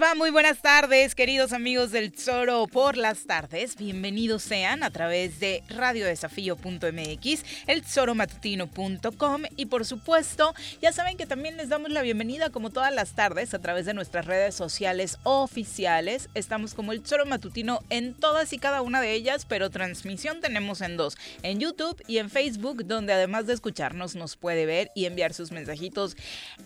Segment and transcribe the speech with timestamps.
[0.00, 0.14] va?
[0.14, 3.76] Muy buenas tardes, queridos amigos del Zoro por las tardes.
[3.76, 11.56] Bienvenidos sean a través de radiodesafío.mx, el zoromatutino.com y por supuesto, ya saben que también
[11.58, 16.30] les damos la bienvenida como todas las tardes a través de nuestras redes sociales oficiales.
[16.34, 20.80] Estamos como el Zoro Matutino en todas y cada una de ellas, pero transmisión tenemos
[20.80, 25.04] en dos, en YouTube y en Facebook, donde además de escucharnos nos puede ver y
[25.04, 26.16] enviar sus mensajitos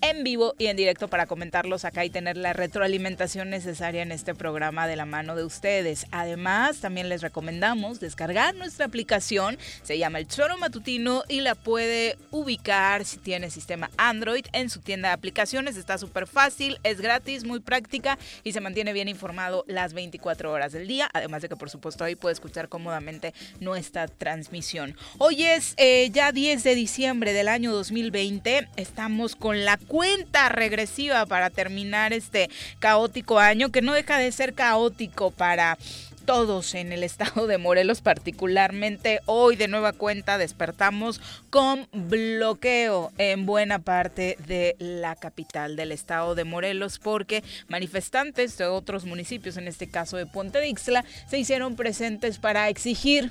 [0.03, 4.35] en vivo y en directo para comentarlos acá y tener la retroalimentación necesaria en este
[4.35, 6.07] programa de la mano de ustedes.
[6.11, 12.19] Además, también les recomendamos descargar nuestra aplicación, se llama El Choro Matutino y la puede
[12.31, 15.79] ubicar si tiene sistema Android en su tienda de aplicaciones.
[15.79, 20.73] Está súper fácil, es gratis, muy práctica y se mantiene bien informado las 24 horas
[20.73, 21.09] del día.
[21.15, 24.99] Además de que, por supuesto, ahí puede escuchar cómodamente nuestra transmisión.
[25.17, 28.69] Hoy es eh, ya 10 de diciembre del año 2020.
[28.77, 34.55] Estamos con la cuenta regresiva para terminar este caos año que no deja de ser
[34.55, 35.79] caótico para
[36.25, 41.21] todos en el estado de Morelos, particularmente hoy de nueva cuenta despertamos
[41.51, 48.67] con bloqueo en buena parte de la capital del estado de Morelos porque manifestantes de
[48.67, 53.31] otros municipios, en este caso de Ponte Dixla, se hicieron presentes para exigir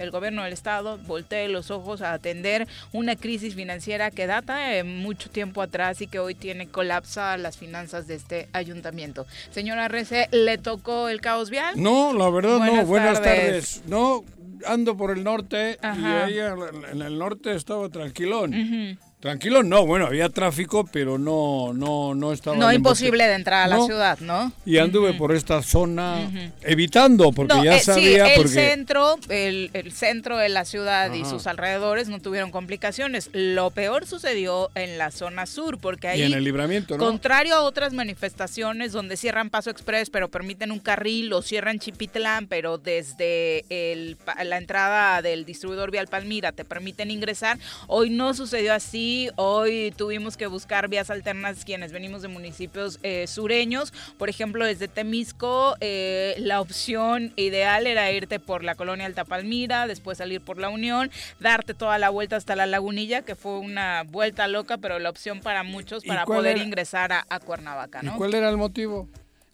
[0.00, 4.82] el gobierno del estado voltee los ojos a atender una crisis financiera que data de
[4.82, 9.26] mucho tiempo atrás y que hoy tiene colapsa las finanzas de este ayuntamiento.
[9.50, 11.74] Señora Rece, ¿le tocó el caos vial?
[11.76, 12.86] No, la verdad no.
[12.86, 13.82] Buenas tardes.
[13.86, 14.24] No,
[14.66, 18.98] ando por el norte y ahí en el norte estaba tranquilón.
[19.20, 22.56] Tranquilo, no, bueno, había tráfico, pero no, no, no estaba.
[22.56, 24.50] No imposible de entrar a la ciudad, ¿no?
[24.64, 26.30] Y anduve por esta zona
[26.62, 28.26] evitando, porque ya eh, sabía.
[28.34, 33.28] Sí, el centro, el, centro de la ciudad y sus alrededores no tuvieron complicaciones.
[33.34, 36.20] Lo peor sucedió en la zona sur, porque ahí.
[36.20, 37.04] Y en el libramiento, ¿no?
[37.04, 42.46] Contrario a otras manifestaciones donde cierran Paso Express, pero permiten un carril, o cierran Chipitlán,
[42.46, 47.58] pero desde el, la entrada del distribuidor Vial Palmira te permiten ingresar.
[47.86, 53.26] Hoy no sucedió así Hoy tuvimos que buscar vías alternas quienes venimos de municipios eh,
[53.26, 53.92] sureños.
[54.18, 59.86] Por ejemplo, desde Temisco, eh, la opción ideal era irte por la colonia Alta Palmira,
[59.86, 64.04] después salir por la Unión, darte toda la vuelta hasta la Lagunilla, que fue una
[64.04, 68.02] vuelta loca, pero la opción para muchos para poder ingresar a, a Cuernavaca.
[68.02, 68.14] ¿no?
[68.14, 69.08] ¿Y cuál era el motivo?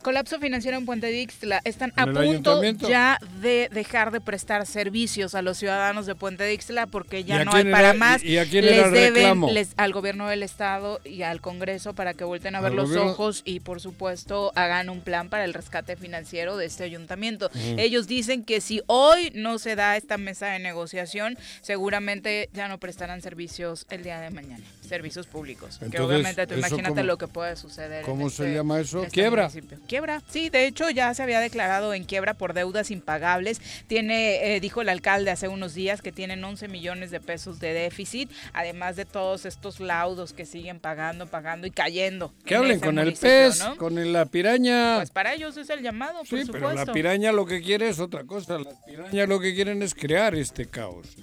[0.06, 1.60] Colapso financiero en Puente Dixtla.
[1.64, 6.86] Están a punto ya de dejar de prestar servicios a los ciudadanos de Puente Dixtla
[6.86, 8.22] porque ya no hay para más.
[8.22, 9.42] ¿Y, a quién les deben
[9.76, 13.58] al gobierno del estado y al Congreso para que vuelten a ver los ojos y
[13.58, 17.50] por supuesto hagan un plan para el rescate financiero de este ayuntamiento.
[17.76, 22.78] Ellos dicen que si hoy no se da esta mesa de negociación, seguramente ya no
[22.78, 25.78] prestarán servicios el día de mañana servicios públicos.
[25.90, 28.04] que obviamente tú imagínate lo que puede suceder.
[28.04, 29.02] ¿Cómo se este llama eso?
[29.02, 29.50] Este quiebra.
[29.96, 30.20] Quiebra.
[30.28, 33.62] Sí, de hecho ya se había declarado en quiebra por deudas impagables.
[33.86, 37.72] Tiene, eh, dijo el alcalde hace unos días que tienen 11 millones de pesos de
[37.72, 42.34] déficit, además de todos estos laudos que siguen pagando, pagando y cayendo.
[42.44, 44.96] Que hablen con el pez, con la piraña.
[44.96, 48.24] Pues para ellos es el llamado, sí, pero la piraña lo que quiere es otra
[48.24, 48.58] cosa.
[48.58, 51.16] Las pirañas lo que quieren es crear este caos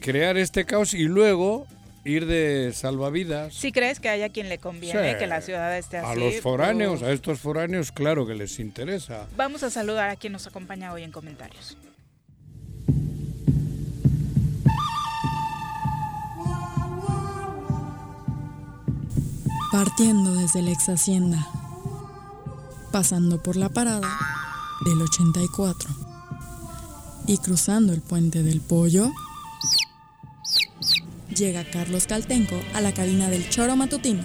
[0.00, 1.66] crear este caos y luego
[2.06, 3.54] ir de salvavidas.
[3.54, 6.06] ¿Sí crees que haya quien le conviene que la ciudad esté así?
[6.06, 9.26] A los foráneos, a estos foráneos, claro que les interesa.
[9.36, 11.76] Vamos a saludar a quien nos acompaña hoy en comentarios.
[19.72, 21.46] Partiendo desde la ex hacienda,
[22.92, 24.08] pasando por la parada
[24.84, 25.90] del 84
[27.26, 29.12] y cruzando el puente del pollo
[31.36, 34.22] llega Carlos Caltenco a la cabina del choro matutino.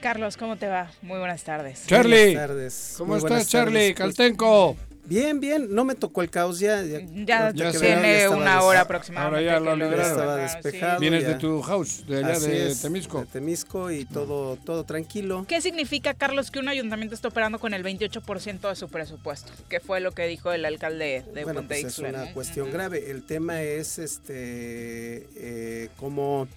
[0.00, 0.90] Carlos, ¿cómo te va?
[1.02, 1.86] Muy buenas tardes.
[1.86, 2.34] Charlie.
[2.34, 2.94] Buenas tardes.
[2.98, 3.94] ¿Cómo estás, Charlie?
[3.94, 4.76] Pues, Caltenco.
[5.06, 6.82] Bien, bien, no me tocó el caos ya.
[6.82, 9.50] Ya, tiene una hora aproximadamente.
[9.50, 11.00] Ahora ya lo Estaba despejado.
[11.00, 13.20] Vienes de tu house, de allá de Temisco.
[13.20, 15.44] De Temisco y todo, todo tranquilo.
[15.48, 19.52] ¿Qué significa, Carlos, que un ayuntamiento está operando con el 28% de su presupuesto?
[19.68, 23.10] ¿Qué fue lo que dijo el alcalde de bueno, pues Es una cuestión grave.
[23.10, 26.48] El tema es este eh, cómo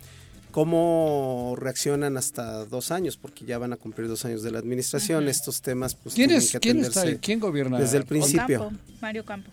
[0.58, 5.28] cómo reaccionan hasta dos años, porque ya van a cumplir dos años de la administración.
[5.28, 7.20] Estos temas, pues, ¿Quién es, que ¿quién, está ahí?
[7.22, 7.78] ¿Quién gobierna?
[7.78, 8.72] Desde el principio.
[9.00, 9.52] Mario Campo.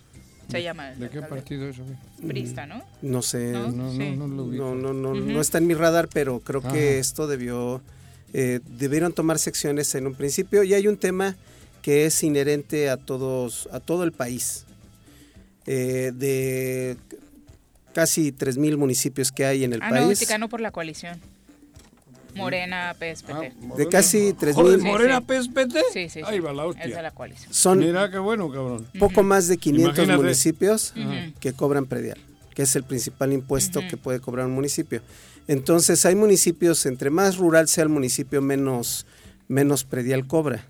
[0.50, 0.92] Se llama.
[0.92, 1.76] ¿De qué partido es?
[2.26, 2.82] Prista, ¿no?
[3.02, 3.52] No sé.
[3.52, 6.98] No, no, no, lo no, no, no, no, está en mi radar, pero creo que
[6.98, 7.82] esto debió,
[8.32, 10.62] eh, debieron tomarse acciones en un principio.
[10.62, 11.36] Y hay un tema
[11.82, 14.64] que es inherente a todos, a todo el país.
[15.66, 16.96] Eh, de
[17.94, 20.28] casi 3.000 municipios que hay en el ah, país.
[20.38, 21.18] No, por la coalición.
[22.34, 23.30] Morena, PSPT.
[23.30, 24.82] Ah, de casi 3.000.
[24.82, 25.76] ¿Morena, PSPT?
[25.92, 26.84] Sí, sí, Ahí va la hostia.
[26.84, 27.54] Es de la coalición.
[27.54, 28.86] Son Mira qué bueno, cabrón.
[28.98, 30.94] Poco más de 500 municipios
[31.40, 32.18] que cobran predial,
[32.54, 35.00] que es el principal impuesto que puede cobrar un municipio.
[35.46, 39.06] Entonces, hay municipios, entre más rural sea el municipio, menos,
[39.48, 40.66] menos predial cobra.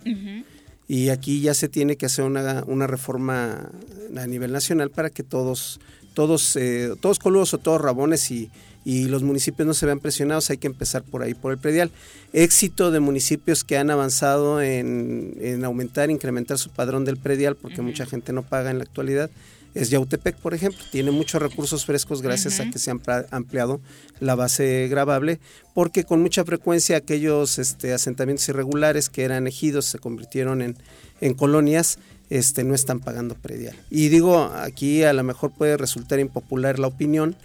[0.86, 3.70] Y aquí ya se tiene que hacer una, una reforma
[4.16, 5.80] a nivel nacional para que todos
[6.14, 8.50] todos, eh, todos coludos o todos rabones y,
[8.86, 11.90] los municipios no se vean presionados, hay que empezar por ahí, por el predial.
[12.34, 18.04] Éxito de municipios que han avanzado en, aumentar, incrementar su padrón del predial, porque mucha
[18.04, 19.30] gente no paga en la actualidad,
[19.72, 20.84] es Yautepec, por ejemplo.
[20.92, 22.96] Tiene muchos recursos frescos gracias a que se ha
[23.30, 23.80] ampliado
[24.20, 25.40] la base grabable,
[25.72, 30.76] porque con mucha frecuencia aquellos este, asentamientos irregulares que eran ejidos se convirtieron en,
[31.22, 31.98] en colonias
[32.34, 33.76] este, no están pagando predial.
[33.90, 37.36] Y digo, aquí a lo mejor puede resultar impopular la opinión,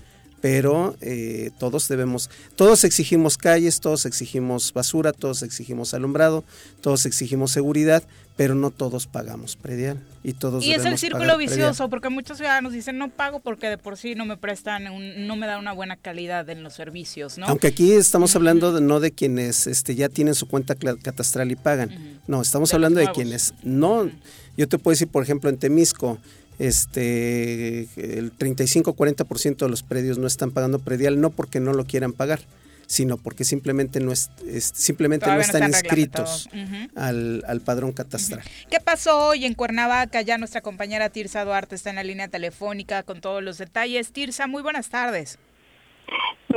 [0.42, 6.44] pero eh, todos debemos, todos exigimos calles, todos exigimos basura, todos exigimos alumbrado,
[6.82, 8.04] todos exigimos seguridad,
[8.36, 12.72] pero no todos pagamos predial y todos y es el círculo vicioso porque muchos ciudadanos
[12.72, 14.86] dicen no pago porque de por sí no me prestan
[15.28, 18.80] no me da una buena calidad en los servicios no aunque aquí estamos hablando de,
[18.80, 22.20] no de quienes este ya tienen su cuenta catastral y pagan.
[22.28, 24.10] No estamos hablando de quienes no.
[24.58, 26.20] Yo te puedo decir por ejemplo en Temisco
[26.60, 32.14] este el 35-40% de los predios no están pagando predial no porque no lo quieran
[32.14, 32.42] pagar
[32.90, 34.32] sino porque simplemente no es,
[34.74, 36.50] simplemente no están, inscritos
[36.96, 38.42] al, al, padrón catastral.
[38.72, 40.24] ¿Qué pasó hoy en Cuernavaca?
[40.24, 44.12] Ya nuestra compañera Tirsa Duarte está en la línea telefónica con todos los detalles.
[44.12, 45.38] Tirsa, muy buenas tardes.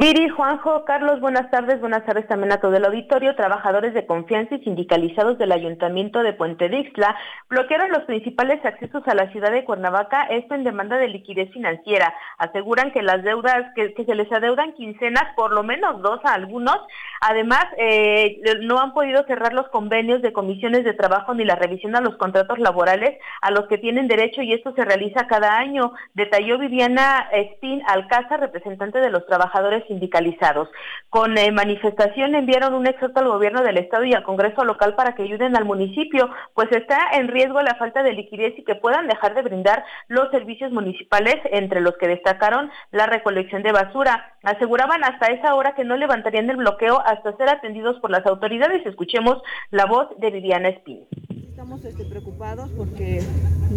[0.02, 1.78] Viri, Juanjo, Carlos, buenas tardes.
[1.78, 3.36] Buenas tardes también a todo el auditorio.
[3.36, 7.14] Trabajadores de confianza y sindicalizados del Ayuntamiento de Puente Dixla
[7.50, 12.14] bloquearon los principales accesos a la ciudad de Cuernavaca, esto en demanda de liquidez financiera.
[12.38, 16.78] Aseguran que las deudas, que, se les adeudan quincenas, por lo menos dos a algunos.
[17.24, 21.94] Además, eh, no han podido cerrar los convenios de comisiones de trabajo ni la revisión
[21.94, 25.92] a los contratos laborales a los que tienen derecho y esto se realiza cada año.
[26.14, 30.68] Detalló Viviana Spin Alcázar, representante de los trabajadores sindicalizados.
[31.10, 35.14] Con eh, manifestación enviaron un exhorto al gobierno del estado y al Congreso local para
[35.14, 39.06] que ayuden al municipio, pues está en riesgo la falta de liquidez y que puedan
[39.06, 44.34] dejar de brindar los servicios municipales, entre los que destacaron la recolección de basura.
[44.42, 48.84] Aseguraban hasta esa hora que no levantarían el bloqueo hasta ser atendidos por las autoridades.
[48.86, 51.06] Escuchemos la voz de Viviana Espín.
[51.48, 53.22] Estamos este, preocupados porque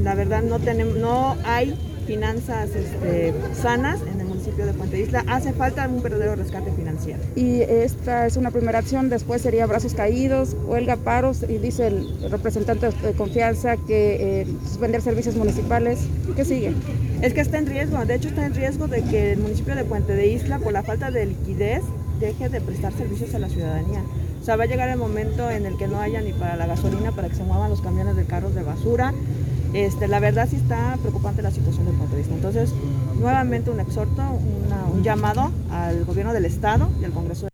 [0.01, 1.75] la verdad no tenemos, no hay
[2.07, 5.23] finanzas este, sanas en el municipio de Puente Isla.
[5.27, 7.19] Hace falta un verdadero rescate financiero.
[7.35, 12.31] Y esta es una primera acción, después sería brazos caídos, huelga, paros, y dice el
[12.31, 16.07] representante de confianza que eh, suspender servicios municipales.
[16.35, 16.73] ¿Qué sigue?
[17.21, 19.83] Es que está en riesgo, de hecho está en riesgo de que el municipio de
[19.83, 21.83] Puente de Isla, por la falta de liquidez,
[22.19, 24.01] deje de prestar servicios a la ciudadanía.
[24.41, 26.67] O sea, va a llegar el momento en el que no haya ni para la
[26.67, 29.13] gasolina, para que se muevan los camiones de carros de basura.
[29.73, 32.35] Este, la verdad sí está preocupante la situación del punto de vista.
[32.35, 32.73] Entonces,
[33.19, 34.21] nuevamente un exhorto,
[34.93, 37.47] un llamado al gobierno del Estado y al Congreso.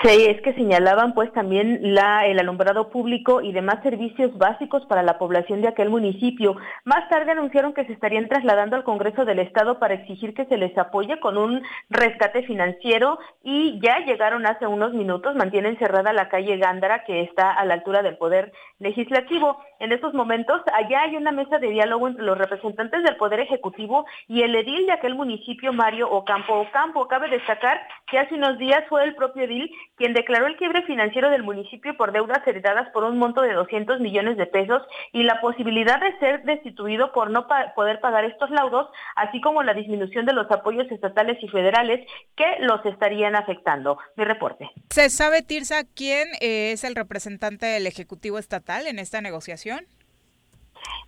[0.00, 5.02] Sí, es que señalaban pues también la, el alumbrado público y demás servicios básicos para
[5.02, 6.56] la población de aquel municipio.
[6.84, 10.56] Más tarde anunciaron que se estarían trasladando al Congreso del Estado para exigir que se
[10.56, 16.28] les apoye con un rescate financiero y ya llegaron hace unos minutos, mantienen cerrada la
[16.28, 19.58] calle Gándara que está a la altura del Poder Legislativo.
[19.80, 24.06] En estos momentos allá hay una mesa de diálogo entre los representantes del Poder Ejecutivo
[24.28, 27.08] y el edil de aquel municipio, Mario Ocampo Ocampo.
[27.08, 31.28] Cabe destacar que hace unos días fue el propio edil quien declaró el quiebre financiero
[31.28, 35.40] del municipio por deudas heredadas por un monto de 200 millones de pesos y la
[35.40, 40.32] posibilidad de ser destituido por no poder pagar estos laudos, así como la disminución de
[40.32, 43.98] los apoyos estatales y federales que los estarían afectando.
[44.16, 44.70] Mi reporte.
[44.90, 49.86] ¿Se sabe, Tirsa, quién es el representante del Ejecutivo Estatal en esta negociación?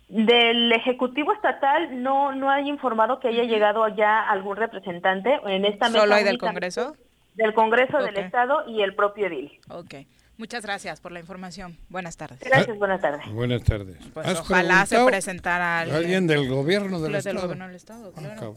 [0.09, 5.87] Del Ejecutivo Estatal no no hay informado que haya llegado ya algún representante en esta
[5.87, 6.01] mesa.
[6.01, 6.97] ¿Solo hay del Congreso?
[7.35, 9.59] Del Congreso del Estado y el propio edil.
[9.69, 9.95] Ok.
[10.37, 11.77] Muchas gracias por la información.
[11.89, 12.39] Buenas tardes.
[12.39, 13.31] Gracias, buenas tardes.
[13.31, 13.97] Buenas tardes.
[14.13, 17.35] Pues ojalá se presentara alguien, del gobierno del Estado.
[17.35, 18.55] Del gobierno del Estado, ah, claro.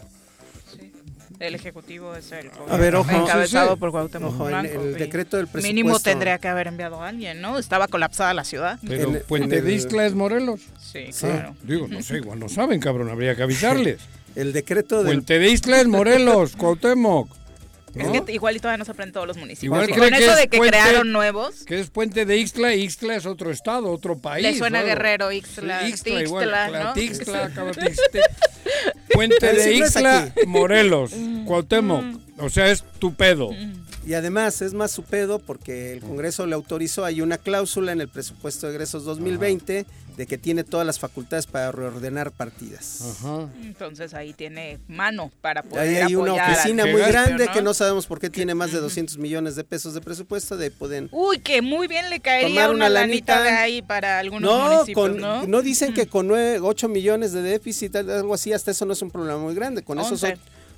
[0.66, 0.92] sí.
[1.40, 5.46] El ejecutivo es el a ver, ojo, encabezado por Cuauhtémoc ojo, Blanco, el, decreto del
[5.46, 5.68] presupuesto.
[5.68, 7.58] Mínimo tendría que haber enviado a alguien, ¿no?
[7.58, 8.78] Estaba colapsada la ciudad.
[8.86, 10.60] Pero en, Puente de Isla es Morelos.
[10.78, 11.56] Sí, claro.
[11.62, 14.00] Digo, no sé, igual no saben, cabrón, habría que avisarles.
[14.36, 15.16] el decreto del...
[15.16, 17.28] Puente de Isla es Morelos, Cuauhtémoc.
[17.94, 19.64] Es que igual y todavía no se aprenden todos los municipios.
[19.64, 21.64] Igual con eso de que crearon nuevos.
[21.64, 24.42] Que es Puente de Ixtla, Ixtla es otro estado, otro país.
[24.42, 26.92] Le suena Guerrero, Ixtla, Ixtla, igual, ¿no?
[26.92, 27.50] Tixtla,
[29.12, 31.44] Puente de Ixtla, Morelos, mm.
[31.44, 32.02] Cuauhtémoc.
[32.02, 32.20] Mm.
[32.38, 33.50] O sea, es tu pedo.
[34.04, 34.11] Mm.
[34.11, 38.00] Y además es más su pedo porque el Congreso le autorizó, hay una cláusula en
[38.00, 43.18] el presupuesto de egresos 2020 de que tiene todas las facultades para reordenar partidas.
[43.62, 48.06] Entonces ahí tiene mano para poder Ahí hay una oficina muy grande que no sabemos
[48.06, 51.62] por qué tiene más de 200 millones de pesos de presupuesto, de pueden Uy, que
[51.62, 55.46] muy bien le caería una, lanita de ahí para algunos municipios, ¿no?
[55.46, 55.62] ¿no?
[55.62, 59.38] dicen que con 8 millones de déficit, algo así, hasta eso no es un problema
[59.38, 59.82] muy grande.
[59.82, 60.25] Con esos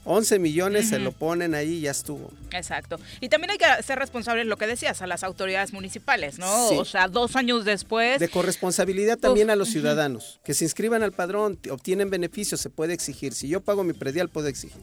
[0.06, 2.30] 11 millones se lo ponen ahí y ya estuvo.
[2.52, 2.98] Exacto.
[3.20, 6.68] Y también hay que ser responsables, lo que decías, a las autoridades municipales, ¿no?
[6.70, 8.20] O sea, dos años después.
[8.20, 10.40] De corresponsabilidad también a los ciudadanos.
[10.44, 13.34] Que se inscriban al padrón, obtienen beneficios, se puede exigir.
[13.34, 14.82] Si yo pago mi predial, puedo exigir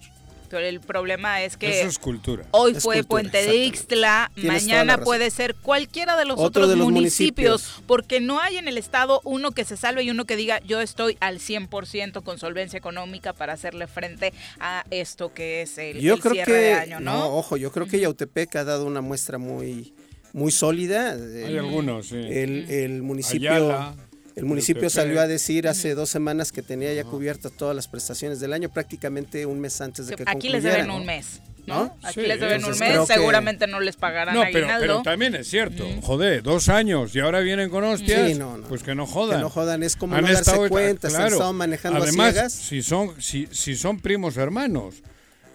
[0.60, 2.46] el problema es que Eso es cultura.
[2.52, 8.40] hoy fue Puente de Ixtla, mañana puede ser cualquiera de los otros municipios, porque no
[8.40, 11.40] hay en el estado uno que se salve y uno que diga yo estoy al
[11.40, 16.52] 100% con solvencia económica para hacerle frente a esto que es el, yo creo cierre
[16.52, 17.36] que, de año, ¿no?
[17.36, 19.94] Ojo, yo creo que Yautepec ha dado una muestra muy
[20.34, 21.14] muy sólida.
[21.14, 22.16] Hay algunos, sí.
[22.18, 23.96] El, el municipio
[24.36, 28.40] el municipio salió a decir hace dos semanas que tenía ya cubiertas todas las prestaciones
[28.40, 31.42] del año, prácticamente un mes antes de que Aquí les deben un mes.
[31.66, 31.96] ¿no?
[32.04, 35.88] Aquí les deben un mes, seguramente no les pagarán no, pero, pero también es cierto,
[36.02, 38.38] joder, dos años y ahora vienen con hostias,
[38.68, 39.38] pues que no jodan.
[39.38, 42.52] Que no jodan, es como han no darse estado, cuenta, claro, han estado manejando Además,
[42.52, 44.96] si son, si, si son primos hermanos.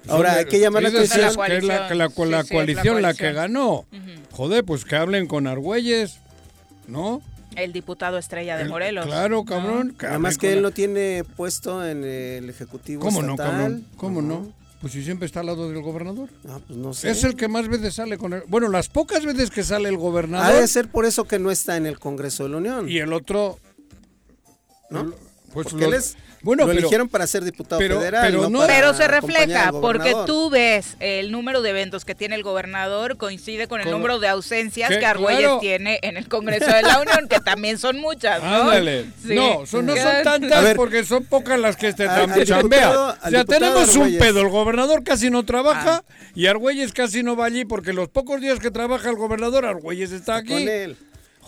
[0.08, 1.34] Ahora, hay que llamar la atención.
[1.46, 3.84] Que es la, la, la, coalición la, que ganó.
[4.30, 6.20] Joder, pues que hablen con Argüelles,
[6.86, 7.20] ¿no?
[7.56, 9.06] El diputado estrella de Morelos.
[9.06, 9.96] Claro, cabrón.
[10.00, 13.86] Además que él no tiene puesto en el Ejecutivo ¿Cómo no, cabrón?
[13.96, 14.52] ¿Cómo no?
[14.80, 16.28] Pues si siempre está al lado del gobernador.
[16.48, 17.10] Ah, pues no sé.
[17.10, 18.44] Es el que más veces sale con él.
[18.46, 20.54] Bueno, las pocas veces que sale el gobernador.
[20.54, 22.88] Ha de ser por eso que no está en el Congreso de la Unión.
[22.88, 23.58] Y el otro.
[24.90, 25.12] ¿No?
[25.52, 28.26] Pues Porque él es bueno, lo eligieron para ser diputado federal.
[28.26, 32.42] Pero, no, pero se refleja porque tú ves el número de eventos que tiene el
[32.42, 37.00] gobernador coincide con el número de ausencias que Argüelles tiene en el Congreso de la
[37.00, 38.64] Unión, que también son muchas, ¿no?
[38.68, 42.06] No, son, no son tantas porque son pocas las que este
[42.44, 43.16] chambea.
[43.24, 44.40] O sea, tenemos un pedo.
[44.40, 46.30] El gobernador casi no trabaja ah.
[46.34, 50.12] y Argüelles casi no va allí porque los pocos días que trabaja el gobernador, Argüelles
[50.12, 50.52] está aquí.
[50.52, 50.96] Con él.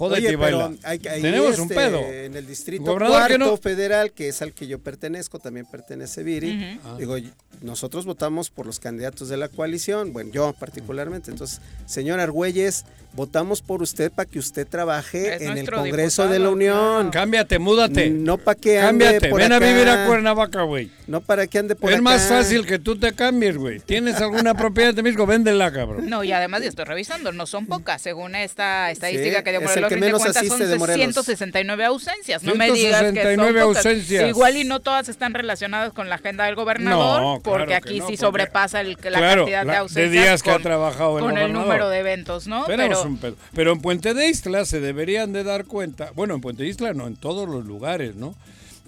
[0.01, 1.99] Oye, pero hay, Tenemos un este, pedo.
[2.01, 6.79] En el distrito cuarto federal, que es al que yo pertenezco, también pertenece Viri.
[6.99, 7.17] Digo,
[7.61, 11.31] nosotros votamos por los candidatos de la coalición, bueno, yo particularmente.
[11.31, 16.51] Entonces, señor Argüelles, votamos por usted para que usted trabaje en el Congreso de la
[16.51, 17.11] Unión.
[17.11, 18.11] Cámbiate, múdate.
[18.11, 20.91] No para que ande Cámbiate, ven a vivir a Cuernavaca, güey.
[21.07, 23.81] No para que ande por Es más fácil que tú te cambies, güey.
[23.81, 25.27] ¿Tienes alguna propiedad de mismo?
[25.27, 26.09] Véndela, cabrón.
[26.09, 29.77] No, y además yo estoy revisando, no son pocas, según esta estadística que dio por
[29.77, 32.43] el que menos cuenta, son de 169 ausencias.
[32.43, 34.29] No me digas que son ausencias.
[34.29, 38.81] Igual y no todas están relacionadas con la agenda del gobernador, porque aquí sí sobrepasa
[38.81, 40.11] el, la cantidad de ausencias.
[40.11, 42.65] De días que ha trabajado el Con el número de eventos, ¿no?
[42.67, 46.69] Pero, Pero en Puente de Isla se deberían de dar cuenta, bueno, en Puente de
[46.69, 48.35] Isla no, en todos los lugares, ¿no?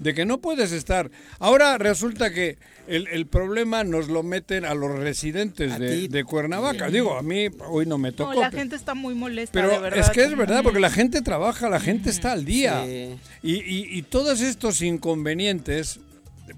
[0.03, 1.11] de que no puedes estar.
[1.39, 6.89] Ahora resulta que el, el problema nos lo meten a los residentes de, de, Cuernavaca.
[6.91, 8.35] Digo, a mí hoy no me tocó.
[8.35, 9.53] No, la gente está muy molesta.
[9.53, 10.01] Pero de verdad.
[10.01, 12.85] es que es verdad, porque la gente trabaja, la gente está al día.
[12.87, 16.01] Y, y, y todos estos inconvenientes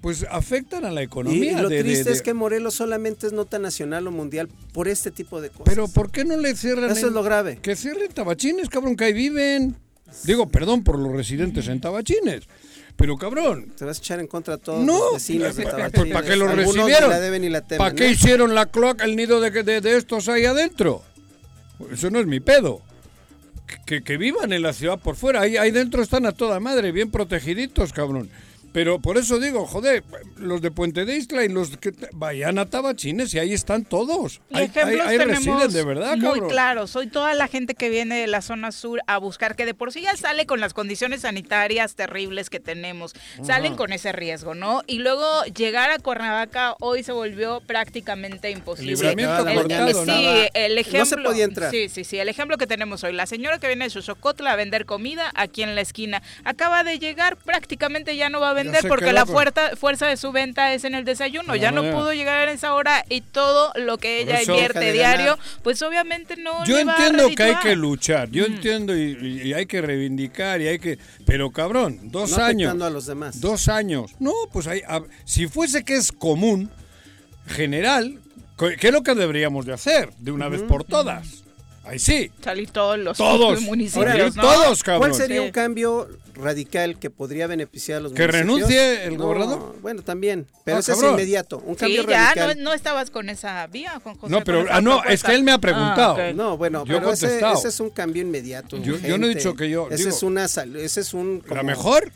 [0.00, 1.58] pues afectan a la economía.
[1.58, 5.40] Y lo triste es que Morelos solamente es nota nacional o mundial por este tipo
[5.40, 5.64] de cosas.
[5.66, 6.90] Pero ¿por qué no le cierran?
[6.90, 7.58] Eso es lo grave.
[7.60, 9.76] Que cierren tabachines, cabrón, que ahí viven.
[10.24, 12.44] Digo, perdón por los residentes en tabachines.
[12.96, 13.72] Pero cabrón.
[13.76, 15.92] Te vas a echar en contra a todos no, los vecinos de Tabachines.
[15.94, 17.10] Pues, ¿Para qué lo recibieron?
[17.76, 21.02] ¿Para qué hicieron la cloaca, el nido de, de, de, estos ahí adentro?
[21.92, 22.82] Eso no es mi pedo.
[23.86, 25.40] Que, que vivan en la ciudad por fuera.
[25.40, 28.30] Ahí, ahí dentro están a toda madre, bien protegiditos, cabrón.
[28.74, 30.02] Pero por eso digo, joder,
[30.36, 34.40] los de Puente de Isla y los que vayan a Tabachines y ahí están todos.
[34.50, 36.88] Y hay, hay, hay residen de verdad, muy claro.
[36.88, 39.92] Soy toda la gente que viene de la zona sur a buscar, que de por
[39.92, 43.14] sí ya sale con las condiciones sanitarias terribles que tenemos.
[43.34, 43.44] Ajá.
[43.44, 44.82] Salen con ese riesgo, ¿no?
[44.88, 48.94] Y luego llegar a Cuernavaca hoy se volvió prácticamente imposible.
[48.94, 50.98] El, el, cortado, sí, el ejemplo.
[50.98, 51.70] No se podía entrar.
[51.70, 52.18] Sí, sí, sí.
[52.18, 53.12] El ejemplo que tenemos hoy.
[53.12, 56.24] La señora que viene de Xochocotla a vender comida aquí en la esquina.
[56.42, 60.32] Acaba de llegar, prácticamente ya no va a vender porque la fuerza, fuerza de su
[60.32, 61.48] venta es en el desayuno.
[61.48, 64.92] No, ya no, no pudo llegar en esa hora y todo lo que ella invierte
[64.92, 66.64] diario, pues obviamente no.
[66.64, 68.52] Yo entiendo que hay que luchar, yo mm.
[68.52, 70.98] entiendo y, y, hay que reivindicar y hay que.
[71.26, 72.80] Pero cabrón, dos no años.
[72.80, 73.40] a los demás.
[73.40, 74.12] Dos años.
[74.18, 76.70] No, pues hay, a, si fuese que es común,
[77.46, 78.20] general,
[78.58, 81.44] ¿qué es lo que deberíamos de hacer de una vez por todas?
[81.84, 82.30] Ahí sí.
[82.42, 84.10] Salir todos los todos, municipios.
[84.10, 84.42] Ahora, ¿no?
[84.42, 85.10] Todos, cabrón.
[85.10, 85.46] ¿Cuál sería sí.
[85.46, 88.46] un cambio radical que podría beneficiar a los ¿Que municipios?
[88.46, 89.76] renuncie el no, gobernador?
[89.80, 90.46] Bueno, también.
[90.64, 91.06] Pero ah, ese cabrón.
[91.06, 91.58] es inmediato.
[91.58, 92.56] Un cambio sí, ya radical.
[92.58, 94.32] No, no, estabas con esa vía, con José.
[94.32, 96.10] No, pero ah, no, es que él me ha preguntado.
[96.10, 96.34] Ah, okay.
[96.34, 98.76] No, bueno, yo pero ese, ese, es un cambio inmediato.
[98.78, 99.88] Yo, yo, no he dicho que yo.
[99.88, 101.40] Ese digo, es una ese es un.
[101.40, 102.12] Como, ¿La mejor?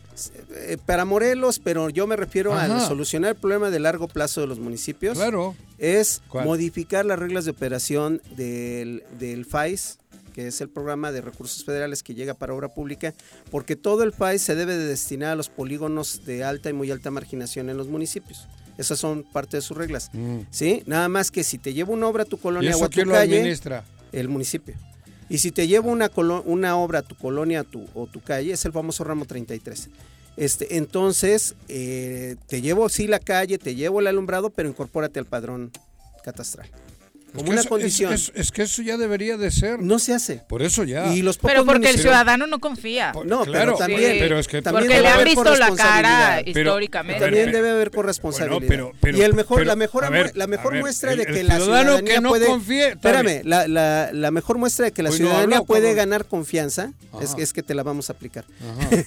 [0.54, 2.76] Eh, para Morelos, pero yo me refiero Ajá.
[2.76, 5.16] a solucionar el problema de largo plazo de los municipios.
[5.16, 5.54] Claro.
[5.78, 6.44] Es ¿Cuál?
[6.44, 9.98] modificar las reglas de operación del, del FAIS
[10.38, 13.12] que es el programa de recursos federales que llega para obra pública,
[13.50, 16.92] porque todo el país se debe de destinar a los polígonos de alta y muy
[16.92, 18.46] alta marginación en los municipios.
[18.76, 20.10] Esas son parte de sus reglas.
[20.12, 20.42] Mm.
[20.52, 20.84] ¿Sí?
[20.86, 22.88] Nada más que si te lleva una obra a tu colonia ¿Y eso o a
[22.88, 23.84] tu quién calle, lo administra?
[24.12, 24.76] el municipio.
[25.28, 26.08] Y si te lleva una,
[26.44, 29.88] una obra a tu colonia tu, o tu calle, es el famoso ramo 33.
[30.36, 35.26] Este, entonces, eh, te llevo sí la calle, te llevo el alumbrado, pero incorpórate al
[35.26, 35.72] padrón
[36.22, 36.70] catastral
[37.34, 38.12] como una eso, condición.
[38.12, 39.80] Es, es, es, que eso ya debería de ser.
[39.80, 40.42] No se hace.
[40.48, 41.14] Por eso ya.
[41.14, 43.12] Y los pero porque el ciudadano no confía.
[43.12, 44.12] Por, no, claro, pero también.
[44.12, 44.18] Sí.
[44.20, 47.20] Pero es que también porque le han visto la cara históricamente.
[47.20, 48.66] Pero, también debe haber corresponsabilidad.
[48.66, 51.40] Bueno, pero, y el mejor, la mejor, ver, la mejor ver, muestra el, de que
[51.40, 52.46] el la ciudadanía que no puede.
[52.46, 56.26] Confíe, espérame, la, la, la, mejor muestra de que la Hoy ciudadanía no puede ganar
[56.26, 58.44] confianza es, es, que te la vamos a aplicar.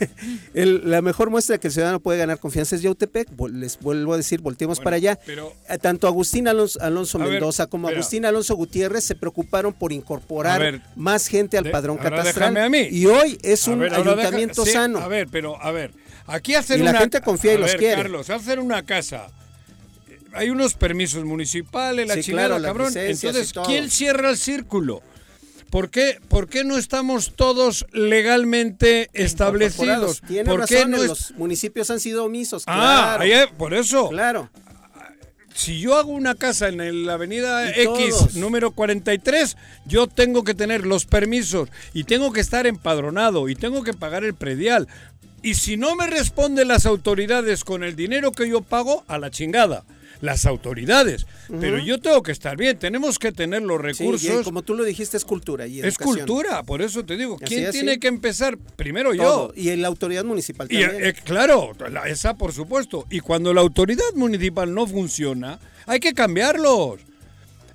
[0.54, 3.30] la mejor muestra de que el ciudadano puede ganar confianza es Yautepec.
[3.52, 5.20] Les vuelvo a decir, volteemos para allá.
[5.28, 10.82] Eh, Tanto Agustín Alonso, Alonso Mendoza como Agustín Alonso Gutiérrez se preocuparon por incorporar ver,
[10.96, 12.88] más gente al padrón de, catastral a mí.
[12.92, 15.00] y hoy es un ver, ayuntamiento deja, sano.
[15.00, 15.92] Sí, a ver, pero a ver,
[16.28, 18.02] aquí hacen y una la gente confía y los ver, quiere.
[18.04, 19.30] Carlos, hacer una casa
[20.34, 22.94] hay unos permisos municipales, la sí, chingada, claro, cabrón.
[22.96, 25.02] Entonces, ¿quién cierra el círculo?
[25.70, 30.22] ¿Por qué, ¿Por qué no estamos todos legalmente establecidos?
[30.28, 32.64] Tiene ¿Por razón, qué no los municipios han sido omisos.
[32.68, 33.24] Ah, claro.
[33.24, 34.10] ahí, por eso.
[34.10, 34.50] Claro
[35.54, 38.36] si yo hago una casa en la avenida X todos.
[38.36, 43.84] número 43, yo tengo que tener los permisos y tengo que estar empadronado y tengo
[43.84, 44.88] que pagar el predial.
[45.44, 49.32] Y si no me responden las autoridades con el dinero que yo pago, a la
[49.32, 49.84] chingada.
[50.22, 51.26] Las autoridades.
[51.50, 51.60] Uh -huh.
[51.60, 54.22] Pero yo tengo que estar bien, tenemos que tener los recursos.
[54.22, 55.68] Sí, y como tú lo dijiste, es cultura.
[55.68, 57.38] Y es cultura, por eso te digo.
[57.38, 58.58] ¿Quién tiene que empezar?
[58.76, 59.54] Primero Todo.
[59.54, 59.62] yo.
[59.62, 60.92] Y en la autoridad municipal también.
[61.00, 63.06] Y, eh, claro, la, esa por supuesto.
[63.10, 67.02] Y cuando la autoridad municipal no funciona, hay que cambiarlos.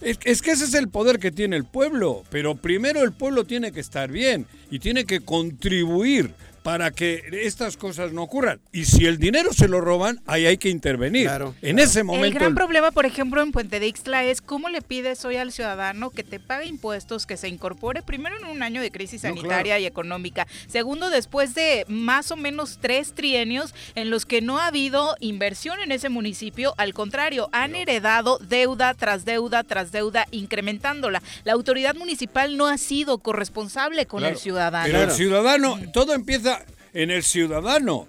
[0.00, 3.44] Es, es, que ese es el poder que tiene el pueblo, pero primero el pueblo
[3.44, 6.32] tiene que estar bien y tiene que contribuir
[6.66, 8.58] para que estas cosas no ocurran.
[8.72, 11.28] Y si el dinero se lo roban, ahí hay que intervenir.
[11.28, 11.88] Claro, en claro.
[11.88, 12.26] ese momento.
[12.26, 12.54] El gran el...
[12.56, 16.24] problema, por ejemplo, en Puente de Ixtla es cómo le pides hoy al ciudadano que
[16.24, 19.80] te pague impuestos, que se incorpore primero en un año de crisis sanitaria no, claro.
[19.80, 20.48] y económica.
[20.66, 25.78] Segundo, después de más o menos tres trienios en los que no ha habido inversión
[25.78, 26.74] en ese municipio.
[26.78, 27.78] Al contrario, han no.
[27.78, 31.22] heredado deuda tras deuda tras deuda, incrementándola.
[31.44, 34.34] La autoridad municipal no ha sido corresponsable con claro.
[34.34, 34.86] el ciudadano.
[34.86, 36.55] Pero el ciudadano, todo empieza
[36.96, 38.08] en el ciudadano.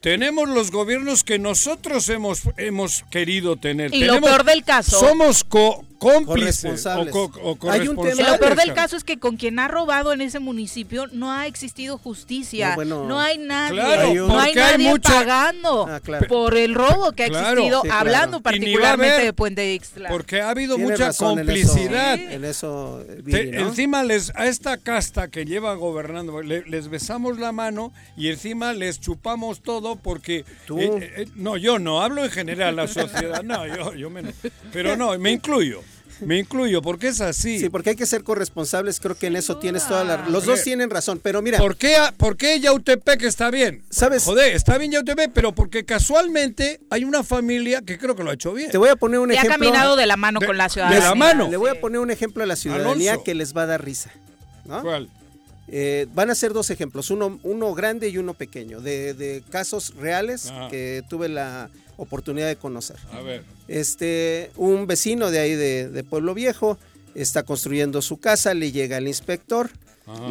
[0.00, 3.94] Tenemos los gobiernos que nosotros hemos, hemos querido tener.
[3.94, 4.98] Y Tenemos, lo peor del caso.
[4.98, 6.68] Somos co cómplice
[7.42, 10.20] o, Hay un tema, Lo peor del caso es que con quien ha robado en
[10.20, 12.76] ese municipio no ha existido justicia.
[12.76, 18.40] No, hay nadie, no hay nadie pagando ah, por el robo que ha existido, hablando
[18.40, 20.08] particularmente de Puente Ixtla.
[20.08, 22.14] Porque ha habido mucha complicidad.
[22.14, 28.28] En eso, Encima les a esta casta que lleva gobernando les besamos la mano y
[28.28, 33.42] encima les chupamos todo porque eh, eh, no yo no hablo en general la sociedad
[33.42, 34.34] no yo yo menos
[34.72, 35.82] pero no me incluyo
[36.24, 37.58] me incluyo, porque es así.
[37.58, 40.28] Sí, porque hay que ser corresponsables, creo que en eso tienes toda la...
[40.28, 41.58] Los dos tienen razón, pero mira...
[41.58, 43.84] ¿Por qué, ¿Por qué Yautepec está bien?
[43.90, 44.24] ¿Sabes?
[44.24, 48.34] Joder, está bien Yautepec, pero porque casualmente hay una familia que creo que lo ha
[48.34, 48.70] hecho bien.
[48.70, 49.50] Te voy a poner un ejemplo...
[49.50, 51.00] Y ha caminado de la mano con la ciudadanía.
[51.00, 51.48] De la mano.
[51.50, 54.10] Le voy a poner un ejemplo a la ciudadanía que les va a dar risa.
[54.64, 55.08] ¿Cuál?
[55.68, 60.52] Eh, van a ser dos ejemplos, uno, uno grande y uno pequeño, de, casos reales
[60.70, 61.70] que tuve la
[62.02, 62.96] oportunidad de conocer.
[63.12, 63.44] A ver.
[63.68, 66.78] Este, un vecino de ahí de, Pueblo Viejo
[67.14, 69.70] está construyendo su casa, le llega el inspector,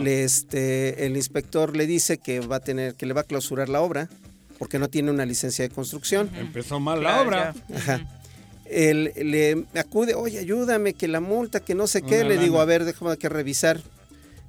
[0.01, 3.69] le, este, el inspector le dice que va a tener, que le va a clausurar
[3.69, 4.09] la obra
[4.59, 6.29] porque no tiene una licencia de construcción.
[6.37, 7.55] Empezó mal la obra.
[7.75, 8.05] Ajá.
[8.65, 12.23] Él le acude, oye, ayúdame, que la multa, que no sé qué.
[12.23, 13.81] le digo, a ver, déjame que revisar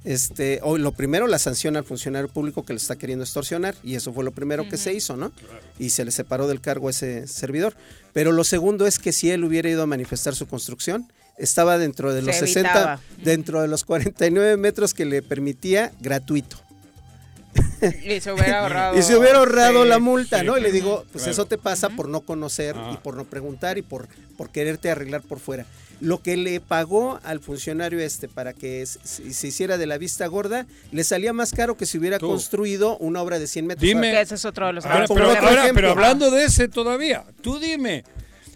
[0.03, 3.95] este, o lo primero la sanción al funcionario público que le está queriendo extorsionar y
[3.95, 5.31] eso fue lo primero que se hizo, ¿no?
[5.79, 7.75] Y se le separó del cargo a ese servidor.
[8.11, 12.13] Pero lo segundo es que si él hubiera ido a manifestar su construcción, estaba dentro
[12.13, 16.57] de los 60, dentro de los 49 metros que le permitía gratuito.
[17.83, 18.97] Y se hubiera ahorrado.
[18.99, 20.57] y se hubiera ahorrado la multa, ¿no?
[20.57, 23.81] Y le digo, pues eso te pasa por no conocer y por no preguntar y
[23.81, 25.65] por, por quererte arreglar por fuera
[26.03, 30.65] lo que le pagó al funcionario este para que se hiciera de la vista gorda,
[30.91, 33.87] le salía más caro que si hubiera construido una obra de 100 metros.
[33.87, 34.19] Dime.
[34.19, 38.03] ese es otro de los pero, hablando de ese todavía, tú dime,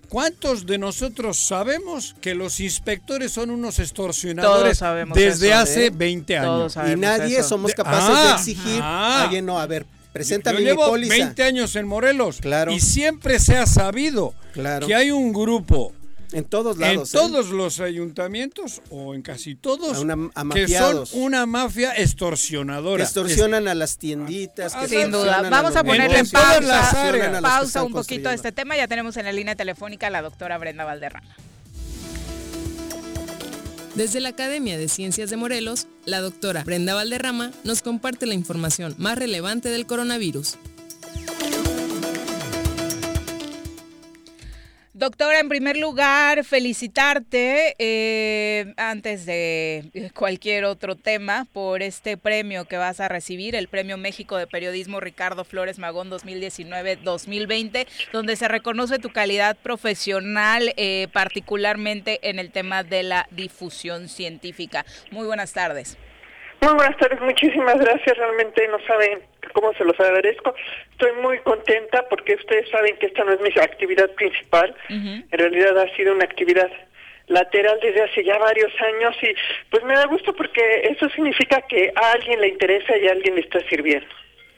[0.10, 4.82] ¿Cuántos de nosotros sabemos que los inspectores son unos extorsionadores
[5.14, 6.38] desde hace 20 ¿eh?
[6.38, 6.78] años?
[6.78, 10.94] Y nadie somos capaces de ah, exigir, ah, alguien no, a ver, preséntame Yo llevo
[10.94, 12.72] 20 años en Morelos claro.
[12.72, 14.34] y siempre se ha sabido
[14.86, 15.92] que hay un grupo
[16.32, 17.14] en todos lados.
[17.14, 17.24] En ¿eh?
[17.24, 20.04] todos los ayuntamientos o en casi todos.
[20.54, 23.04] que son una mafia extorsionadora.
[23.04, 24.76] Extorsionan a las tienditas.
[24.88, 25.48] Sin duda.
[25.50, 28.76] Vamos a, ponerle en pausa, pausa un poquito a este tema.
[28.76, 31.36] Ya tenemos en la línea telefónica a la doctora Brenda Valderrama.
[33.96, 38.94] Desde la Academia de Ciencias de Morelos, la doctora Brenda Valderrama nos comparte la información
[39.00, 40.58] más relevante del coronavirus.
[44.98, 52.78] Doctora, en primer lugar, felicitarte eh, antes de cualquier otro tema por este premio que
[52.78, 58.98] vas a recibir, el Premio México de Periodismo Ricardo Flores Magón 2019-2020, donde se reconoce
[58.98, 64.84] tu calidad profesional, eh, particularmente en el tema de la difusión científica.
[65.12, 65.96] Muy buenas tardes.
[66.60, 68.18] Muy buenas tardes, muchísimas gracias.
[68.18, 69.22] Realmente no saben
[69.54, 70.54] cómo se los agradezco.
[70.92, 74.76] Estoy muy contenta porque ustedes saben que esta no es mi actividad principal.
[74.90, 76.70] En realidad ha sido una actividad
[77.28, 79.36] lateral desde hace ya varios años y
[79.70, 83.36] pues me da gusto porque eso significa que a alguien le interesa y a alguien
[83.36, 84.08] le está sirviendo.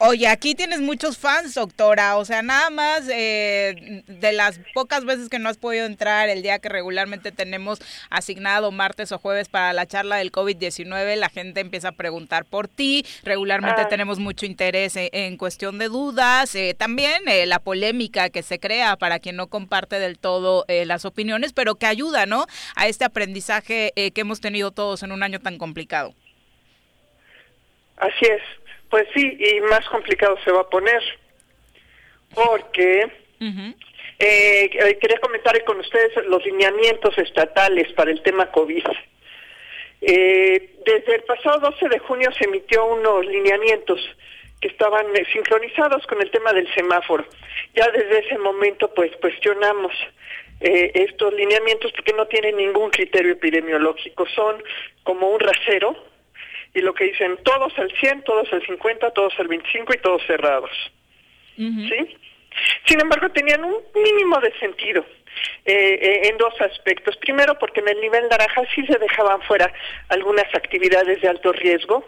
[0.02, 2.16] Oye, aquí tienes muchos fans, doctora.
[2.16, 6.42] O sea, nada más eh, de las pocas veces que no has podido entrar el
[6.42, 11.60] día que regularmente tenemos asignado martes o jueves para la charla del COVID-19, la gente
[11.60, 13.06] empieza a preguntar por ti.
[13.24, 13.88] Regularmente ah.
[13.90, 16.56] tenemos mucho interés en, cuestión de dudas.
[16.56, 21.04] Eh, también eh, la polémica que se crea para quien no comparte del todo las
[21.04, 22.46] opiniones, pero que ayuda, ¿no?
[22.76, 26.14] A este aprendizaje que hemos tenido todos en un año tan complicado.
[27.98, 28.59] Así es.
[28.89, 31.02] Pues sí, y más complicado se va a poner,
[32.34, 33.08] porque
[34.17, 38.84] eh, quería comentar con ustedes los lineamientos estatales para el tema COVID.
[40.02, 43.99] Eh, desde el pasado 12 de junio se emitió unos lineamientos
[44.60, 47.25] que estaban eh, sincronizados con el tema del semáforo.
[47.75, 49.93] Ya desde ese momento pues cuestionamos
[50.62, 54.62] estos lineamientos porque no tienen ningún criterio epidemiológico, son
[55.04, 55.95] como un rasero
[56.74, 60.22] y lo que dicen todos al 100, todos al 50, todos al 25 y todos
[60.26, 60.72] cerrados.
[61.58, 62.18] ¿Sí?
[62.86, 65.06] Sin embargo, tenían un mínimo de sentido
[65.66, 67.18] eh, eh, en dos aspectos.
[67.18, 69.72] Primero, porque en el nivel naranja sí se dejaban fuera
[70.08, 72.06] algunas actividades de alto riesgo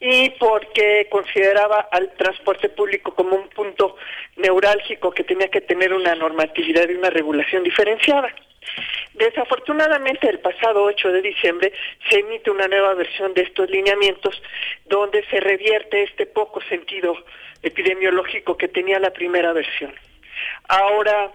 [0.00, 3.96] y porque consideraba al transporte público como un punto
[4.36, 8.34] neurálgico que tenía que tener una normatividad y una regulación diferenciada.
[9.14, 11.72] Desafortunadamente, el pasado 8 de diciembre
[12.08, 14.42] se emite una nueva versión de estos lineamientos
[14.86, 17.16] donde se revierte este poco sentido
[17.62, 19.94] epidemiológico que tenía la primera versión.
[20.68, 21.30] Ahora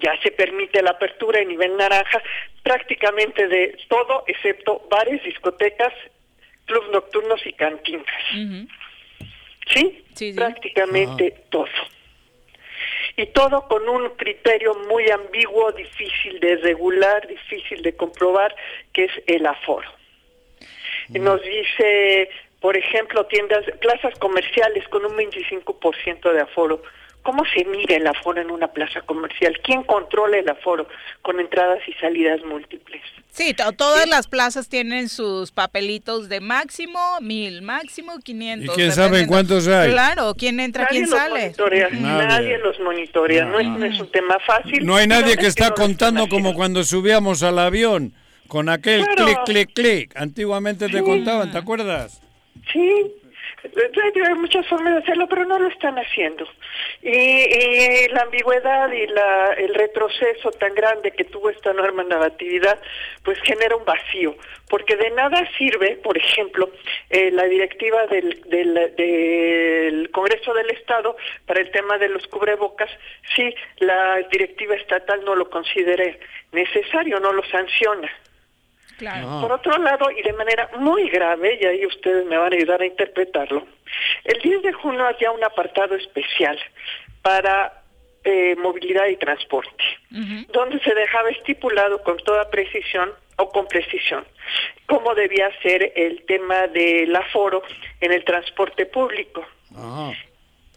[0.00, 2.22] ya se permite la apertura en nivel naranja,
[2.62, 5.92] prácticamente de todo excepto bares, discotecas,
[6.64, 8.06] clubes nocturnos y cantinas.
[9.66, 10.04] ¿Sí?
[10.14, 10.32] ¿Sí?
[10.32, 11.68] Prácticamente todo.
[13.16, 18.54] Y todo con un criterio muy ambiguo, difícil de regular, difícil de comprobar,
[18.92, 19.88] que es el aforo.
[21.10, 26.82] Nos dice, por ejemplo, tiendas, plazas comerciales con un 25% de aforo.
[27.24, 29.58] ¿Cómo se mide el aforo en una plaza comercial?
[29.64, 30.86] ¿Quién controla el aforo
[31.22, 33.00] con entradas y salidas múltiples?
[33.30, 38.66] Sí, todas las plazas tienen sus papelitos de máximo mil, máximo 500.
[38.66, 39.90] ¿Y quién sabe cuántos hay?
[39.90, 41.54] Claro, quién entra, quién sale.
[41.98, 42.58] Nadie.
[42.58, 44.84] los monitorea, no, es, un tema fácil.
[44.84, 48.12] No hay nadie que está contando como cuando subíamos al avión,
[48.48, 50.12] con aquel clic, clic, clic.
[50.14, 52.20] Antiguamente te contaban, ¿te acuerdas?
[52.70, 53.12] Sí,
[53.64, 56.46] hay muchas formas de hacerlo, pero no lo están haciendo.
[57.02, 62.78] Y, la ambigüedad y la, el retroceso tan grande que tuvo esta norma de negatividad,
[63.22, 64.36] pues genera un vacío,
[64.68, 66.70] porque de nada sirve, por ejemplo,
[67.10, 72.90] eh, la directiva del, del, del Congreso del Estado para el tema de los cubrebocas,
[73.34, 76.20] si la directiva estatal no lo considere
[76.52, 78.10] necesario, no lo sanciona.
[79.40, 82.82] Por otro lado, y de manera muy grave, y ahí ustedes me van a ayudar
[82.82, 83.66] a interpretarlo,
[84.24, 86.58] el 10 de junio había un apartado especial
[87.22, 87.82] para
[88.24, 89.84] eh, movilidad y transporte,
[90.52, 94.24] donde se dejaba estipulado con toda precisión o con precisión
[94.86, 97.62] cómo debía ser el tema del aforo
[98.00, 99.44] en el transporte público.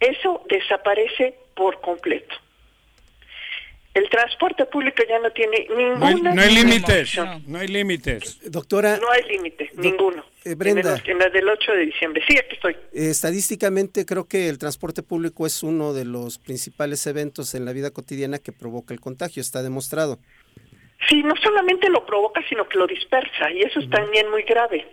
[0.00, 2.34] Eso desaparece por completo.
[3.98, 6.32] El transporte público ya no tiene ninguna...
[6.32, 7.58] No hay, límites, no.
[7.58, 8.38] hay límites.
[8.48, 8.96] Doctora...
[8.98, 10.24] No hay límite, ninguno.
[10.44, 11.02] Eh, Brenda.
[11.04, 12.22] En, la del 8 de diciembre.
[12.28, 12.76] Sí, aquí estoy.
[12.92, 17.90] estadísticamente creo que el transporte público es uno de los principales eventos en la vida
[17.90, 20.20] cotidiana que provoca el contagio, está demostrado.
[21.08, 24.86] Sí, no solamente lo provoca, sino que lo dispersa, y eso es también muy grave.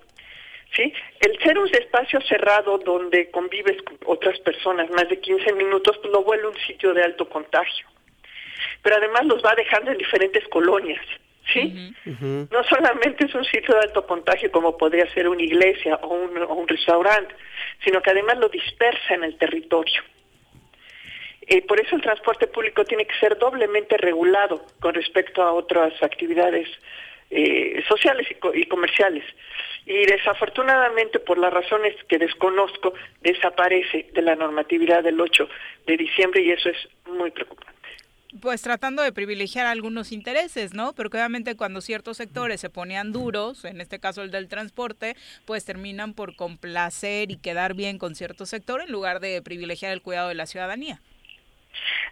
[0.76, 0.92] ¿Sí?
[1.20, 6.12] El ser un espacio cerrado donde convives con otras personas más de 15 minutos, pues
[6.12, 7.86] lo vuelve un sitio de alto contagio
[8.86, 11.04] pero además los va dejando en diferentes colonias.
[11.52, 11.92] ¿sí?
[12.06, 16.68] No solamente es un sitio de alto contagio como podría ser una iglesia o un,
[16.68, 17.34] restaurante,
[17.84, 20.04] sino que además lo dispersa en el territorio.
[21.48, 25.92] Y por eso el transporte público tiene que ser doblemente regulado con respecto a otras
[26.04, 26.70] actividades
[27.32, 29.24] eh, sociales y, y, comerciales.
[29.88, 35.50] Y desafortunadamente, por las razones que desconozco, desaparece de la normatividad del 8
[35.88, 37.75] de diciembre y eso es muy preocupante
[38.42, 40.94] pues tratando de privilegiar algunos intereses, ¿no?
[40.94, 45.66] Pero obviamente cuando ciertos sectores se ponían duros, en este caso el del transporte, pues
[45.66, 50.30] terminan por complacer y quedar bien con cierto sector en lugar de privilegiar el cuidado
[50.30, 51.02] de la ciudadanía.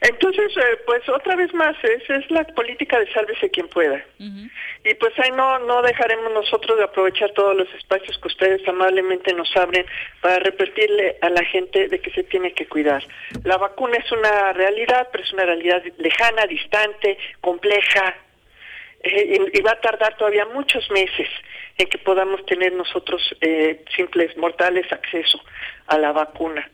[0.02, 4.04] Entonces, eh, pues otra vez más, esa es la política de sálvese quien pueda.
[4.20, 9.34] Y pues ahí no, no dejaremos nosotros de aprovechar todos los espacios que ustedes amablemente
[9.34, 9.86] nos abren
[10.22, 13.04] para repetirle a la gente de que se tiene que cuidar.
[13.44, 18.16] La vacuna es una realidad, pero es una realidad lejana, distante, compleja,
[19.04, 21.28] eh, y, va a tardar todavía muchos meses
[21.78, 25.42] en que podamos tener nosotros eh, simples mortales acceso
[25.88, 26.70] a la vacuna.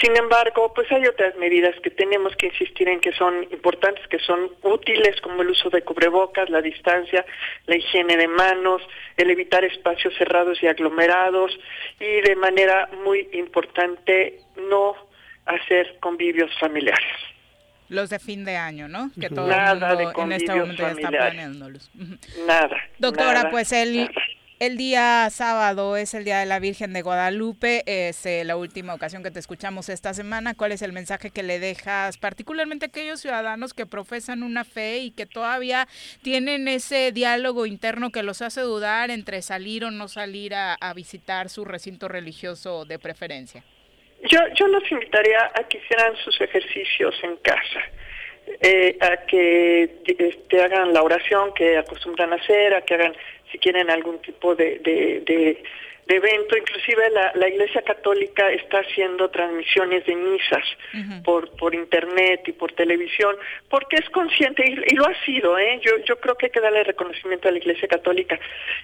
[0.00, 4.18] Sin embargo, pues hay otras medidas que tenemos que insistir en que son importantes, que
[4.20, 7.24] son útiles, como el uso de cubrebocas, la distancia,
[7.66, 8.82] la higiene de manos,
[9.16, 11.58] el evitar espacios cerrados y aglomerados
[11.98, 14.40] y de manera muy importante
[14.70, 14.94] no
[15.46, 17.02] hacer convivios familiares.
[17.88, 19.10] Los de fin de año, ¿no?
[19.20, 21.90] Que todo nada de en este momento ya está planeándolos.
[22.46, 22.76] Nada.
[22.98, 24.10] Doctora, pues el,
[24.64, 28.94] el día sábado es el Día de la Virgen de Guadalupe, es eh, la última
[28.94, 30.54] ocasión que te escuchamos esta semana.
[30.54, 34.98] ¿Cuál es el mensaje que le dejas particularmente a aquellos ciudadanos que profesan una fe
[34.98, 35.86] y que todavía
[36.22, 40.94] tienen ese diálogo interno que los hace dudar entre salir o no salir a, a
[40.94, 43.62] visitar su recinto religioso de preferencia?
[44.30, 47.80] Yo, yo los invitaría a que hicieran sus ejercicios en casa,
[48.60, 53.14] eh, a que este, hagan la oración que acostumbran hacer, a que hagan,
[53.50, 55.62] si quieren, algún tipo de de
[56.06, 60.64] evento, inclusive la, la Iglesia Católica está haciendo transmisiones de misas
[61.24, 63.36] por por internet y por televisión,
[63.68, 65.80] porque es consciente y, lo ha sido, ¿eh?
[65.82, 68.38] Yo yo creo que hay que darle reconocimiento a la Iglesia Católica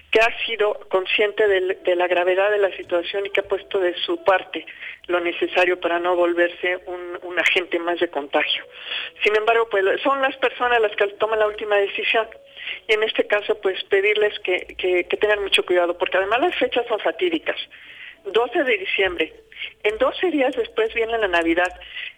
[0.09, 3.79] que ha sido consciente de, de la gravedad de la situación y que ha puesto
[3.79, 4.65] de su parte
[5.07, 8.63] lo necesario para no volverse un, un agente más de contagio.
[9.23, 12.27] Sin embargo, pues son las personas las que toman la última decisión
[12.87, 16.85] y en este caso pues pedirles que, que, tengan mucho cuidado porque además las fechas
[16.87, 17.57] son fatídicas.
[18.25, 19.33] 12 de diciembre,
[19.83, 21.73] en 12 días después viene la Navidad,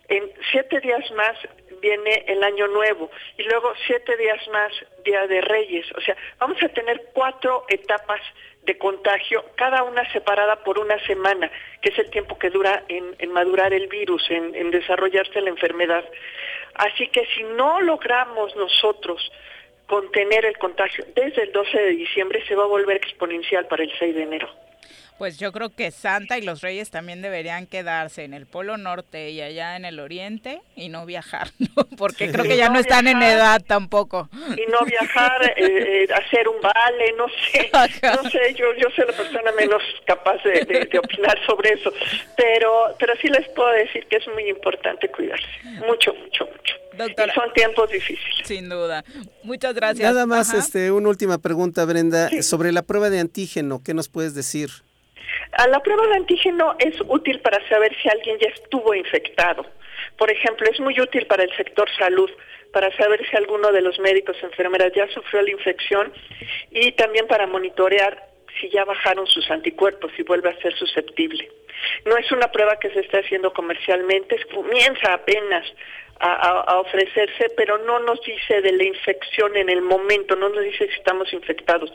[0.10, 1.38] en 7 días más
[1.84, 4.72] viene el Año Nuevo y luego siete días más,
[5.04, 5.86] Día de Reyes.
[5.96, 8.22] O sea, vamos a tener cuatro etapas
[8.63, 13.32] de contagio, cada una separada por una semana, que es el tiempo que dura en,
[13.34, 16.06] madurar el virus, en, en desarrollarse la enfermedad.
[16.76, 19.30] Así que si no logramos nosotros
[19.93, 23.91] contener el contagio desde el 12 de diciembre, se va a volver exponencial para el
[23.99, 24.49] 6 de enero.
[25.17, 29.30] Pues yo creo que Santa y los Reyes también deberían quedarse en el Polo Norte
[29.30, 31.84] y allá en el Oriente y no viajar, ¿no?
[31.97, 34.30] porque creo que ya no, están en edad tampoco.
[34.34, 37.69] Y no viajar, eh, eh, hacer un vale, no sé,
[38.04, 41.91] no sé, yo, yo soy la persona menos capaz de, opinar sobre eso,
[42.36, 45.45] pero, pero sí les puedo decir que es muy importante cuidarse,
[45.86, 46.76] mucho, mucho, mucho.
[46.97, 48.45] Doctora, son tiempos difíciles.
[48.47, 49.04] Sin duda.
[49.43, 50.13] Muchas gracias.
[50.13, 54.36] Nada más, este, una última pregunta, Brenda, sobre la prueba de antígeno, ¿qué nos puedes
[54.36, 54.69] decir?
[55.68, 59.66] La prueba de antígeno es útil para saber si alguien ya estuvo infectado.
[60.18, 62.30] Por ejemplo, es muy útil para el sector salud,
[62.72, 66.12] para saber si alguno de los médicos enfermeras ya sufrió la infección
[66.72, 71.50] y también para monitorear si ya bajaron sus anticuerpos, si vuelve a ser susceptible.
[72.06, 75.66] No es una prueba que se esté haciendo comercialmente, comienza apenas
[76.20, 80.88] a, ofrecerse, pero no nos dice de la infección en el momento, no nos dice
[80.88, 81.92] si estamos infectados,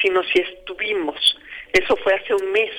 [0.00, 1.38] sino si estuvimos.
[1.72, 2.70] Eso fue hace un mes.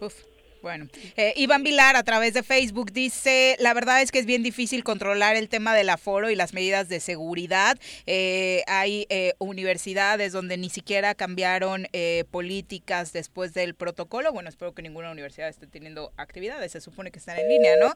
[0.00, 0.29] Poof.
[0.62, 4.42] Bueno, eh, Iván Vilar a través de Facebook dice, la verdad es que es bien
[4.42, 7.78] difícil controlar el tema del aforo y las medidas de seguridad.
[8.06, 11.88] Eh, hay eh, universidades donde ni siquiera cambiaron
[12.30, 14.32] políticas después del protocolo.
[14.32, 17.94] Bueno, espero que ninguna universidad esté teniendo actividades, se supone que están en línea, ¿no?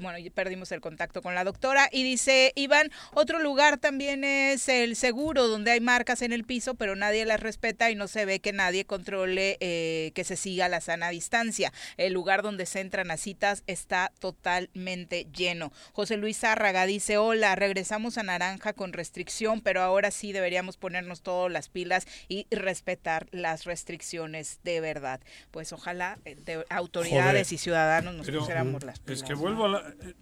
[0.00, 4.96] bueno, perdimos el contacto con la doctora y dice, Iván, otro lugar también es el
[4.96, 8.40] seguro, donde hay marcas en el piso, pero nadie las respeta y no se ve
[8.40, 13.16] que nadie controle que se siga la sana distancia el lugar donde se entran a
[13.16, 15.72] citas está totalmente lleno.
[15.92, 21.22] José Luis Zárraga dice, hola, regresamos a Naranja con restricción, pero ahora sí deberíamos ponernos
[21.22, 25.20] todas las pilas y respetar las restricciones de verdad.
[25.50, 29.22] Pues ojalá eh, autoridades y ciudadanos nos pusiéramos las pilas.
[29.22, 29.78] Es que vuelvo a la...
[29.78, 30.14] Eh,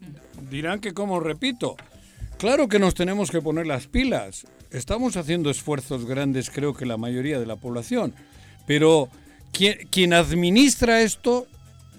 [0.50, 1.76] dirán que como repito,
[2.38, 4.46] claro que nos tenemos que poner las pilas.
[4.70, 8.14] Estamos haciendo esfuerzos grandes, creo que la mayoría de la población,
[8.66, 9.08] pero
[9.52, 11.46] quien, quien administra esto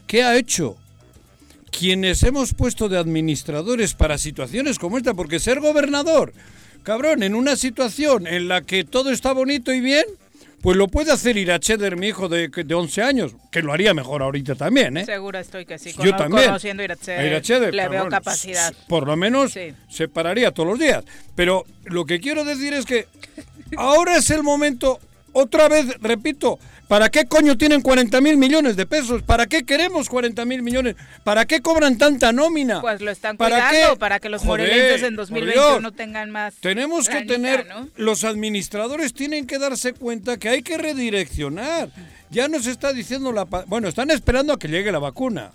[0.07, 0.77] ¿Qué ha hecho?
[1.71, 6.33] Quienes hemos puesto de administradores para situaciones como esta, porque ser gobernador,
[6.83, 10.05] cabrón, en una situación en la que todo está bonito y bien,
[10.63, 14.21] pues lo puede hacer Iracheder, mi hijo de, de 11 años, que lo haría mejor
[14.21, 15.05] ahorita también, ¿eh?
[15.05, 15.93] Seguro estoy que sí.
[16.01, 16.45] Yo también.
[16.45, 18.73] Conociendo Iracheder, le veo capacidad.
[18.87, 21.03] Por lo menos se pararía todos los días.
[21.35, 23.07] Pero lo que quiero decir es que
[23.75, 25.01] ahora es el momento,
[25.33, 26.59] otra vez, repito,
[26.93, 29.23] ¿Para qué coño tienen 40 mil millones de pesos?
[29.23, 30.95] ¿Para qué queremos 40 mil millones?
[31.23, 32.81] ¿Para qué cobran tanta nómina?
[32.81, 36.53] Pues lo están ¿Para cuidando para que los morelenses en 2021 tengan más.
[36.55, 37.65] Tenemos que tener,
[37.95, 41.89] los administradores tienen que darse cuenta que hay que redireccionar.
[42.29, 43.45] Ya nos está diciendo la...
[43.45, 45.51] Bueno, están esperando a que llegue la vacuna.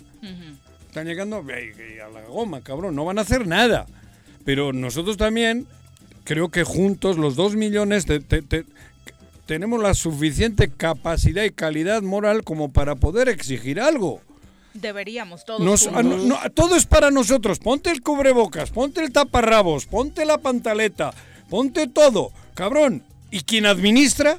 [0.89, 2.97] Están llegando a la goma, cabrón.
[2.97, 3.87] No van a hacer nada.
[4.45, 5.69] Pero nosotros también,
[6.25, 8.07] creo que juntos los dos millones...
[8.07, 8.65] de
[9.49, 14.21] tenemos la suficiente capacidad y calidad moral como para poder exigir algo.
[14.75, 15.89] Deberíamos todos.
[15.95, 17.59] Ah, todo es para nosotros.
[17.59, 21.15] Ponte el cubrebocas, ponte el taparrabos, ponte la pantaleta,
[21.49, 22.31] ponte todo.
[22.53, 23.03] Cabrón.
[23.31, 24.39] ¿Y quien administra?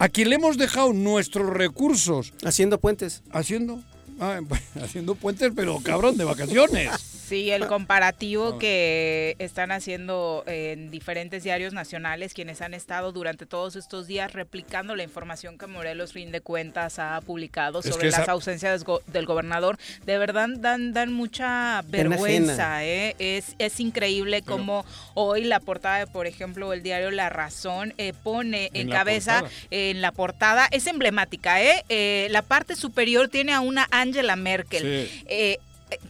[0.00, 2.32] A quien le hemos dejado nuestros recursos.
[2.44, 3.22] Haciendo puentes.
[3.30, 3.80] Haciendo.
[4.20, 4.40] Ah,
[4.82, 7.18] haciendo puentes, pero cabrón, de vacaciones.
[7.28, 13.76] Sí, el comparativo que están haciendo en diferentes diarios nacionales, quienes han estado durante todos
[13.76, 19.26] estos días replicando la información que Morelos Rinde Cuentas ha publicado sobre las ausencias del
[19.26, 19.76] gobernador,
[20.06, 22.86] de verdad dan, dan mucha vergüenza.
[22.86, 23.14] ¿eh?
[23.18, 28.14] Es, es increíble como hoy la portada, de, por ejemplo, el diario La Razón eh,
[28.22, 31.84] pone en, cabeza en la portada, es emblemática, ¿eh?
[31.90, 32.28] ¿eh?
[32.30, 35.08] la parte superior tiene a una Angela Merkel.
[35.28, 35.58] Sí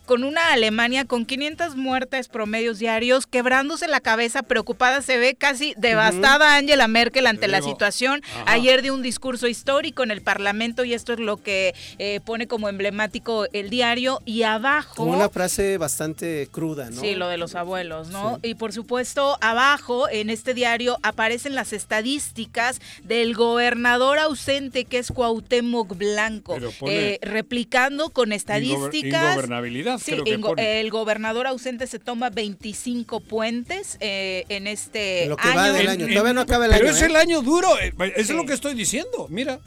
[0.07, 5.75] con una Alemania con 500 muertes promedios diarios, quebrándose la cabeza, preocupada, se ve casi
[5.77, 8.23] devastada Angela Merkel ante la situación.
[8.47, 12.47] Ayer dio un discurso histórico en el Parlamento y esto es lo que eh, pone
[12.47, 14.21] como emblemático el diario.
[14.25, 14.95] Y abajo...
[14.97, 17.01] Como una frase bastante cruda, ¿no?
[17.01, 18.39] Sí, lo de los abuelos, ¿no?
[18.43, 25.11] Y por supuesto, abajo en este diario aparecen las estadísticas del gobernador ausente que es
[25.13, 29.37] Cuauhtémoc Blanco, eh, replicando con estadísticas
[29.77, 35.57] el gobernador ausente se toma 25 puentes eh, en este lo que año.
[35.57, 36.07] Va del año.
[36.09, 36.81] Todavía no acaba el año.
[36.81, 37.19] Pero es el ¿eh?
[37.19, 39.27] año duro, eh, es lo que estoy diciendo.
[39.31, 39.61] Mira,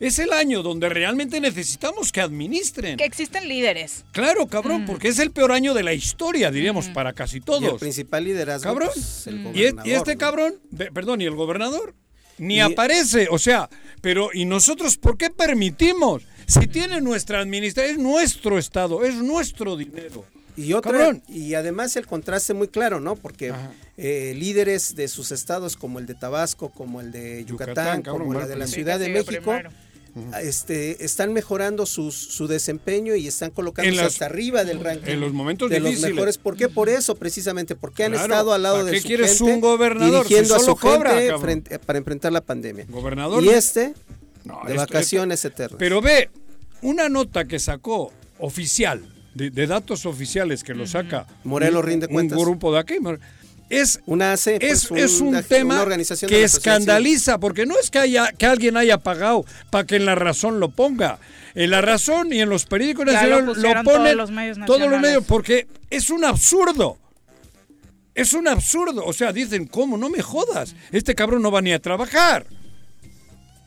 [0.00, 2.96] es el año donde realmente necesitamos que administren.
[2.96, 4.04] Que existen líderes.
[4.12, 4.86] Claro, cabrón, mm.
[4.86, 6.92] porque es el peor año de la historia, diríamos, mm.
[6.92, 7.62] para casi todos.
[7.62, 8.64] Y el principal liderazgo.
[8.64, 8.90] Cabrón.
[8.92, 10.54] Pues, y, este cabrón,
[10.92, 11.94] perdón, ¿y el gobernador?
[12.38, 13.68] Ni aparece, o sea,
[14.00, 16.22] pero ¿y nosotros por qué permitimos?
[16.46, 20.24] Si tiene nuestra administración, es nuestro Estado, es nuestro dinero.
[20.56, 23.16] Y otra, y además el contraste muy claro, ¿no?
[23.16, 23.52] Porque
[23.96, 28.46] eh, líderes de sus estados como el de Tabasco, como el de Yucatán, como el
[28.46, 29.52] de la Ciudad de México,
[30.42, 35.70] este, están mejorando su desempeño y están colocándose hasta arriba del ranking en los momentos
[35.70, 36.38] de los mejores.
[36.38, 36.68] ¿Por qué?
[36.68, 40.60] Por eso, precisamente, porque han estado al lado de su quieres un gobernador dirigiendo a
[40.60, 42.86] su gente para enfrentar la pandemia.
[42.88, 43.42] Gobernador.
[43.42, 43.94] Y este,
[44.66, 45.78] de vacaciones eternas.
[45.78, 46.30] Pero ve,
[46.82, 49.02] una nota que sacó oficial
[49.34, 52.38] de, datos oficiales que lo saca Morelos rinde cuentas.
[52.38, 52.98] Un grupo de aquí.
[53.80, 55.86] Es, una pues, es, un, tema
[56.26, 60.14] que escandaliza, porque no es que, haya, que alguien haya pagado para que en la
[60.14, 61.18] razón lo ponga.
[61.54, 65.00] En la razón y en los periódicos nacionales lo, ponen todos los, medios todos los
[65.00, 66.98] medios, porque es un absurdo.
[68.14, 69.04] Es un absurdo.
[69.04, 69.96] O sea, dicen, ¿cómo?
[69.96, 70.74] No me jodas.
[70.92, 72.46] Este cabrón no va ni a trabajar.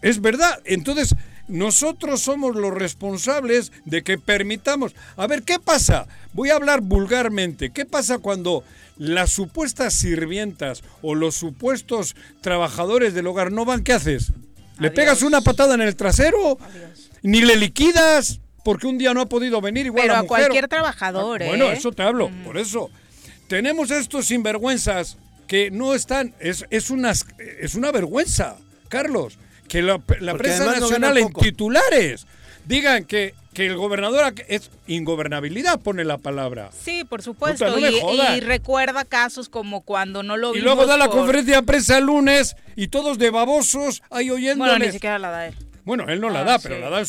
[0.01, 0.62] Es verdad.
[0.66, 1.16] Entonces,
[1.48, 4.95] nosotros somos los responsables de que permitamos.
[5.16, 6.08] A ver, ¿qué pasa?
[6.34, 7.72] Voy a hablar vulgarmente.
[7.72, 8.64] ¿Qué pasa cuando
[8.98, 13.84] las supuestas sirvientas o los supuestos trabajadores del hogar no van?
[13.84, 14.34] ¿Qué haces?
[14.80, 16.58] ¿Le pegas una patada en el trasero?
[17.24, 18.39] ¿Ni le liquidas?
[18.64, 21.48] Porque un día no ha podido venir igual Pero a, cualquier trabajador, ¿eh?
[21.48, 22.43] Bueno, eso te hablo, mm.
[22.43, 22.91] por eso.
[23.48, 25.18] Tenemos estos sinvergüenzas
[25.48, 26.36] que no están.
[26.39, 28.58] Es, es, una, es una vergüenza,
[28.89, 32.26] Carlos que la, prensa nacional en titulares
[32.65, 36.70] digan que, que el gobernador es ingobernabilidad, pone la palabra.
[36.80, 37.65] Sí, por supuesto.
[37.80, 42.05] y, recuerda casos como cuando no lo Y luego da la conferencia de prensa el
[42.05, 44.72] lunes y todos de babosos ahí oyéndole.
[44.72, 45.55] Bueno, ni siquiera la da él.
[45.86, 47.05] Bueno, él no la ah, da, pero la da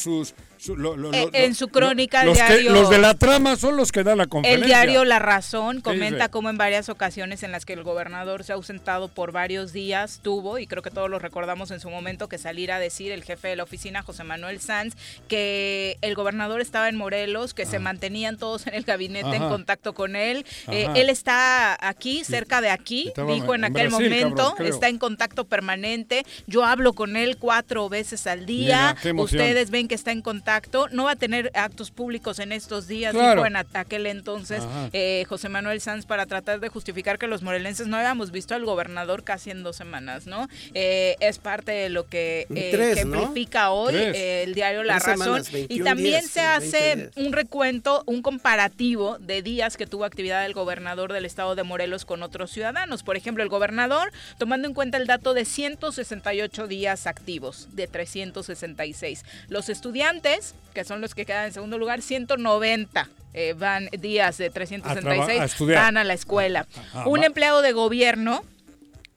[1.13, 2.73] eh, en su crónica los diario.
[2.73, 4.65] los de la trama son los que dan la conferencia.
[4.65, 8.53] El diario La Razón comenta cómo en varias ocasiones en las que el gobernador se
[8.53, 12.29] ha ausentado por varios días tuvo, y creo que todos lo recordamos en su momento,
[12.29, 14.97] que salir a decir el jefe de la oficina, José Manuel Sanz,
[15.29, 19.95] que el gobernador estaba en Morelos, que se mantenían todos en el gabinete en contacto
[19.95, 20.45] con él.
[20.69, 26.25] Eh, él está aquí, cerca de aquí, dijo en, aquel momento, está en contacto permanente.
[26.47, 28.97] Yo hablo con él cuatro veces al día.
[29.17, 30.48] Ustedes ven que está en contacto
[30.93, 35.49] no va a tener actos públicos en estos días, dijo en aquel entonces eh, José
[35.49, 39.51] Manuel Sanz, para tratar de justificar que los morelenses no habíamos visto al gobernador casi
[39.51, 40.49] en dos semanas, ¿no?
[40.75, 45.43] Eh, es parte de lo que ejemplifica eh, hoy el diario La Razón.
[45.53, 51.13] y también se hace un recuento, un comparativo de días que tuvo actividad el gobernador
[51.13, 53.03] del estado de Morelos con otros ciudadanos.
[53.03, 59.25] Por ejemplo, el gobernador, tomando en cuenta el dato de 168 días activos de 366.
[59.49, 60.38] Los estudiantes
[60.75, 65.97] que son los que quedan en segundo lugar, 190 eh, van días de 366 van
[65.97, 66.67] a la escuela.
[66.77, 68.43] Ah, ah, Un empleado de gobierno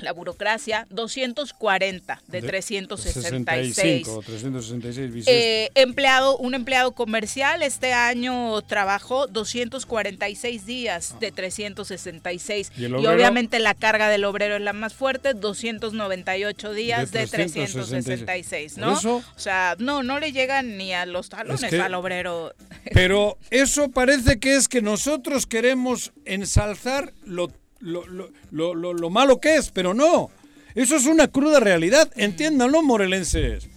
[0.01, 4.07] la burocracia, 240 de, 366.
[4.25, 12.71] 366 eh, empleado, un empleado comercial este año trabajó 246 días de 366.
[12.77, 18.93] ¿Y, obviamente la carga del obrero es la más fuerte, 298 días de, 366, ¿no?
[18.93, 22.53] o sea, no, no le llegan ni a los talones al obrero.
[22.93, 27.51] Pero eso parece que es que nosotros queremos ensalzar lo
[27.81, 30.29] lo, lo, lo, lo, malo que es, pero no.
[30.75, 32.11] Eso es una cruda realidad.
[32.15, 33.67] Entiéndanlo, morelenses.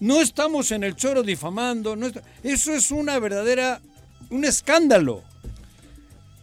[0.00, 1.96] No estamos en el choro difamando.
[1.96, 2.08] No
[2.42, 3.80] Eso es una verdadera.
[4.30, 5.22] un escándalo.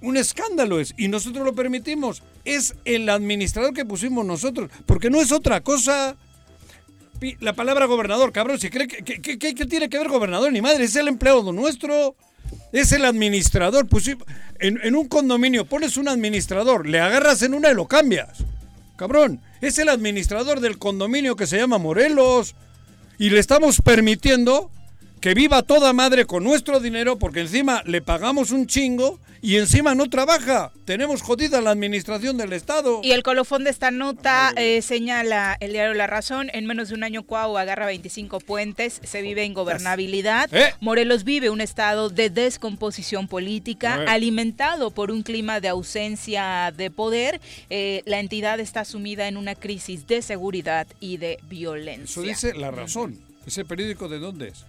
[0.01, 0.93] Un escándalo es.
[0.97, 2.23] Y nosotros lo permitimos.
[2.45, 4.71] Es el administrador que pusimos nosotros.
[4.85, 6.15] Porque no es otra cosa.
[7.41, 8.59] La palabra gobernador, cabrón.
[8.59, 10.85] Si cree que, que, que tiene que ver gobernador ni madre.
[10.85, 12.15] Es el empleado nuestro.
[12.71, 13.87] Es el administrador.
[13.87, 18.39] Pues, en, en, un condominio pones un administrador, le agarras en una y lo cambias.
[18.95, 22.55] Cabrón, es el administrador del condominio que se llama Morelos.
[23.17, 24.71] Y le estamos permitiendo
[25.21, 29.95] que viva toda madre con nuestro dinero porque encima le pagamos un chingo y encima
[29.95, 30.71] no trabaja.
[30.85, 33.01] Tenemos jodida la administración del Estado.
[33.03, 36.95] Y el colofón de esta nota eh, señala el diario La Razón, en menos de
[36.95, 40.53] un año Cuau agarra 25 puentes, se vive en gobernabilidad.
[40.53, 40.73] ¿Eh?
[40.81, 47.39] Morelos vive un estado de descomposición política, alimentado por un clima de ausencia de poder.
[47.69, 52.03] Eh, la entidad está sumida en una crisis de seguridad y de violencia.
[52.03, 53.19] Eso dice La Razón.
[53.45, 54.65] ¿Ese periódico de dónde es?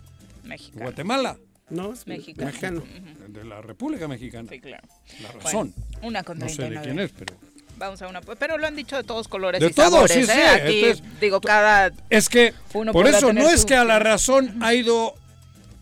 [0.51, 0.85] Mexicano.
[0.85, 1.39] ¿Guatemala?
[1.71, 2.83] No, es mexicano.
[3.29, 4.49] De la República Mexicana.
[4.51, 4.87] Sí, claro.
[5.23, 5.73] La razón.
[6.03, 7.37] una con No sé de quién es, pero
[7.79, 8.21] Vamos a una.
[8.21, 9.59] Pero lo han dicho de todos colores.
[9.59, 10.95] De todos, sí, ¿eh?
[10.95, 11.03] sí.
[11.19, 11.91] digo, cada.
[12.11, 12.53] Es que.
[12.93, 15.15] por eso, no es que a la razón ha ido.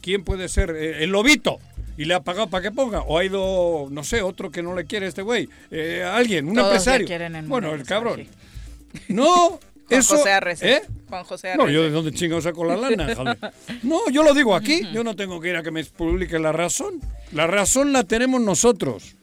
[0.00, 0.70] ¿Quién puede ser?
[0.70, 1.58] Eh, el lobito
[1.96, 3.00] y le ha pagado para que ponga.
[3.00, 5.48] O ha ido, no sé, otro que no le quiere este güey.
[5.72, 7.08] Eh, alguien, un empresario.
[7.48, 8.26] bueno, el cabrón.
[9.08, 10.16] No, Juan eso.
[10.16, 10.82] José Arres, ¿eh?
[11.08, 13.36] Juan José No, yo de dónde chingados saco la lana,
[13.82, 14.82] No, yo lo digo aquí.
[14.92, 17.00] Yo no tengo que ir a que me publique la razón.
[17.32, 19.16] La razón la tenemos nosotros.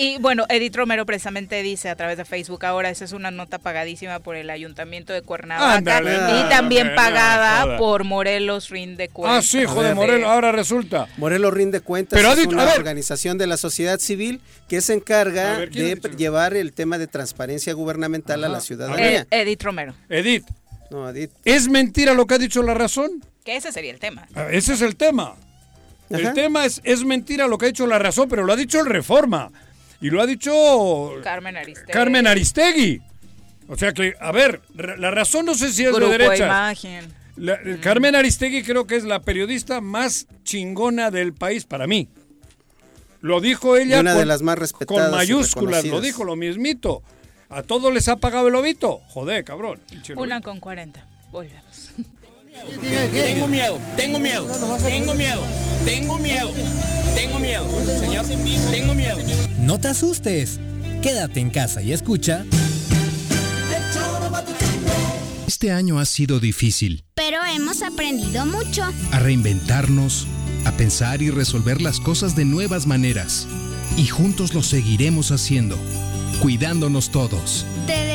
[0.00, 3.58] Y bueno, Edith Romero precisamente dice a través de Facebook ahora, esa es una nota
[3.58, 9.38] pagadísima por el Ayuntamiento de Cuernavaca y también pagada por Morelos Rinde Cuentas.
[9.38, 11.08] Ah, sí, joder, Morelos, ahora resulta.
[11.16, 16.00] Morelos Rinde Cuentas Pero es una organización de la sociedad civil que se encarga de
[16.16, 19.26] llevar el tema de transparencia gubernamental a la ciudadanía.
[19.32, 19.94] Edith Romero.
[20.08, 20.46] Edith.
[20.92, 21.32] No, Edith.
[21.44, 23.24] ¿Es mentira lo que ha dicho la razón?
[23.44, 24.28] Que ese sería el tema.
[24.36, 25.34] Ah, ese es el tema.
[26.08, 28.78] El tema es, es mentira lo que ha dicho la razón, pero lo ha dicho
[28.78, 29.50] el Reforma.
[30.00, 31.92] Y lo ha dicho Carmen Aristegui.
[31.92, 33.02] Carmen Aristegui.
[33.68, 36.46] O sea que, a ver, la razón no sé si es de derecha.
[36.46, 37.12] Imagen.
[37.80, 42.08] Carmen Aristegui creo que es la periodista más chingona del país para mí.
[43.20, 44.00] Lo dijo ella.
[44.00, 45.08] una con, de las más respetadas.
[45.08, 47.02] Con mayúsculas, lo dijo lo mismito.
[47.48, 49.00] A todos les ha pagado el lobito.
[49.08, 49.80] Joder, cabrón.
[50.16, 51.06] Una con cuarenta.
[51.30, 51.90] Volvemos.
[52.66, 54.46] Tengo miedo, tengo miedo,
[54.82, 55.44] tengo miedo,
[55.84, 56.52] tengo miedo,
[57.14, 57.64] tengo miedo,
[58.00, 58.26] señor,
[58.70, 59.18] tengo miedo.
[59.58, 60.58] No te asustes,
[61.02, 62.44] quédate en casa y escucha.
[65.46, 67.04] Este año ha sido difícil.
[67.14, 68.84] Pero hemos aprendido mucho.
[69.12, 70.26] A reinventarnos,
[70.64, 73.46] a pensar y resolver las cosas de nuevas maneras.
[73.96, 75.76] Y juntos lo seguiremos haciendo
[76.38, 77.66] cuidándonos todos.
[77.86, 78.07] Te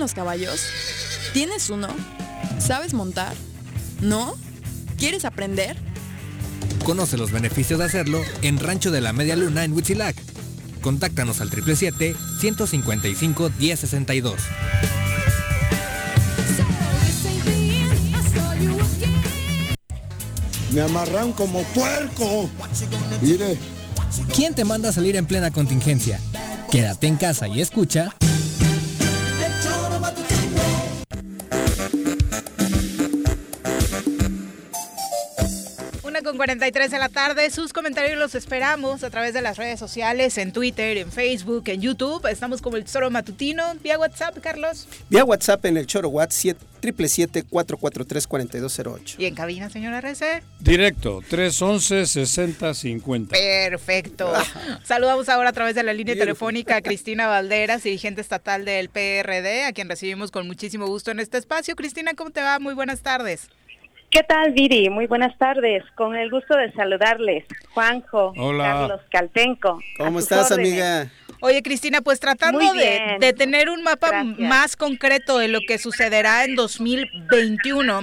[0.00, 0.62] los caballos?
[1.32, 1.88] ¿Tienes uno?
[2.58, 3.34] ¿Sabes montar?
[4.00, 4.34] ¿No?
[4.98, 5.76] ¿Quieres aprender?
[6.84, 10.16] Conoce los beneficios de hacerlo en Rancho de la Media Luna en Huitzilac.
[10.80, 14.34] Contáctanos al 777-155-1062.
[20.72, 22.48] Me amarran como puerco.
[23.20, 23.58] Mire.
[24.34, 26.18] ¿Quién te manda a salir en plena contingencia?
[26.70, 28.14] Quédate en casa y escucha.
[36.40, 37.50] 43 de la tarde.
[37.50, 41.82] Sus comentarios los esperamos a través de las redes sociales, en Twitter, en Facebook, en
[41.82, 42.24] YouTube.
[42.24, 43.74] Estamos como el Choro Matutino.
[43.82, 44.88] Vía WhatsApp, Carlos.
[45.10, 49.16] Vía WhatsApp en el Choro WhatsApp 777-443-4208.
[49.18, 50.42] ¿Y en cabina, señora RC?
[50.60, 53.28] Directo, 311-6050.
[53.28, 54.32] Perfecto.
[54.82, 59.64] Saludamos ahora a través de la línea telefónica a Cristina Valderas, dirigente estatal del PRD,
[59.64, 61.76] a quien recibimos con muchísimo gusto en este espacio.
[61.76, 62.58] Cristina, ¿cómo te va?
[62.58, 63.50] Muy buenas tardes.
[64.10, 64.90] ¿Qué tal, Viri?
[64.90, 65.84] Muy buenas tardes.
[65.94, 67.44] Con el gusto de saludarles.
[67.72, 69.80] Juanjo, Carlos Caltenco.
[69.96, 71.08] ¿Cómo estás, amiga?
[71.42, 76.54] Oye, Cristina, pues tratando de, tener un mapa más concreto de lo que sucederá en
[76.54, 78.00] 2021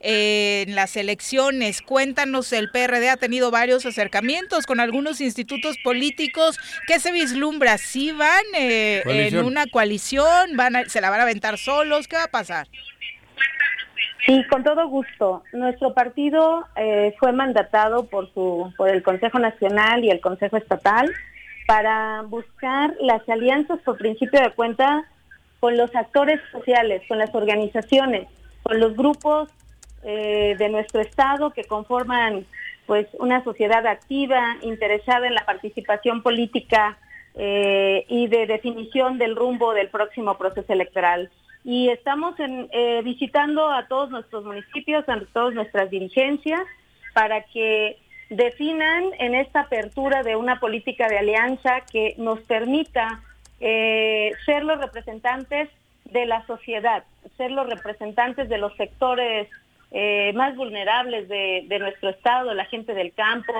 [0.00, 6.58] eh, en las elecciones, cuéntanos, el PRD ha tenido varios acercamientos con algunos institutos políticos.
[6.86, 7.76] ¿Qué se vislumbra?
[7.76, 10.56] ¿Sí van eh, en una coalición?
[10.56, 12.08] ¿Van ¿Se la van a aventar solos?
[12.08, 12.66] ¿Qué va a pasar?
[14.26, 15.42] Sí, con todo gusto.
[15.52, 21.10] Nuestro partido eh, fue mandatado por, su, por el Consejo Nacional y el Consejo Estatal
[21.66, 25.04] para buscar las alianzas por principio de cuenta
[25.60, 28.28] con los actores sociales, con las organizaciones,
[28.62, 29.48] con los grupos
[30.02, 32.46] eh, de nuestro Estado que conforman
[32.86, 36.98] pues una sociedad activa, interesada en la participación política
[37.34, 41.30] eh, y de definición del rumbo del próximo proceso electoral.
[41.64, 46.62] Y estamos eh, visitando a todos nuestros municipios, a todas nuestras dirigencias,
[47.12, 47.98] para que
[48.30, 53.22] definan en esta apertura de una política de alianza que nos permita
[53.58, 55.68] eh, ser los representantes
[56.04, 57.04] de la sociedad,
[57.36, 59.48] ser los representantes de los sectores
[59.90, 63.52] eh, más vulnerables de, nuestro Estado, la gente del campo,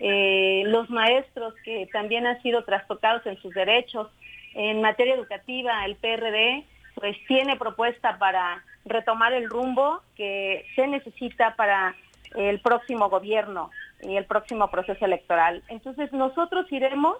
[0.00, 4.08] los maestros que también han sido trastocados en sus derechos.
[4.54, 11.54] En materia educativa, el PRD pues tiene propuesta para retomar el rumbo que se necesita
[11.56, 11.94] para
[12.34, 13.70] el próximo gobierno
[14.02, 15.62] y el próximo proceso electoral.
[15.68, 17.16] Entonces nosotros iremos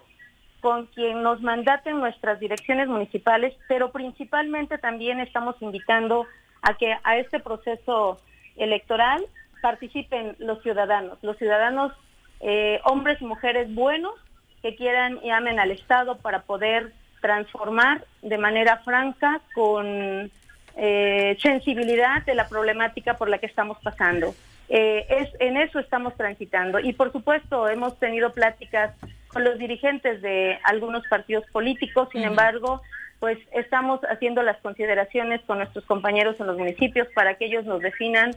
[0.61, 6.25] con quien nos mandaten nuestras direcciones municipales, pero principalmente también estamos invitando
[6.61, 8.19] a que a este proceso
[8.57, 9.25] electoral
[9.61, 11.93] participen los ciudadanos, los ciudadanos
[12.41, 14.13] eh, hombres y mujeres buenos
[14.61, 20.31] que quieran y amen al Estado para poder transformar de manera franca, con
[20.75, 24.33] eh, sensibilidad de la problemática por la que estamos pasando.
[24.69, 26.79] Eh, es, en eso estamos transitando.
[26.79, 28.95] Y por supuesto, hemos tenido pláticas
[29.27, 32.81] con los dirigentes de algunos partidos políticos, sin embargo,
[33.19, 37.81] pues estamos haciendo las consideraciones con nuestros compañeros en los municipios para que ellos nos
[37.81, 38.35] definan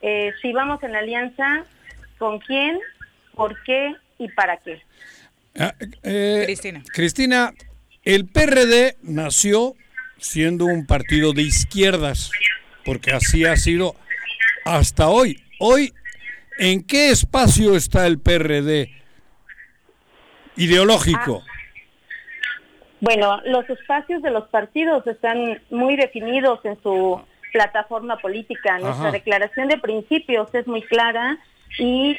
[0.00, 1.64] eh, si vamos en alianza,
[2.18, 2.78] con quién,
[3.34, 4.82] por qué y para qué.
[5.58, 6.82] Ah, Cristina.
[6.92, 7.52] Cristina,
[8.04, 9.74] el PRD nació
[10.18, 12.30] siendo un partido de izquierdas,
[12.84, 13.94] porque así ha sido
[14.64, 15.42] hasta hoy.
[15.58, 15.92] Hoy,
[16.58, 18.90] ¿en qué espacio está el PRD
[20.56, 21.42] ideológico?
[21.44, 21.52] Ah.
[23.00, 27.20] Bueno, los espacios de los partidos están muy definidos en su
[27.52, 28.78] plataforma política.
[28.78, 31.38] Nuestra declaración de principios es muy clara
[31.78, 32.16] y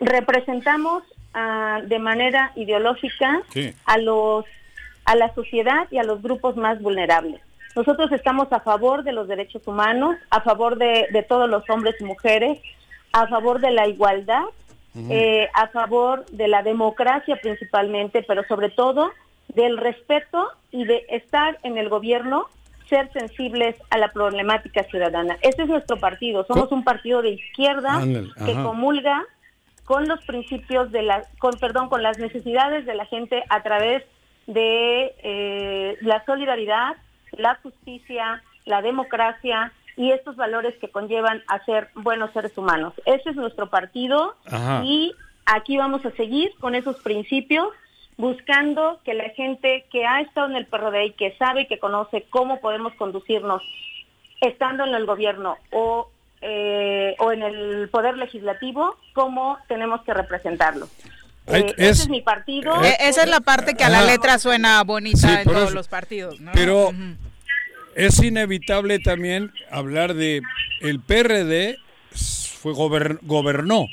[0.00, 1.02] representamos
[1.34, 3.42] ah, de manera ideológica
[3.84, 4.46] a los
[5.04, 7.40] a la sociedad y a los grupos más vulnerables.
[7.76, 12.04] Nosotros estamos a favor de los derechos humanos, a favor de, todos los hombres y
[12.04, 12.60] mujeres,
[13.12, 14.44] a favor de la igualdad,
[15.10, 19.10] eh, a favor de la democracia principalmente, pero sobre todo
[19.48, 22.46] del respeto y de estar en el gobierno,
[22.88, 25.36] ser sensibles a la problemática ciudadana.
[25.42, 26.44] Ese es nuestro partido.
[26.46, 28.02] Somos un partido de izquierda
[28.44, 29.24] que comulga
[29.84, 34.04] con los principios de la, con perdón, con las necesidades de la gente a través
[34.46, 36.96] de eh, la solidaridad,
[37.32, 42.94] la justicia, la democracia y estos valores que conllevan a ser buenos seres humanos.
[43.06, 44.36] Ese es nuestro partido
[44.82, 45.14] y
[45.46, 47.68] aquí vamos a seguir con esos principios
[48.16, 51.78] buscando que la gente que ha estado en el PRD y que sabe y que
[51.78, 53.62] conoce cómo podemos conducirnos
[54.40, 56.08] estando en el gobierno o,
[56.40, 60.86] eh, o en el poder legislativo, cómo tenemos que representarlo.
[61.46, 62.82] Eh, ese es mi partido.
[62.82, 66.36] Eh, esa es la parte que a la letra suena bonita en todos los partidos.
[66.52, 66.92] Pero
[67.94, 70.42] es inevitable también hablar de
[70.80, 71.78] el PRD
[72.60, 73.86] fue gobernó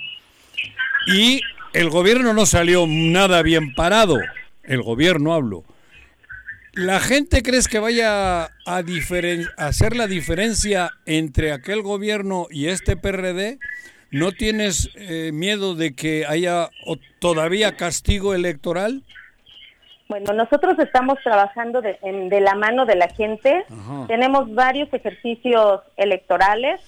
[1.07, 1.41] y
[1.73, 4.17] el gobierno no salió nada bien parado.
[4.63, 5.63] El gobierno hablo.
[6.73, 8.83] ¿La gente crees que vaya a, a
[9.57, 13.59] hacer la diferencia entre aquel gobierno y este PRD?
[14.11, 16.69] ¿No tienes eh, miedo de que haya
[17.19, 19.03] todavía castigo electoral?
[20.09, 21.97] Bueno, nosotros estamos trabajando de,
[22.41, 23.63] la mano de la gente.
[24.09, 26.81] Tenemos varios ejercicios electorales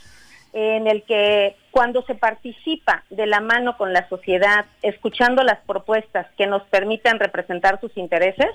[0.52, 6.28] en el que cuando se participa de la mano con la sociedad, escuchando las propuestas
[6.38, 8.50] que nos permitan representar sus intereses,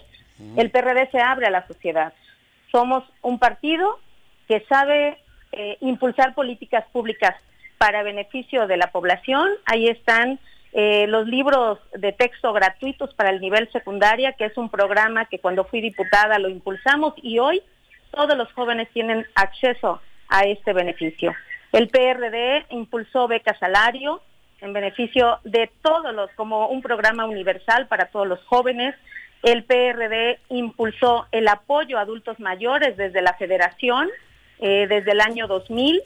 [0.56, 2.12] el PRD se abre a la sociedad.
[2.70, 3.98] Somos un partido
[4.46, 5.16] que sabe
[5.52, 7.34] eh, impulsar políticas públicas
[7.78, 9.48] para beneficio de la población.
[9.64, 10.38] Ahí están
[10.72, 15.38] eh, los libros de texto gratuitos para el nivel secundaria, que es un programa que
[15.38, 17.62] cuando fui diputada lo impulsamos y hoy
[18.10, 21.34] todos los jóvenes tienen acceso a este beneficio.
[21.72, 24.22] El PRD impulsó beca salario
[24.60, 28.94] en beneficio de todos los, como un programa universal para todos los jóvenes.
[29.42, 34.08] El PRD impulsó el apoyo a adultos mayores desde la federación,
[34.58, 36.02] eh, desde el año 2000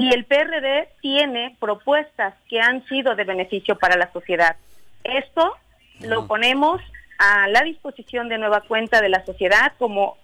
[0.00, 4.56] y el PRD tiene propuestas que han sido de beneficio para la sociedad.
[5.04, 5.56] Esto
[6.00, 6.80] lo ponemos
[7.18, 10.16] a la disposición de nueva cuenta de la sociedad como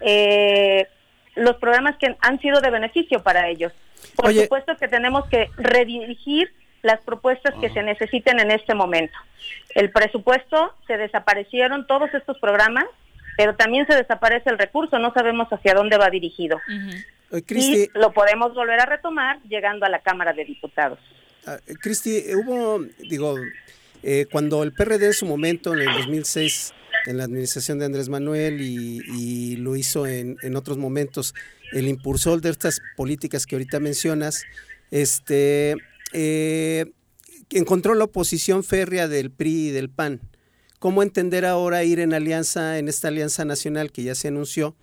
[0.00, 0.86] eh,
[1.34, 3.72] los programas que han sido de beneficio para ellos.
[4.16, 6.52] Por supuesto que tenemos que redirigir
[6.82, 9.16] las propuestas que se necesiten en este momento.
[9.74, 12.86] El presupuesto, se desaparecieron todos estos programas,
[13.36, 16.58] pero también se desaparece el recurso, no sabemos hacia dónde va dirigido.
[17.30, 20.98] Y lo podemos volver a retomar llegando a la Cámara de Diputados.
[21.46, 23.36] Ah, Cristi, hubo, digo,
[24.02, 26.74] eh, cuando el PRD en su momento, en el 2006,
[27.06, 31.34] en la administración de Andrés Manuel y, lo hizo en, en, otros momentos,
[31.72, 34.44] el impulsor de estas políticas que ahorita mencionas,
[34.90, 35.74] este,
[36.12, 36.86] eh,
[37.50, 40.20] encontró la oposición férrea del PRI y del PAN.
[40.78, 44.76] ¿Cómo entender ahora ir en alianza, en esta alianza nacional que ya se anunció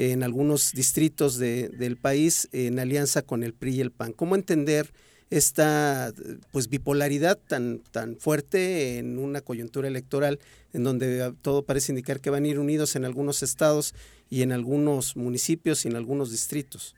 [0.00, 4.12] en algunos distritos del país, en alianza con el PRI y el PAN?
[4.12, 4.86] ¿Cómo entender
[5.28, 6.10] esta
[6.52, 10.38] pues bipolaridad tan, tan fuerte en una coyuntura electoral
[10.72, 13.94] en donde todo parece indicar que van a ir unidos en algunos estados
[14.30, 16.96] y en algunos municipios y en algunos distritos?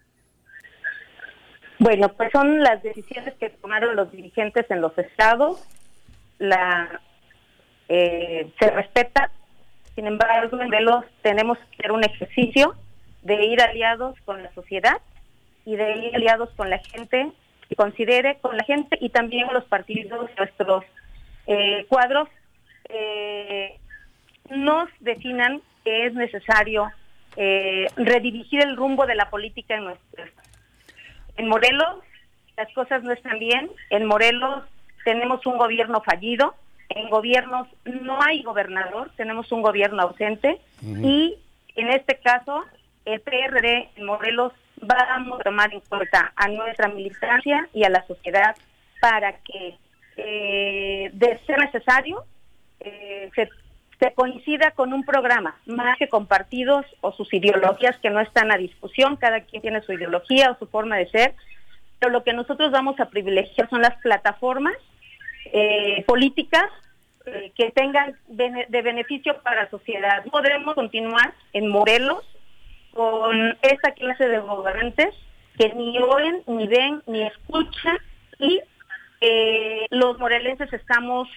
[1.80, 5.60] Bueno, pues son las decisiones que tomaron los dirigentes en los estados.
[6.38, 7.00] La
[7.88, 9.32] eh, se respeta.
[9.96, 12.76] Sin embargo, en Velos tenemos que hacer un ejercicio
[13.22, 14.98] de ir aliados con la sociedad
[15.64, 17.30] y de ir aliados con la gente
[17.68, 20.84] que considere, con la gente y también los partidos, nuestros
[21.46, 22.28] eh, cuadros,
[22.88, 23.78] eh,
[24.50, 26.90] nos definan que es necesario
[27.96, 30.24] redirigir el rumbo de la política en nuestro
[31.38, 31.96] en Morelos
[32.56, 33.70] las cosas no están bien.
[33.90, 34.64] En Morelos
[35.04, 36.54] tenemos un gobierno fallido.
[36.88, 40.60] En gobiernos no hay gobernador, tenemos un gobierno ausente.
[40.82, 41.36] Y
[41.74, 42.64] en este caso,
[43.04, 48.06] el PRD en Morelos vamos a tomar en cuenta a nuestra militancia y a la
[48.06, 48.56] sociedad
[49.00, 49.76] para que,
[50.16, 52.24] eh, de ser necesario,
[52.80, 53.48] eh, se,
[54.16, 58.56] coincida con un programa, más que con partidos o sus ideologías que no están a
[58.56, 61.34] discusión, cada quien tiene su ideología o su forma de ser,
[62.00, 64.74] pero lo que nosotros vamos a privilegiar son las plataformas
[65.52, 66.64] eh, políticas
[67.54, 70.24] que tengan de beneficio para la sociedad.
[70.24, 72.24] Podremos continuar en Morelos
[72.92, 75.14] con esa clase de gobernantes
[75.58, 77.98] que ni oyen, ni ven, ni escuchan
[78.38, 78.60] y
[79.20, 81.28] eh, los morelenses estamos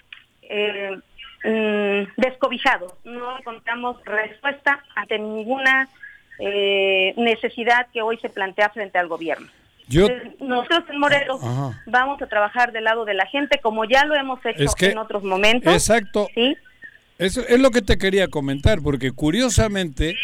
[1.44, 5.90] mm, descobijados, no encontramos respuesta ante ninguna
[6.38, 9.48] necesidad que hoy se plantea frente al gobierno.
[10.40, 11.42] Nosotros en Morelos
[11.86, 15.24] vamos a trabajar del lado de la gente como ya lo hemos hecho en otros
[15.24, 15.72] momentos.
[15.72, 16.28] Exacto.
[17.18, 20.16] Eso es lo que te quería comentar, porque curiosamente,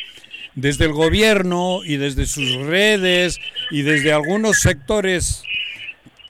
[0.55, 3.39] desde el gobierno y desde sus redes
[3.69, 5.43] y desde algunos sectores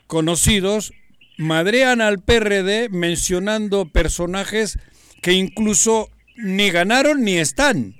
[0.07, 0.93] conocidos,
[1.37, 4.77] madrean al PRD mencionando personajes
[5.21, 7.95] que incluso ni ganaron ni están.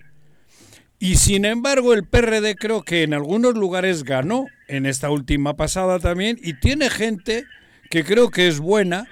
[1.00, 6.00] Y sin embargo, el PRD creo que en algunos lugares ganó, en esta última pasada
[6.00, 7.46] también, y tiene gente
[7.90, 9.08] que creo que es buena,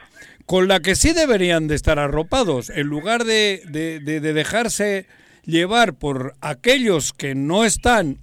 [0.45, 5.07] con la que sí deberían de estar arropados, en lugar de, de, dejarse
[5.43, 8.19] llevar por aquellos que no están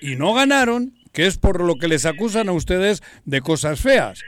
[0.00, 4.20] y no ganaron, que es por lo que les acusan a ustedes de cosas feas.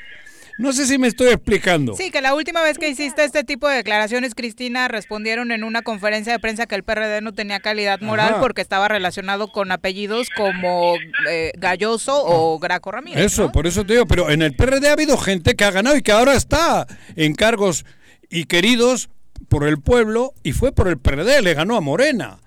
[0.59, 1.95] No sé si me estoy explicando.
[1.95, 5.83] Sí, que la última vez que hiciste este tipo de declaraciones, Cristina, respondieron en una
[5.83, 10.27] conferencia de prensa que el PRD no tenía calidad moral porque estaba relacionado con apellidos
[10.37, 10.97] como
[11.31, 13.25] eh, Galloso o Graco Ramírez.
[13.25, 15.97] Eso, por eso te digo, pero en el PRD ha habido gente que ha ganado
[15.97, 17.85] y que ahora está en cargos
[18.29, 19.11] y queridos
[19.49, 22.39] por el pueblo y fue por el PRD, le ganó a Morena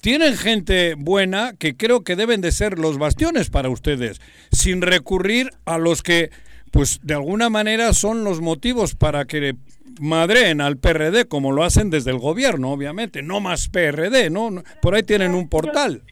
[0.00, 4.20] tienen gente buena que creo que deben de ser los bastiones para ustedes,
[4.50, 6.30] sin recurrir a los que
[6.70, 9.56] pues de alguna manera son los motivos para que
[10.00, 14.50] madreen al PRD como lo hacen desde el gobierno, obviamente, no más PRD, ¿no?
[14.80, 16.02] Por ahí tienen un portal.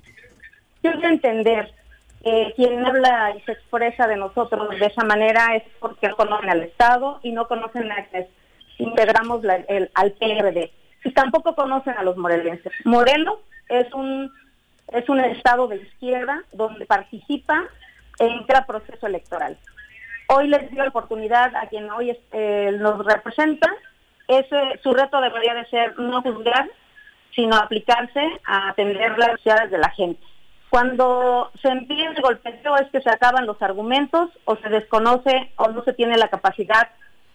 [0.82, 1.72] Quiero entender,
[2.24, 6.50] eh, quien habla y se expresa de nosotros de esa manera es porque no conocen
[6.50, 8.00] al Estado y no conocen a
[8.78, 10.72] integramos el, al PRD.
[11.04, 12.72] Y tampoco conocen a los morelenses.
[12.84, 14.32] Morelos es un,
[14.88, 17.64] es un estado de izquierda donde participa
[18.18, 19.56] en cada proceso electoral
[20.28, 23.68] hoy les dio la oportunidad a quien hoy eh, nos representa.
[24.26, 26.68] Ese, su reto debería de ser no juzgar,
[27.34, 30.22] sino aplicarse a atender las necesidades de la gente.
[30.68, 35.68] Cuando se empieza el golpeteo es que se acaban los argumentos o se desconoce o
[35.68, 36.90] no se tiene la capacidad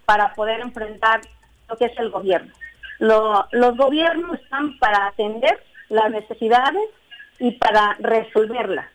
[0.05, 1.21] para poder enfrentar
[1.69, 2.53] lo que es el gobierno.
[2.99, 6.89] los gobiernos están para atender las necesidades
[7.39, 8.87] y para resolverlas.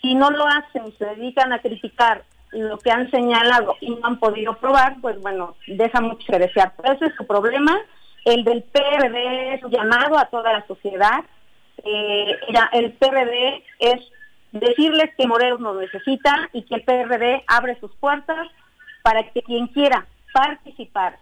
[0.00, 4.18] Si no lo hacen, se dedican a criticar lo que han señalado y no han
[4.18, 6.72] podido probar, pues bueno, deja mucho que desear.
[6.76, 7.80] Pero ese es su problema.
[8.24, 11.24] El del PRD es llamado a toda la sociedad.
[11.84, 12.38] Eh,
[12.72, 14.00] el PRD es
[14.52, 18.48] decirles que Morelos nos necesita y que el PRD abre sus puertas
[19.02, 21.16] para que quien quiera participar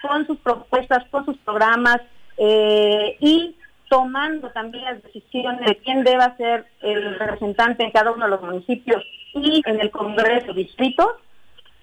[0.00, 2.00] con sus propuestas, con sus programas
[2.38, 3.56] eh, y
[3.88, 8.42] tomando también las decisiones de quién deba ser el representante en cada uno de los
[8.42, 9.04] municipios
[9.34, 11.18] y en el Congreso Distrito,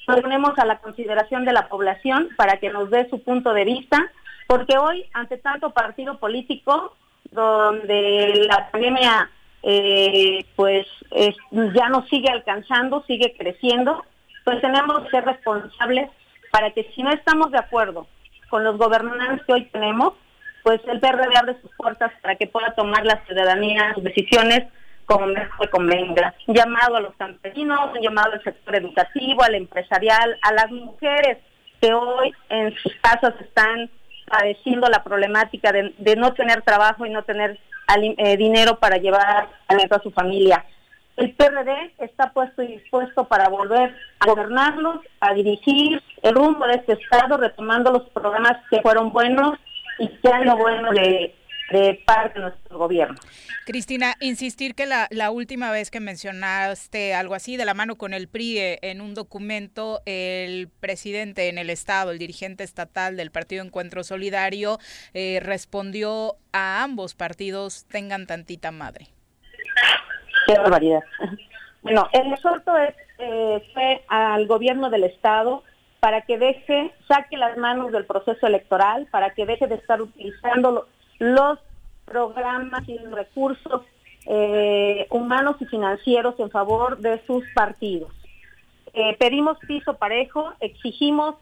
[0.05, 4.11] ponemos a la consideración de la población para que nos dé su punto de vista,
[4.47, 6.95] porque hoy, ante tanto partido político,
[7.31, 9.29] donde la pandemia
[9.61, 10.87] eh, pues
[11.51, 14.03] ya nos sigue alcanzando, sigue creciendo,
[14.45, 16.09] pues tenemos que ser responsables
[16.51, 18.07] para que si no estamos de acuerdo
[18.49, 20.13] con los gobernantes que hoy tenemos,
[20.63, 24.65] pues el PRD abre sus puertas para que pueda tomar la ciudadanía sus decisiones
[25.05, 26.35] como mejor convenga.
[26.45, 31.39] Un llamado a los campesinos, un llamado al sector educativo, al empresarial, a las mujeres
[31.81, 33.89] que hoy en sus casas están
[34.27, 37.59] padeciendo la problemática de, no tener trabajo y no tener
[38.17, 40.63] eh, dinero para llevar a su familia.
[41.19, 46.75] El PRD está puesto y dispuesto para volver a gobernarlos, a dirigir el rumbo de
[46.75, 49.59] este Estado, retomando los programas que fueron buenos
[49.99, 51.35] y que han lo bueno de,
[52.05, 53.17] parte de nuestro gobierno.
[53.65, 58.13] Cristina, insistir que la, la, última vez que mencionaste algo así, de la mano con
[58.13, 63.29] el PRI eh, en un documento, el presidente en el Estado, el dirigente estatal del
[63.29, 64.79] Partido Encuentro Solidario,
[65.13, 69.09] eh, respondió a ambos partidos tengan tantita madre.
[70.49, 71.03] Qué barbaridad.
[71.83, 75.63] Bueno, el exhorto es, eh, fue al gobierno del Estado
[75.99, 80.87] para que deje, saque las manos del proceso electoral, para que deje de estar utilizando
[81.19, 81.59] los
[82.05, 83.83] programas y los recursos
[84.25, 88.11] eh, humanos y financieros en favor de sus partidos.
[88.93, 91.35] Eh, pedimos piso parejo, exigimos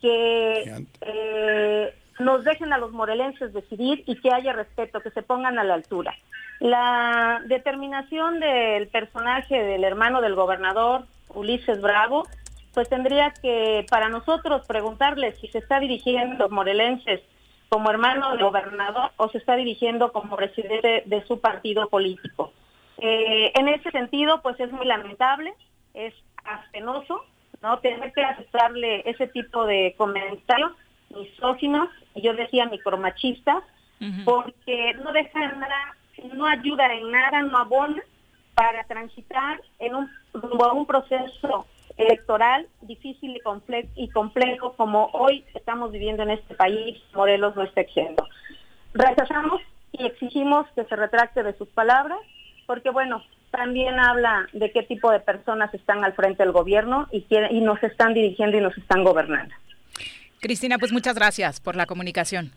[0.00, 5.58] que eh, nos dejen a los morelenses decidir y que haya respeto, que se pongan
[5.58, 6.14] a la altura.
[6.60, 11.04] La determinación del personaje del hermano del gobernador,
[11.34, 12.24] Ulises Bravo,
[12.72, 17.20] pues tendría que para nosotros preguntarle si se está dirigiendo morelenses
[17.68, 22.52] como hermano del gobernador o se está dirigiendo como presidente de su partido político.
[22.98, 25.54] Eh, en ese sentido, pues es muy lamentable,
[25.94, 26.14] es
[26.72, 27.24] penoso,
[27.62, 27.78] ¿no?
[27.78, 30.72] Tener que aceptarle ese tipo de comentarios
[31.10, 33.62] misóginos, yo decía micromachistas,
[34.24, 35.96] porque no deja nada,
[36.34, 38.02] no ayuda en nada, no abona
[38.54, 43.40] para transitar en un, un proceso electoral difícil
[43.94, 48.26] y, complejo como hoy estamos viviendo en este país, Morelos no está exento.
[48.92, 49.60] Rechazamos
[49.92, 52.18] y exigimos que se retracte de sus palabras,
[52.66, 57.24] porque bueno, también habla de qué tipo de personas están al frente del gobierno y,
[57.50, 59.54] y nos están dirigiendo y nos están gobernando.
[60.44, 62.52] Cristina, pues muchas gracias por la comunicación.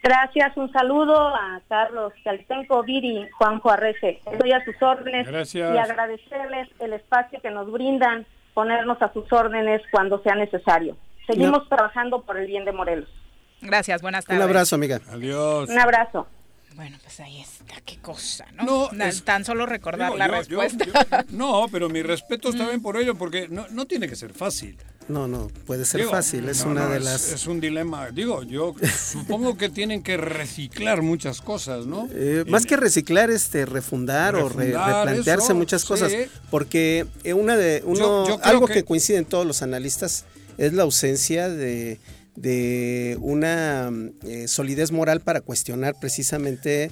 [0.00, 4.20] Gracias, un saludo a Carlos Caltenco, Viri, Juanjo Arrece.
[4.30, 8.24] Estoy a sus órdenes y agradecerles el espacio que nos brindan
[8.54, 10.96] ponernos a sus órdenes cuando sea necesario.
[11.26, 13.08] Seguimos trabajando por el bien de Morelos.
[13.60, 14.44] Gracias, buenas tardes.
[14.44, 15.00] Un abrazo, amiga.
[15.10, 15.68] Adiós.
[15.68, 16.28] Un abrazo.
[16.76, 18.90] Bueno, pues ahí está, qué cosa, ¿no?
[18.92, 20.84] no tan solo recordar la respuesta.
[21.30, 24.78] no, pero mi respeto está bien por ello, porque no, no tiene que ser fácil.
[25.08, 27.32] No, no, puede ser fácil, es una de las...
[27.32, 28.74] Es, un dilema, digo, yo
[29.12, 32.08] supongo que tienen que reciclar muchas cosas, ¿no?
[32.18, 36.12] Eh, más que reciclar, este, refundar, o replantearse muchas cosas,
[36.50, 38.84] porque eh, una de, uno, algo que...
[38.84, 40.24] coincide en todos los analistas
[40.56, 42.00] es la ausencia de,
[42.36, 43.90] de una
[44.24, 46.90] eh, solidez moral para cuestionar precisamente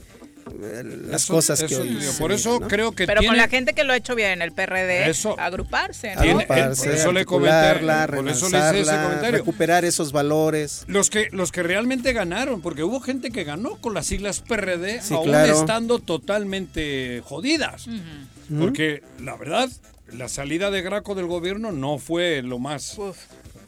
[1.08, 1.76] las cosas que
[2.18, 5.12] por eso creo que pero con la gente que lo ha hecho bien el PRD
[5.38, 6.20] agruparse ¿no?
[6.20, 9.38] agruparse por eso le por eso le ese comentario.
[9.38, 10.84] recuperar esos valores.
[10.86, 15.00] Los que los que realmente ganaron porque hubo gente que ganó con las siglas PRD
[15.10, 17.86] aún estando totalmente jodidas.
[18.58, 19.68] Porque la verdad
[20.12, 22.96] la salida de Graco del gobierno no fue lo más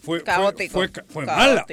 [0.03, 1.67] fue caótico fue, fue, mala.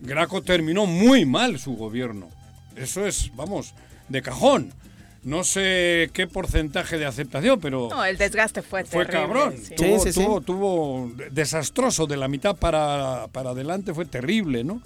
[0.00, 2.28] Graco terminó muy mal su gobierno.
[2.76, 3.74] Eso es vamos
[4.10, 4.74] de cajón.
[5.22, 7.88] No sé qué porcentaje de aceptación, pero...
[7.90, 9.54] No, el desgaste fue Fue cabrón.
[9.76, 12.06] Tuvo, tuvo, desastroso.
[12.06, 14.82] De la mitad para, para adelante fue terrible, ¿no?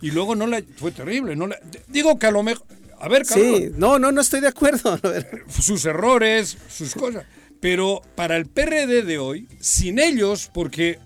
[0.00, 0.62] Y luego no le...
[0.62, 1.36] Fue terrible.
[1.36, 1.48] No
[1.88, 2.66] digo que a lo mejor...
[2.98, 3.56] A ver, cabrón.
[3.56, 4.98] Sí, no, no, no estoy de acuerdo.
[5.48, 7.26] sus errores, sus cosas.
[7.60, 10.98] Pero para el PRD de hoy, sin ellos, porque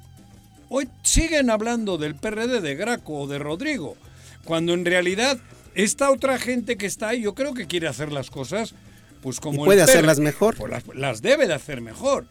[0.69, 3.97] hoy siguen hablando del PRD de Graco o de Rodrigo,
[4.45, 5.39] cuando en realidad
[5.79, 8.74] esta otra gente que está ahí, yo creo que quiere hacer las cosas,
[9.22, 9.62] pues como...
[9.62, 10.57] Y puede hacerlas mejor.
[10.57, 12.26] Pues las, debe de hacer mejor.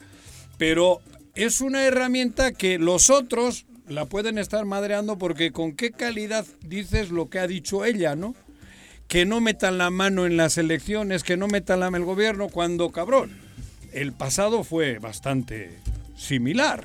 [0.57, 0.99] Pero
[1.33, 7.09] es una herramienta que los otros la pueden estar madreando porque con qué calidad dices
[7.09, 8.35] lo que ha dicho ella, ¿no?
[9.07, 12.15] Que no metan la mano en las elecciones, que no metan la mano en el
[12.15, 13.31] gobierno, cuando cabrón.
[13.93, 15.79] el pasado fue bastante
[16.17, 16.83] similar.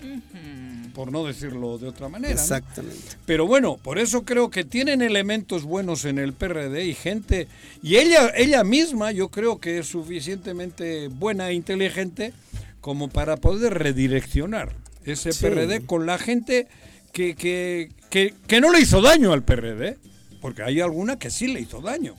[0.95, 2.35] Por no decirlo de otra manera.
[2.35, 3.17] Exactamente.
[3.25, 7.49] Pero bueno, por eso creo que tienen elementos buenos en el PRD y gente.
[7.83, 12.33] Y ella, ella misma, yo creo que es suficientemente buena e inteligente
[12.81, 14.75] como para poder redireccionar
[15.05, 16.69] ese PRD con la gente
[17.13, 19.99] que, que, que, no le hizo daño al PRD.
[20.41, 22.17] Porque hay alguna que sí le hizo daño.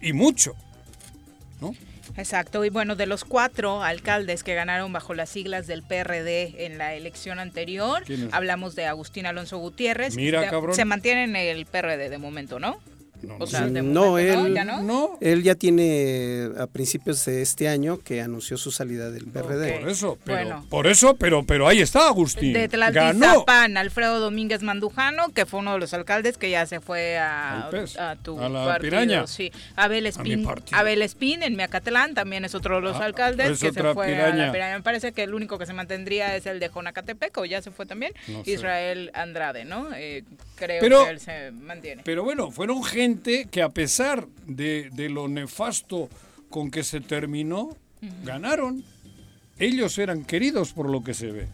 [0.00, 0.54] Y mucho.
[1.60, 1.74] ¿No?
[2.16, 6.78] Exacto, y bueno, de los cuatro alcaldes que ganaron bajo las siglas del PRD en
[6.78, 10.14] la elección anterior, hablamos de Agustín Alonso Gutiérrez.
[10.16, 10.74] Mira, cabrón.
[10.74, 12.78] Se mantiene en el PRD de momento, ¿no?
[13.22, 15.18] No, él, ¿Ya no?
[15.20, 19.80] él ya tiene a principios de este año que anunció su salida del PRD.
[19.80, 22.52] Por eso, pero, por eso, pero, pero ahí está Agustín.
[22.52, 27.18] De Tlaltizapán, Alfredo Domínguez Mandujano, que fue uno de los alcaldes que ya se fue
[27.18, 27.68] a,
[27.98, 29.26] a tu partido.
[29.26, 29.52] Sí.
[29.76, 33.94] Abel Espín, Abel Espín en Miacatlán también es otro de los ah, alcaldes que se
[33.94, 34.76] fue a la piraña.
[34.76, 37.70] Me parece que el único que se mantendría es el de Jonacatepec, o ya se
[37.70, 38.12] fue también,
[38.44, 39.88] Israel Andrade, ¿no?
[39.94, 40.24] Eh,
[40.56, 42.02] creo que él se mantiene.
[42.04, 46.08] Pero bueno, fueron gente que a pesar de, lo nefasto
[46.50, 47.76] con que se terminó,
[48.24, 48.84] ganaron.
[49.58, 51.48] Ellos eran queridos por lo que se ve.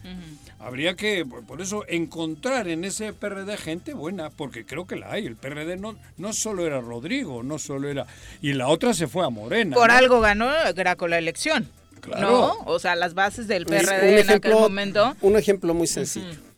[0.57, 5.25] Habría que, por eso, encontrar en ese PRD gente buena, porque creo que la hay.
[5.25, 8.07] El PRD no, no solo era Rodrigo, no solo era...
[8.41, 9.75] Y la otra se fue a Morena.
[9.75, 11.69] Por algo ganó Graco la elección.
[12.01, 12.31] Claro.
[12.31, 12.53] ¿No?
[12.65, 15.15] O sea, las bases del PRD en aquel momento.
[15.21, 16.48] Un ejemplo muy sencillo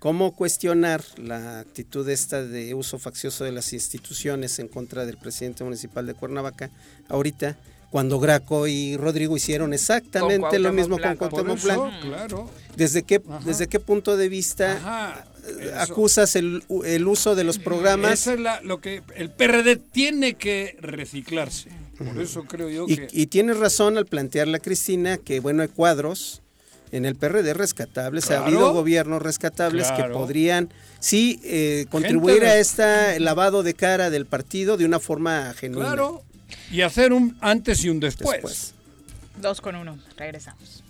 [0.00, 5.62] cómo cuestionar la actitud esta de uso faccioso de las instituciones en contra del presidente
[5.62, 6.70] municipal de Cuernavaca
[7.08, 7.56] ahorita
[7.90, 11.90] cuando Graco y Rodrigo hicieron exactamente lo mismo con Cuauhtémoc Blanco.
[12.02, 12.50] Claro.
[12.76, 15.24] ¿Desde qué, ¿Desde qué punto de vista
[15.76, 16.62] acusas el,
[17.06, 18.12] uso de los programas?
[18.12, 21.68] Eso es lo que el PRD tiene que reciclarse.
[21.98, 23.08] Por eso creo yo que...
[23.12, 26.42] Y tienes razón al plantearle a Cristina que, bueno, hay cuadros
[26.92, 33.20] en el PRD rescatables, ha habido gobiernos rescatables que podrían sí eh, contribuir a este
[33.20, 35.88] lavado de cara del partido de una forma genuina.
[35.88, 36.22] Claro,
[36.70, 38.74] y hacer un antes y un después.
[39.40, 40.82] Dos con uno, regresamos.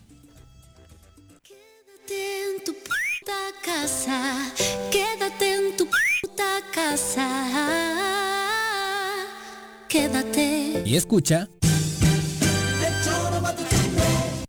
[1.44, 4.52] Quédate en tu puta casa,
[4.90, 7.28] quédate en tu puta casa,
[9.88, 10.82] quédate.
[10.84, 11.48] Y escucha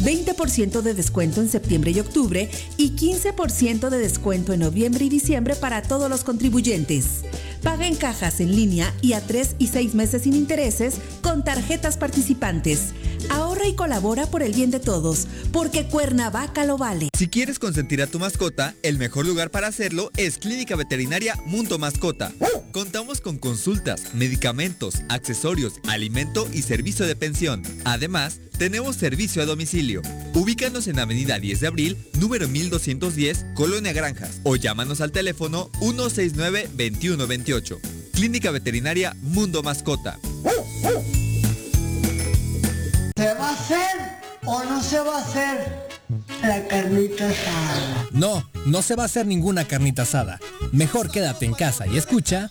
[0.00, 5.56] 20% de descuento en septiembre y octubre y 15% de descuento en noviembre y diciembre
[5.56, 7.22] para todos los contribuyentes.
[7.62, 11.96] Paga en cajas en línea y a 3 y 6 meses sin intereses con tarjetas
[11.96, 12.92] participantes.
[13.30, 17.08] Ahorra y colabora por el bien de todos, porque Cuernavaca lo vale.
[17.16, 21.78] Si quieres consentir a tu mascota, el mejor lugar para hacerlo es Clínica Veterinaria Mundo
[21.78, 22.32] Mascota.
[22.72, 27.62] Contamos con consultas, medicamentos, accesorios, alimento y servicio de pensión.
[27.84, 30.02] Además, tenemos servicio a domicilio.
[30.34, 37.78] Ubícanos en Avenida 10 de Abril, número 1210, Colonia Granjas, o llámanos al teléfono 169-2128.
[38.12, 40.18] Clínica Veterinaria Mundo Mascota.
[43.16, 43.96] ¿Se va a hacer
[44.44, 45.88] o no se va a hacer
[46.42, 48.08] la carnita asada?
[48.12, 50.38] No, no se va a hacer ninguna carnita asada.
[50.72, 52.48] Mejor quédate en casa y escucha.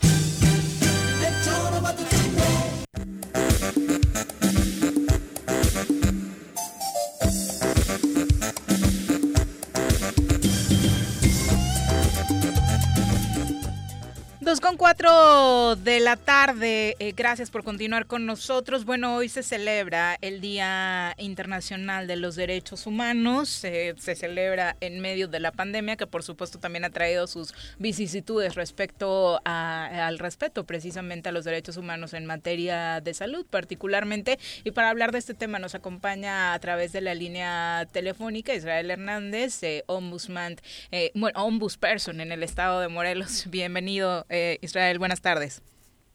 [14.56, 16.96] Dos con cuatro de la tarde.
[16.98, 18.86] Eh, gracias por continuar con nosotros.
[18.86, 23.50] Bueno, hoy se celebra el Día Internacional de los Derechos Humanos.
[23.50, 28.54] se celebra en medio de la pandemia, que por supuesto también ha traído sus vicisitudes
[28.54, 34.38] respecto al respeto precisamente a los derechos humanos en materia de salud, particularmente.
[34.64, 38.90] Y para hablar de este tema nos acompaña a través de la línea telefónica Israel
[38.90, 40.56] Hernández, eh, ombudsman,
[40.92, 43.44] eh, bueno, ombudsperson en el estado de Morelos.
[43.50, 45.62] Bienvenido eh, Israel, buenas tardes.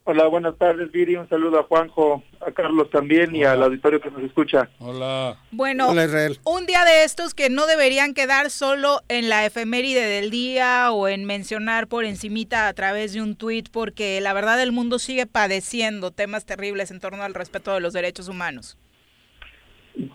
[0.03, 1.15] Hola, buenas tardes, Viri.
[1.15, 4.67] Un saludo a Juanjo, a Carlos también y al auditorio que nos escucha.
[4.79, 5.37] Hola.
[5.51, 5.91] Bueno,
[6.43, 11.07] un día de estos que no deberían quedar solo en la efeméride del día o
[11.07, 15.27] en mencionar por encimita a través de un tuit, porque la verdad el mundo sigue
[15.27, 18.79] padeciendo temas terribles en torno al respeto de los derechos humanos.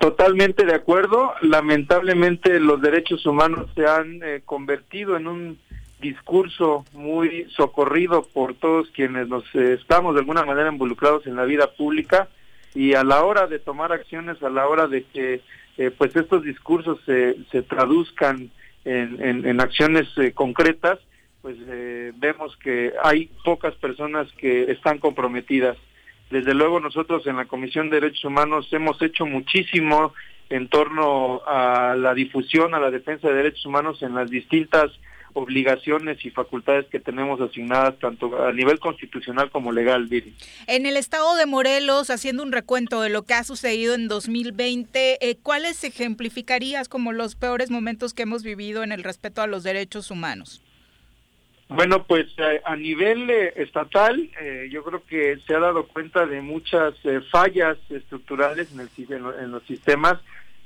[0.01, 1.33] Totalmente de acuerdo.
[1.43, 5.59] Lamentablemente los derechos humanos se han eh, convertido en un
[6.01, 11.45] discurso muy socorrido por todos quienes nos eh, estamos de alguna manera involucrados en la
[11.45, 12.29] vida pública
[12.75, 15.41] y a la hora de tomar acciones, a la hora de que
[15.79, 18.51] eh, pues estos discursos se, traduzcan
[18.85, 20.99] en, en, acciones eh, concretas,
[21.43, 21.57] pues
[22.17, 25.77] vemos que hay pocas personas que están comprometidas.
[26.31, 30.13] Desde luego nosotros en la Comisión de Derechos Humanos hemos hecho muchísimo
[30.51, 34.91] en torno a la difusión, a la defensa de derechos humanos en las distintas
[35.37, 40.35] obligaciones y facultades que tenemos asignadas tanto a nivel constitucional como legal, Viri.
[40.67, 45.19] En el estado de Morelos, haciendo un recuento de lo que ha sucedido en 2020,
[45.21, 49.63] eh, ¿cuáles ejemplificarías como los peores momentos que hemos vivido en el respeto a los
[49.63, 50.63] derechos humanos?
[51.69, 54.31] Bueno, pues eh, a nivel eh, estatal,
[54.71, 56.95] yo creo que se ha dado cuenta de muchas
[57.31, 58.89] fallas estructurales en, el,
[59.39, 60.19] en los sistemas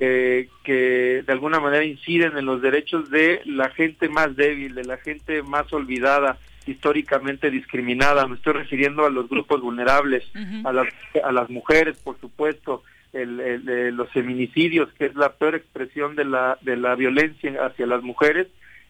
[0.03, 4.85] eh, que de alguna manera inciden en los derechos de la gente más débil, de
[4.85, 8.27] la gente más olvidada, históricamente discriminada.
[8.27, 10.25] Me estoy refiriendo a los grupos vulnerables,
[10.65, 10.89] a, las,
[11.23, 12.83] a las mujeres, por supuesto,
[13.13, 18.03] el, los feminicidios, que es la peor expresión de la, de la violencia hacia las
[18.03, 18.47] mujeres,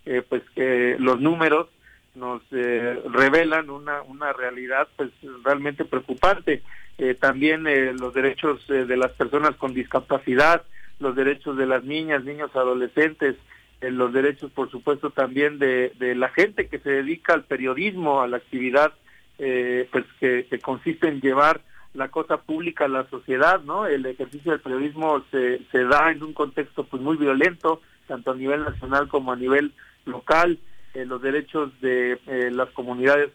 [0.07, 1.69] eh, pues que los números
[2.15, 5.11] nos eh, revelan una, una realidad pues
[5.43, 6.63] realmente preocupante.
[6.99, 7.65] Eh, también
[7.99, 10.65] los derechos de las personas con discapacidad,
[11.01, 13.37] los derechos de las niñas, niños, adolescentes,
[13.81, 18.29] eh, los derechos, por supuesto, también de, la gente que se dedica al periodismo, a
[18.29, 18.93] la actividad
[19.39, 21.63] eh, pues que, consiste en llevar
[21.95, 23.87] la cosa pública a la sociedad, ¿no?
[23.87, 28.37] El ejercicio del periodismo se, se da en un contexto pues muy violento, tanto a
[28.37, 29.73] nivel nacional como a nivel
[30.05, 30.59] local.
[30.93, 32.19] Eh, los derechos de
[32.53, 33.31] las comunidades,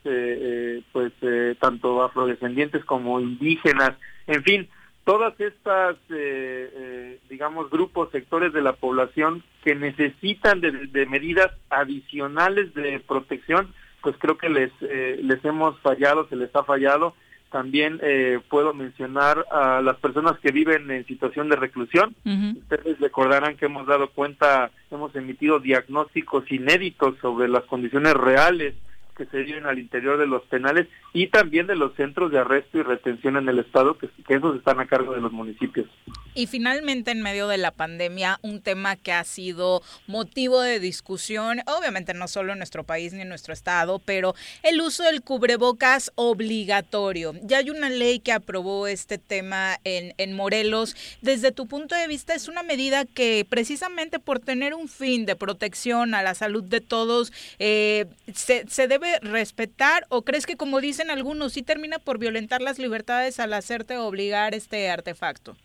[0.91, 1.13] pues
[1.59, 3.93] tanto afrodescendientes como indígenas,
[4.27, 4.69] en fin,
[5.05, 12.73] todas estas, eh, eh, digamos, grupos, sectores de la población que necesitan de, medidas adicionales
[12.73, 17.15] de protección, pues creo que les, eh, les hemos fallado, se les ha fallado.
[17.51, 18.01] También
[18.49, 22.13] puedo mencionar a las personas que viven en situación de reclusión.
[22.25, 28.73] Ustedes recordarán que hemos dado cuenta, hemos emitido diagnósticos inéditos sobre las condiciones reales
[29.15, 32.77] que se viven al interior de los penales y también de los centros de arresto
[32.77, 35.87] y retención en el Estado, que, esos están a cargo de los municipios.
[36.33, 41.61] Y finalmente, en medio de la pandemia, un tema que ha sido motivo de discusión,
[41.67, 46.11] obviamente no solo en nuestro país ni en nuestro estado, pero el uso del cubrebocas
[46.15, 47.33] obligatorio.
[47.43, 50.97] Ya hay una ley que aprobó este tema en, en Morelos.
[51.21, 55.37] Desde tu punto de vista, es una medida que precisamente por tener un fin de
[55.37, 60.81] protección a la salud de todos, eh, se, se debe respetar o crees que como
[60.81, 65.55] dicen algunos, sí termina por violentar las libertades al hacerte obligar este artefacto?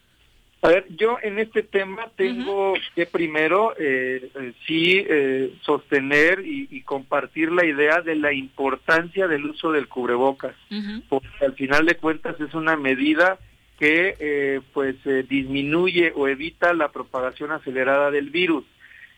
[0.63, 6.83] A ver, yo en este tema tengo que primero eh, eh, sí eh, sostener y,
[6.83, 10.57] compartir la idea de la importancia del uso del cubrebocas,
[11.09, 13.39] porque al final de cuentas es una medida
[13.79, 14.97] que pues
[15.29, 18.65] disminuye o evita la propagación acelerada del virus.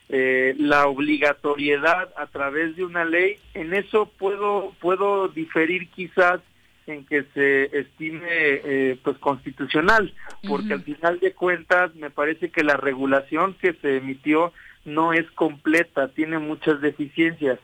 [0.08, 6.40] La obligatoriedad a través de una ley, en eso puedo puedo diferir quizás
[6.86, 10.12] en que se estime eh, pues constitucional,
[10.48, 14.52] porque al final de cuentas me parece que la regulación que se emitió
[14.84, 17.58] no es completa, tiene muchas deficiencias,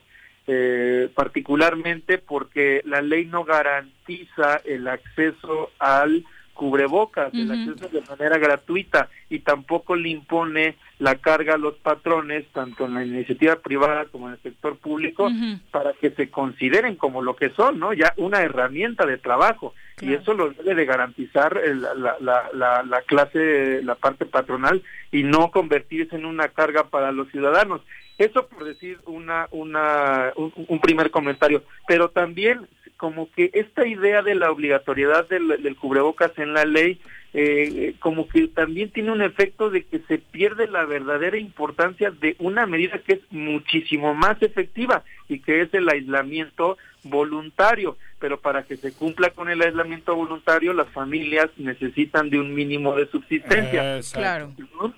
[0.47, 6.25] eh, particularmente porque la ley no garantiza el acceso al
[6.59, 12.45] cubrebocas, el acceso de manera gratuita y tampoco le impone la carga a los patrones,
[12.51, 15.31] tanto en la iniciativa privada como en el sector público,
[15.71, 17.93] para que se consideren como lo que son, ¿no?
[17.93, 19.73] Ya una herramienta de trabajo.
[20.01, 24.81] Y eso lo debe de garantizar la, la, la, la, clase, la parte patronal
[25.11, 27.81] y no convertirse en una carga para los ciudadanos.
[28.17, 32.67] Eso por decir una, una, un, primer comentario, pero también
[32.97, 36.99] como que esta idea de la obligatoriedad del, del cubrebocas en la ley
[37.33, 42.35] eh, como que también tiene un efecto de que se pierde la verdadera importancia de
[42.39, 47.97] una medida que es muchísimo más efectiva y que es el aislamiento voluntario.
[48.19, 52.95] Pero para que se cumpla con el aislamiento voluntario, las familias necesitan de un mínimo
[52.95, 53.99] de subsistencia.
[54.13, 54.51] claro.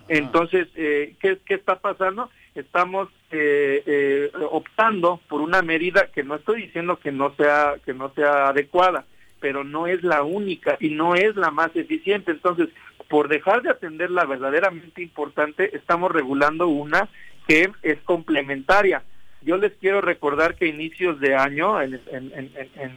[0.07, 2.29] Entonces, eh, ¿qué, ¿qué está pasando?
[2.55, 7.93] Estamos eh, eh, optando por una medida que no estoy diciendo que no sea que
[7.93, 9.05] no sea adecuada,
[9.41, 12.31] pero no es la única y no es la más eficiente.
[12.31, 12.69] Entonces,
[13.09, 17.09] por dejar de atender la verdaderamente importante, estamos regulando una
[17.47, 19.03] que es complementaria.
[19.43, 21.97] Yo les quiero recordar que a inicios de año, en,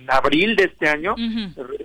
[0.08, 1.14] abril de este año,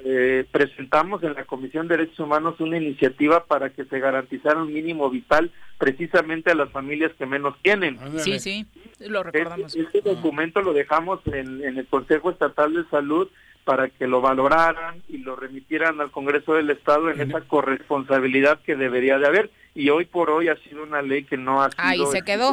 [0.04, 4.74] eh, presentamos en la Comisión de Derechos Humanos una iniciativa para que se garantizara un
[4.74, 7.98] mínimo vital precisamente a las familias que menos tienen.
[8.18, 8.66] Sí, sí,
[9.00, 9.74] lo recordamos.
[9.74, 13.30] Este, documento lo dejamos en el Consejo Estatal de Salud
[13.70, 18.76] para que lo valoraran y lo remitieran al Congreso del Estado en esa corresponsabilidad que
[18.76, 22.08] debería de haber y hoy por hoy ha sido una ley que no ha sido
[22.08, 22.52] se quedó.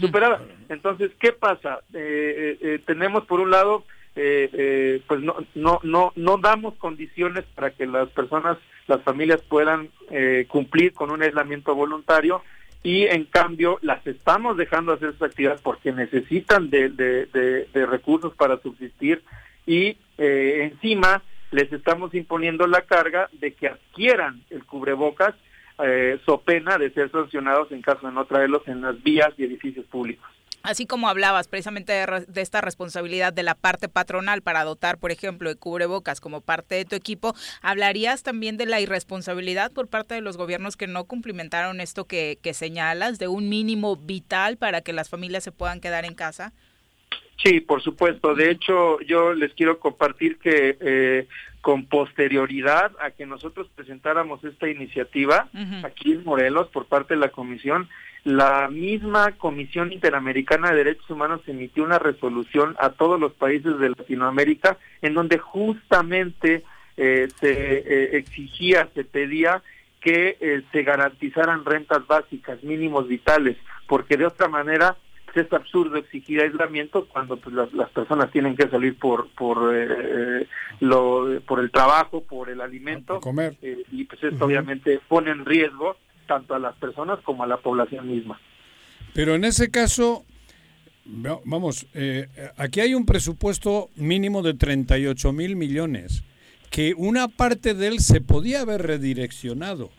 [0.00, 0.40] superada.
[0.70, 1.80] Entonces, ¿qué pasa?
[1.92, 3.84] Eh, eh, eh, tenemos por un lado,
[4.14, 8.56] pues no, no, no, no damos condiciones para que las personas,
[8.86, 9.90] las familias puedan
[10.48, 12.42] cumplir con un aislamiento voluntario
[12.82, 18.56] y en cambio las estamos dejando hacer sus actividades porque necesitan de, de recursos para
[18.62, 19.22] subsistir
[19.66, 25.34] y eh, encima les estamos imponiendo la carga de que adquieran el cubrebocas
[25.82, 29.44] eh, so pena de ser sancionados en caso de no traerlos en las vías y
[29.44, 30.28] edificios públicos.
[30.64, 35.48] Así como hablabas precisamente de, esta responsabilidad de la parte patronal para dotar, por ejemplo,
[35.48, 40.20] de cubrebocas como parte de tu equipo, ¿hablarías también de la irresponsabilidad por parte de
[40.20, 44.92] los gobiernos que no cumplimentaron esto que, que señalas, de un mínimo vital para que
[44.92, 46.52] las familias se puedan quedar en casa?
[47.42, 48.34] Sí, por supuesto.
[48.34, 51.28] De hecho, yo les quiero compartir que eh,
[51.60, 55.48] con posterioridad a que nosotros presentáramos esta iniciativa
[55.84, 57.88] aquí en Morelos por parte de la Comisión,
[58.24, 63.90] la misma Comisión Interamericana de Derechos Humanos emitió una resolución a todos los países de
[63.90, 66.64] Latinoamérica en donde justamente
[66.96, 69.62] eh, se eh, exigía, se pedía
[70.00, 73.56] que se garantizaran rentas básicas, mínimos vitales,
[73.88, 74.96] porque de otra manera
[75.38, 80.46] es absurdo exigir aislamiento cuando pues, las, personas tienen que salir por por eh,
[80.80, 83.56] lo por el trabajo, por el alimento, comer.
[83.62, 85.96] Eh, y pues esto obviamente pone en riesgo
[86.26, 88.40] tanto a las personas como a la población misma.
[89.14, 90.24] Pero en ese caso,
[91.44, 96.22] vamos, eh, aquí hay un presupuesto mínimo de 38 mil millones,
[96.70, 99.90] que una parte de él se podía haber redireccionado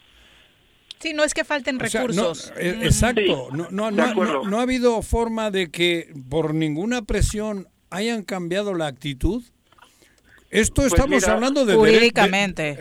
[1.00, 2.52] Sí, no es que falten recursos.
[2.58, 8.24] Eh, exacto, no, no, no, no, ha habido forma de que por ninguna presión hayan
[8.24, 9.42] cambiado la actitud.
[10.50, 12.76] Esto pues estamos hablando de, jurídicamente.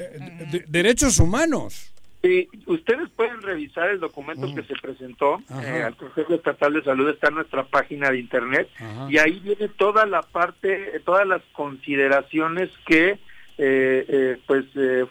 [0.51, 1.93] De, derechos humanos.
[2.21, 7.09] Sí, ustedes pueden revisar el documento que se presentó eh, al Consejo Estatal de Salud,
[7.09, 8.69] está en nuestra página de internet,
[9.09, 13.21] y ahí viene toda la parte, todas las consideraciones que
[13.59, 14.65] eh, pues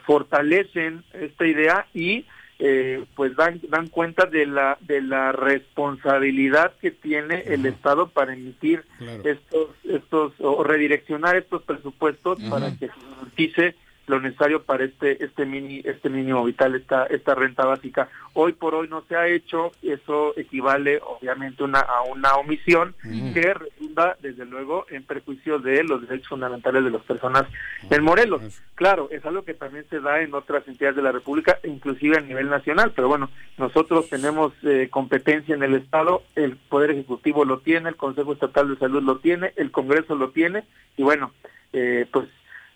[0.04, 2.26] fortalecen esta idea y
[2.60, 8.32] eh, pues dan, dan cuenta de la de la responsabilidad que tiene el Estado para
[8.32, 8.84] emitir
[9.24, 13.74] estos estos o redireccionar estos presupuestos para que se garantice
[14.08, 18.08] lo necesario para este este mini este mínimo vital esta esta renta básica.
[18.32, 23.54] Hoy por hoy no se ha hecho eso equivale obviamente una a una omisión que
[23.54, 27.44] redunda desde luego en perjuicio de los derechos fundamentales de las personas
[27.90, 28.62] en Morelos.
[28.74, 32.20] Claro es algo que también se da en otras entidades de la República inclusive a
[32.20, 37.58] nivel nacional pero bueno nosotros tenemos eh, competencia en el estado el poder ejecutivo lo
[37.58, 40.64] tiene el Consejo Estatal de Salud lo tiene el Congreso lo tiene
[40.96, 41.32] y bueno
[41.72, 42.28] eh, pues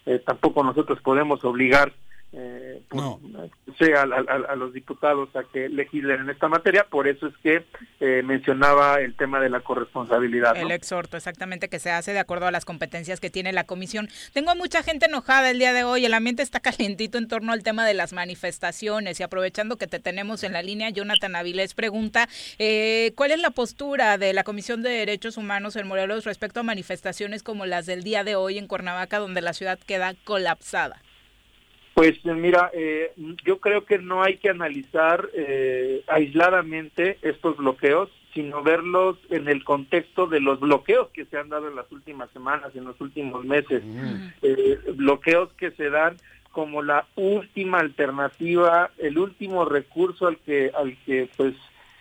[0.07, 1.93] eh, tampoco nosotros podemos obligar
[2.35, 2.83] eh,
[3.79, 7.67] sea a, los diputados a que legislen en esta materia, por eso es que
[8.01, 10.57] eh, mencionaba el tema de la corresponsabilidad.
[10.57, 14.09] El exhorto, exactamente, que se hace de acuerdo a las competencias que tiene la comisión.
[14.33, 17.63] Tengo mucha gente enojada el día de hoy, el ambiente está calientito en torno al
[17.63, 22.29] tema de las manifestaciones y aprovechando que te tenemos en la línea, Jonathan Avilés pregunta,
[22.59, 26.63] eh, ¿cuál es la postura de la Comisión de Derechos Humanos en Morelos respecto a
[26.63, 31.03] manifestaciones como las del día de hoy en Cuernavaca, donde la ciudad queda colapsada?
[31.94, 32.70] Pues mira,
[33.44, 39.62] yo creo que no hay que analizar eh, aisladamente estos bloqueos, sino verlos en el
[39.62, 43.44] contexto de los bloqueos que se han dado en las últimas semanas, en los últimos
[43.44, 43.82] meses,
[44.40, 46.16] eh, bloqueos que se dan
[46.51, 51.55] como la última alternativa, el último recurso al que al que pues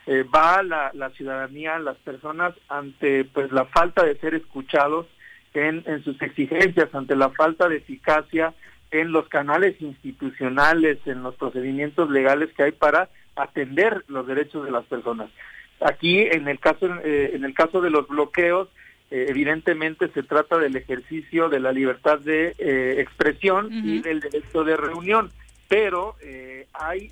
[0.07, 5.07] eh, va la, la ciudadanía, las personas ante pues la falta de ser escuchados
[5.53, 8.53] en, en sus exigencias, ante la falta de eficacia
[8.91, 14.71] en los canales institucionales, en los procedimientos legales que hay para atender los derechos de
[14.71, 15.29] las personas.
[15.79, 18.67] Aquí, en el caso, eh, en el caso de los bloqueos,
[19.09, 24.63] eh, evidentemente se trata del ejercicio de la libertad de eh, expresión y del derecho
[24.63, 25.31] de reunión,
[25.67, 26.15] pero
[26.73, 27.11] hay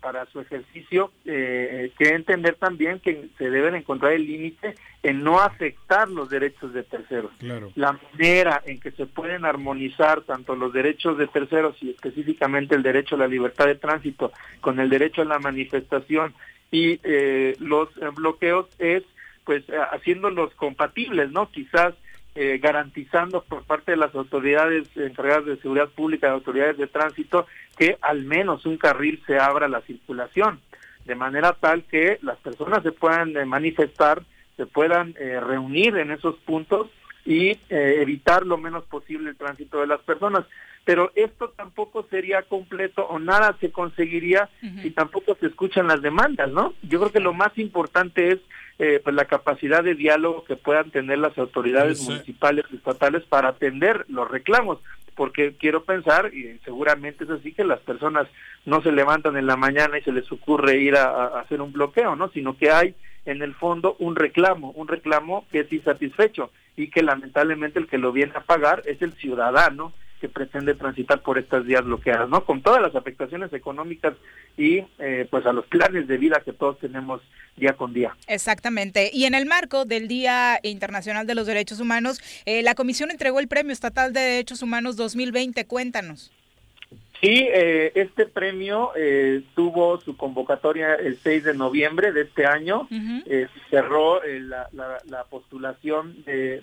[0.00, 6.08] para su ejercicio que entender también que se deben encontrar el límite en no afectar
[6.08, 7.30] los derechos de terceros.
[7.74, 12.82] La manera en que se pueden armonizar tanto los derechos de terceros y específicamente el
[12.82, 16.34] derecho a la libertad de tránsito con el derecho a la manifestación
[16.70, 19.02] y eh, los bloqueos es
[19.44, 21.50] pues eh, haciéndolos compatibles, ¿no?
[21.50, 21.94] Quizás
[22.40, 27.48] eh, garantizando por parte de las autoridades encargadas de seguridad pública, de autoridades de tránsito,
[27.76, 30.60] que al menos un carril se abra la circulación,
[31.04, 34.22] de manera tal que las personas se puedan manifestar,
[34.56, 36.88] se puedan reunir en esos puntos
[37.24, 40.44] y evitar lo menos posible el tránsito de las personas
[40.88, 44.48] pero esto tampoco sería completo o nada se conseguiría
[44.80, 46.72] si tampoco se escuchan las demandas, ¿no?
[46.80, 48.38] Yo creo que lo más importante es
[48.78, 53.50] eh, pues la capacidad de diálogo que puedan tener las autoridades municipales y estatales para
[53.50, 54.78] atender los reclamos,
[55.14, 58.26] porque quiero pensar, y seguramente es así, que las personas
[58.64, 62.16] no se levantan en la mañana y se les ocurre ir a hacer un bloqueo,
[62.16, 62.30] ¿no?
[62.30, 62.94] Sino que hay
[63.26, 67.98] en el fondo un reclamo, un reclamo que es insatisfecho y que lamentablemente el que
[67.98, 72.44] lo viene a pagar es el ciudadano que pretende transitar por estas vías bloqueadas, ¿no?
[72.44, 74.14] Con todas las afectaciones económicas
[74.56, 77.20] y eh, pues a los planes de vida que todos tenemos
[77.56, 78.16] día con día.
[78.26, 79.10] Exactamente.
[79.12, 83.40] Y en el marco del Día Internacional de los Derechos Humanos, eh, la Comisión entregó
[83.40, 85.66] el Premio Estatal de Derechos Humanos 2020.
[85.66, 86.32] Cuéntanos.
[87.20, 92.86] Sí, eh, este premio eh, tuvo su convocatoria el 6 de noviembre de este año.
[93.26, 96.60] Eh, cerró la, postulación de,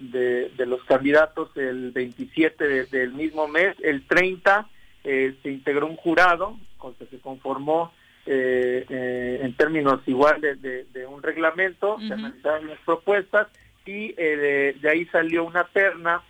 [0.55, 3.75] de, los candidatos el 27 del mismo mes.
[3.83, 4.69] El 30
[5.03, 7.91] se integró un jurado con que se conformó
[8.25, 13.47] en términos igual de, un reglamento, se analizaron las propuestas
[13.85, 16.23] y de ahí salió una terna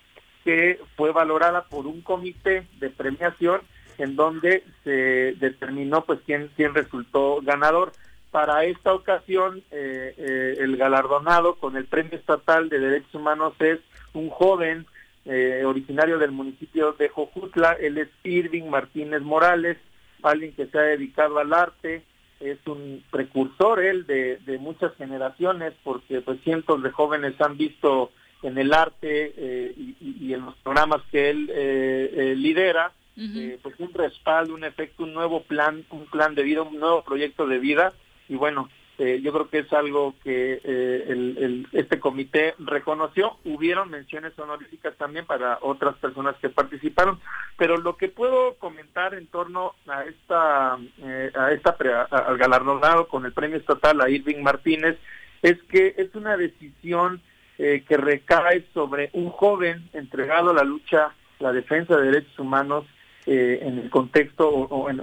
[0.44, 3.62] que fue valorada por un comité de premiación
[3.98, 7.92] en donde se determinó pues quién, resultó ganador.
[8.32, 13.80] Para esta ocasión, eh, eh, el galardonado con el Premio Estatal de Derechos Humanos es
[14.14, 14.86] un joven
[15.24, 19.78] eh, originario del municipio de Jojutla, él es Irving Martínez Morales,
[20.22, 22.04] alguien que se ha dedicado al arte,
[22.40, 28.12] es un precursor él de, muchas generaciones, porque pues cientos de jóvenes han visto
[28.44, 34.66] en el arte y, en los programas que él lidera, eh, pues un respaldo, un
[34.66, 37.94] efecto, un nuevo plan, un plan de vida, un nuevo proyecto de vida.
[38.28, 43.38] Y bueno, eh, yo creo que es algo que eh, el, este comité reconoció.
[43.46, 47.20] Hubieron menciones honoríficas también para otras personas que participaron,
[47.58, 51.78] pero lo que puedo comentar en torno a esta, a esta
[52.10, 54.98] al galardonado con el premio estatal a Irving Martínez
[55.42, 57.22] es que es una decisión
[57.58, 62.86] que recae sobre un joven entregado a la lucha, la defensa de derechos humanos
[63.26, 64.98] eh, en el contexto o, en,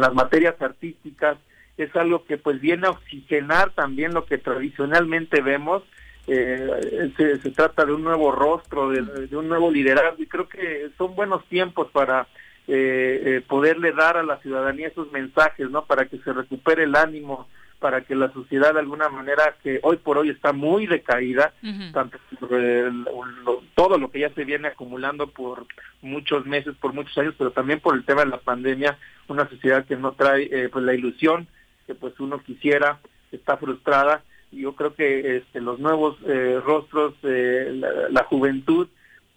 [0.00, 1.36] las materias artísticas
[1.76, 5.82] es algo que pues viene a oxigenar también lo que tradicionalmente vemos
[6.26, 11.16] eh, se, trata de un nuevo rostro de, un nuevo liderazgo y creo que son
[11.16, 12.28] buenos tiempos para
[12.68, 17.48] eh, poderle dar a la ciudadanía esos mensajes no para que se recupere el ánimo
[17.84, 21.52] para que la sociedad de alguna manera que hoy por hoy está muy decaída,
[21.92, 22.16] tanto
[23.74, 25.66] todo lo que ya se viene acumulando por
[26.00, 28.96] muchos meses, por muchos años, pero también por el tema de la pandemia,
[29.28, 31.46] una sociedad que no trae eh, pues la ilusión
[31.86, 33.00] que pues uno quisiera,
[33.30, 34.22] está frustrada.
[34.50, 38.88] Yo creo que este, los nuevos eh, rostros, eh, la juventud,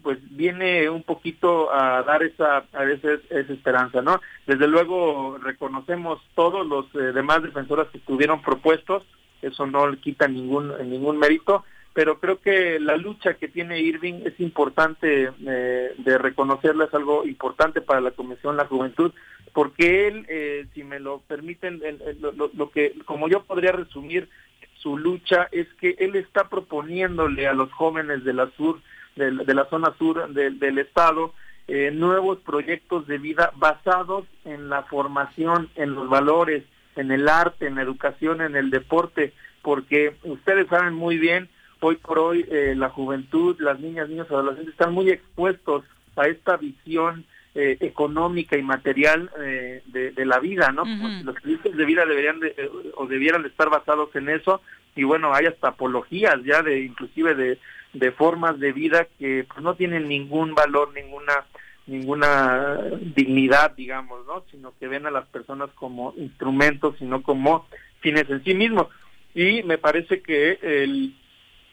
[0.08, 4.22] pues viene un poquito a dar esa, a veces esa esperanza, ¿no?
[4.46, 9.04] Desde luego reconocemos todos los eh, demás defensores que estuvieron propuestos,
[9.42, 14.22] eso no le quita ningún, ningún mérito, pero creo que la lucha que tiene Irving
[14.24, 19.12] es importante eh, de reconocerla, es algo importante para la Comisión La Juventud,
[19.52, 21.82] porque él, eh, si me lo permiten,
[22.22, 24.30] lo, lo, que, como yo podría resumir
[24.76, 28.80] su lucha, es que él está proponiéndole a los jóvenes de la sur
[29.18, 31.34] de, la zona sur del estado,
[31.68, 36.64] eh, nuevos proyectos de vida basados en la formación, en los valores,
[36.96, 41.50] en el arte, en la educación, en el deporte, porque ustedes saben muy bien,
[41.82, 45.84] hoy por hoy eh, la juventud, las niñas, niños, adolescentes están muy expuestos
[46.16, 50.84] a esta visión eh, económica y material eh, de, la vida, ¿no?
[51.24, 52.54] Los proyectos de vida deberían de,
[52.96, 54.62] o debieran de estar basados en eso
[54.96, 57.60] y bueno, hay hasta apologías ya de inclusive de,
[58.00, 61.46] de formas de vida que pues, no tienen ningún valor, ninguna
[61.88, 62.76] ninguna
[63.16, 64.44] dignidad, digamos, ¿no?
[64.52, 67.66] Sino que ven a las personas como instrumentos, sino como
[68.02, 68.88] fines en sí mismos.
[69.34, 71.16] Y me parece que el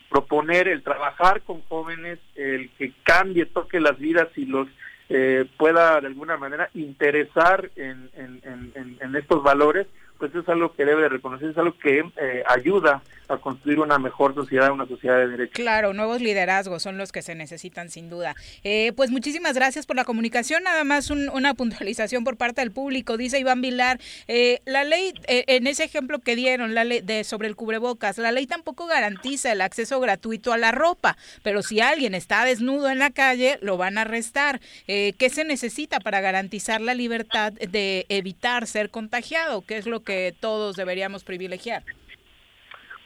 [0.09, 4.69] proponer, el trabajar con jóvenes, el que cambie, toque las vidas y los
[5.09, 9.89] eh, pueda de alguna manera interesar en, en estos valores,
[10.31, 13.99] pues es algo que debe de reconocer, es algo que eh, ayuda a construir una
[13.99, 15.55] mejor sociedad, una sociedad de derechos.
[15.55, 18.35] Claro, nuevos liderazgos son los que se necesitan sin duda.
[18.65, 20.63] Eh, pues muchísimas gracias por la comunicación.
[20.63, 23.17] Nada más una puntualización por parte del público.
[23.17, 23.99] Dice Iván Vilar,
[24.29, 28.31] eh, la ley, en ese ejemplo que dieron, la ley de sobre el cubrebocas, la
[28.31, 32.99] ley tampoco garantiza el acceso gratuito a la ropa, pero si alguien está desnudo en
[32.99, 34.61] la calle, lo van a arrestar.
[34.87, 39.63] ¿Qué se necesita para garantizar la libertad de evitar ser contagiado?
[39.63, 41.83] ¿Qué es lo que todos deberíamos privilegiar?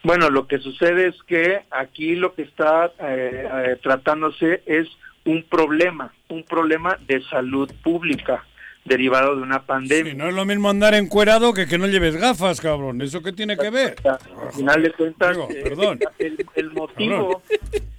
[0.03, 4.87] Bueno, lo que sucede es que aquí lo que está eh, eh, tratándose es
[5.25, 8.45] un problema, un problema de salud pública
[8.85, 10.13] derivado de una pandemia.
[10.13, 13.01] no es lo mismo andar encuerado que que no lleves gafas, cabrón.
[13.01, 13.95] ¿Eso qué tiene que ver?
[14.05, 17.43] Al final de cuentas, eh, el, motivo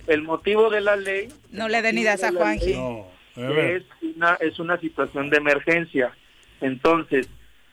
[0.06, 1.28] el motivo de la ley...
[1.52, 2.76] No le den ideas a Juanji.
[3.36, 3.84] es,
[4.16, 6.12] una, es una situación de emergencia.
[6.60, 7.28] Entonces,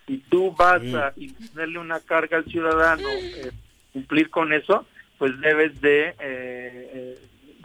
[0.08, 1.14] si tú vas a
[1.54, 3.52] ponerle una carga al ciudadano, eh,
[3.92, 4.86] cumplir con eso,
[5.18, 7.20] pues debes de eh, eh,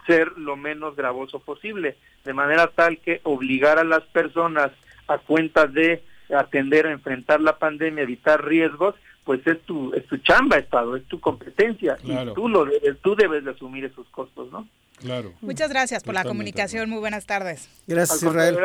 [0.07, 4.73] ser lo menos gravoso posible, de manera tal que obligar a las personas
[5.07, 6.03] a cuenta de
[6.35, 11.05] atender a enfrentar la pandemia, evitar riesgos, pues es tu es tu chamba Estado, es
[11.05, 14.67] tu competencia y tú lo debes, tú debes de asumir esos costos, ¿no?
[14.99, 15.33] Claro.
[15.41, 17.69] Muchas gracias por la comunicación, muy buenas tardes.
[17.87, 18.57] Gracias Israel.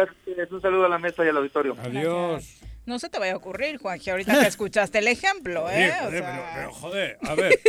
[0.50, 1.76] Un saludo a la mesa y al auditorio.
[1.80, 2.57] Adiós.
[2.88, 5.94] No se te vaya a ocurrir, Juanji, ahorita que escuchaste el ejemplo, ¿eh?
[6.10, 7.60] pero, joder, a ver,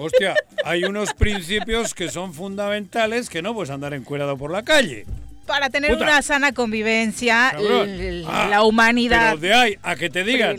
[0.00, 0.34] hostia,
[0.64, 5.04] hay unos principios que son fundamentales que no puedes andar encuerado por la calle.
[5.46, 9.34] Para tener una sana convivencia, ah, la humanidad.
[9.34, 10.58] Pero de ahí a que te digan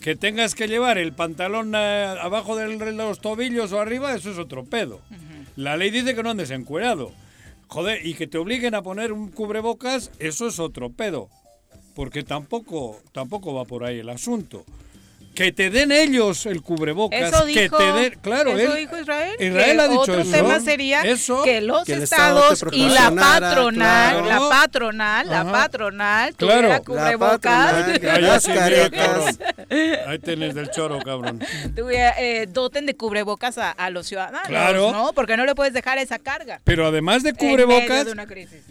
[0.00, 4.38] que tengas que llevar el pantalón eh, abajo de los tobillos o arriba, eso es
[4.38, 5.00] otro pedo.
[5.54, 7.12] La ley dice que no andes encuerado.
[7.68, 11.28] Joder, y que te obliguen a poner un cubrebocas, eso es otro pedo
[11.96, 14.66] porque tampoco, tampoco va por ahí el asunto.
[15.34, 17.34] Que te den ellos el cubrebocas.
[17.34, 19.34] Eso dijo, que te den, claro, eso dijo Israel.
[19.38, 21.02] Israel ha dicho otro tema sería
[21.44, 27.86] que los estados y la patronal, la patronal, la patronal, tuviera cubrebocas.
[30.06, 31.42] Ahí tienes del choro, cabrón.
[31.90, 34.90] eh, doten de cubrebocas a, los ciudadanos, claro.
[34.92, 35.12] ¿no?
[35.14, 36.62] Porque no le puedes dejar esa carga.
[36.64, 38.06] Pero además de cubrebocas,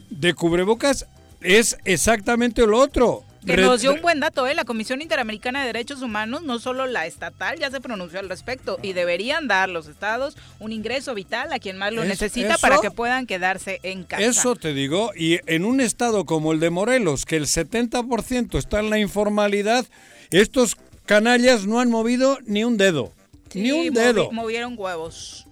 [0.10, 1.06] de cubrebocas
[1.46, 3.24] es exactamente lo otro.
[3.46, 4.56] Que nos dio un buen dato, ¿eh?
[4.56, 8.80] La Comisión Interamericana de Derechos Humanos, no solo la estatal, ya se pronunció al respecto
[8.82, 12.90] y deberían dar los estados un ingreso vital a quien más lo necesita para que
[12.90, 14.24] puedan quedarse en casa.
[14.24, 18.80] Eso te digo, y en un estado como el de Morelos, que el 70% está
[18.80, 19.86] en la informalidad,
[20.32, 23.14] estos canallas no han movido ni un dedo.
[23.54, 24.32] ni un dedo.
[24.32, 25.46] movieron huevos.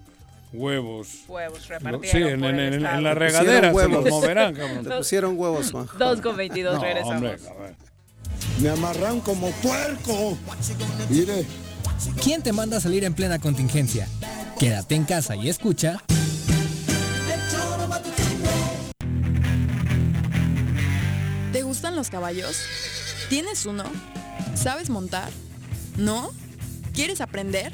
[0.53, 1.23] Huevos.
[1.27, 2.03] Huevos repartieron.
[2.03, 4.84] Sí, en, en, en, la regadera se los moverán, cabrón.
[4.84, 5.88] Te pusieron huevos, Juan.
[5.97, 7.15] 2 con 22, no, regresamos.
[7.15, 7.38] Hombre,
[8.61, 10.38] Me amarran como puerco.
[11.09, 11.45] Mire.
[12.21, 14.07] ¿Quién te manda a salir en plena contingencia?
[14.59, 16.03] Quédate en casa y escucha.
[21.51, 22.57] ¿Te gustan los caballos?
[23.30, 23.85] ¿Tienes uno?
[24.55, 25.30] ¿Sabes montar?
[25.97, 26.31] ¿No?
[26.93, 27.73] ¿Quieres aprender?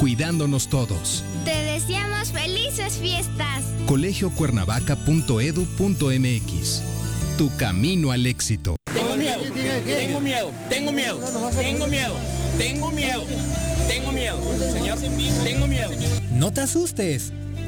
[0.00, 1.22] cuidándonos todos.
[1.44, 3.62] Te deseamos felices fiestas.
[3.86, 6.82] colegiocuernavaca.edu.mx
[7.38, 8.74] Tu camino al éxito.
[8.92, 9.40] Tengo miedo,
[9.94, 11.20] tengo miedo, tengo miedo,
[11.52, 12.16] tengo miedo,
[12.58, 13.24] tengo miedo,
[13.86, 14.40] tengo miedo,
[14.72, 14.98] señor,
[15.44, 15.90] tengo miedo.
[16.32, 17.32] No te asustes.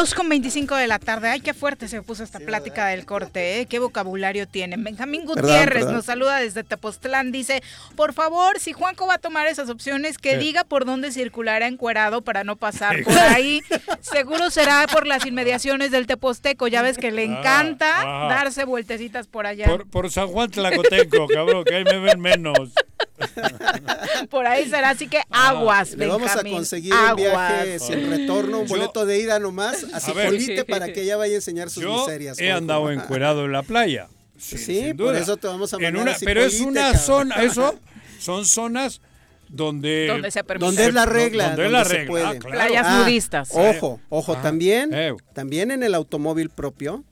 [0.00, 1.28] 2 con 25 de la tarde.
[1.28, 3.66] Ay, qué fuerte se puso esta plática del corte, ¿eh?
[3.66, 4.76] Qué vocabulario tiene.
[4.78, 7.32] Benjamín Gutiérrez nos saluda desde Tepoztlán.
[7.32, 7.62] Dice,
[7.96, 12.22] por favor, si Juanco va a tomar esas opciones, que diga por dónde circulará encuerado
[12.22, 13.60] para no pasar por ahí.
[14.00, 16.66] Seguro será por las inmediaciones del Teposteco.
[16.66, 17.86] Ya ves que le ah, encanta
[18.30, 19.66] darse vueltecitas por allá.
[19.66, 22.72] Por, por San Juan Tlacoteco, cabrón, que ahí me ven menos.
[24.30, 28.60] Por ahí será, así que ah, aguas, Le vamos a conseguir un viaje sin retorno,
[28.60, 31.98] un boleto de ida nomás, a Cipolite para que ella vaya a enseñar sus yo
[31.98, 32.38] miserias.
[32.38, 34.08] he andado encuerado en la playa.
[34.38, 37.78] Sí, por eso te vamos a mandar una, Pero es una zona, eso,
[38.18, 39.00] son zonas
[39.48, 43.50] donde donde, se donde es la regla donde, es la regla ah, playas nudistas.
[43.52, 44.90] Ojo ojo también
[45.34, 47.04] también en el automóvil propio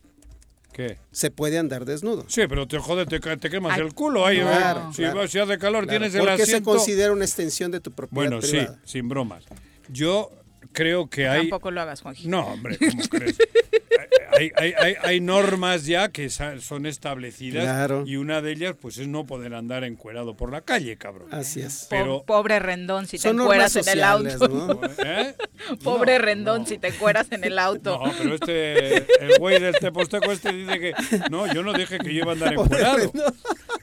[1.10, 2.24] se puede andar desnudo.
[2.28, 4.40] Sí, pero te jode, te, quemas el culo ahí.
[4.40, 6.52] Claro, si, si, hace calor, tienes el asiento.
[6.52, 9.44] se considera una extensión de tu propiedad Bueno, sí, sin bromas.
[9.88, 10.30] Yo
[10.78, 11.40] creo que hay...
[11.48, 12.14] Tampoco lo hagas, Juan.
[12.24, 13.36] No, hombre, ¿cómo crees?
[14.30, 19.08] hay, hay, hay, hay, normas ya que son establecidas y una de ellas pues es
[19.08, 21.28] no poder andar encuerado por la calle, cabrón.
[21.32, 21.88] Así es.
[21.90, 24.80] Pero, Pobre Rendón si te encueras en el auto.
[25.04, 25.34] ¿Eh?
[25.82, 28.00] Pobre Rendón si te encueras en el auto.
[28.04, 30.94] No, pero este, el güey del Teposteco este dice que
[31.28, 33.12] no, yo no dije que yo iba a andar encuerado.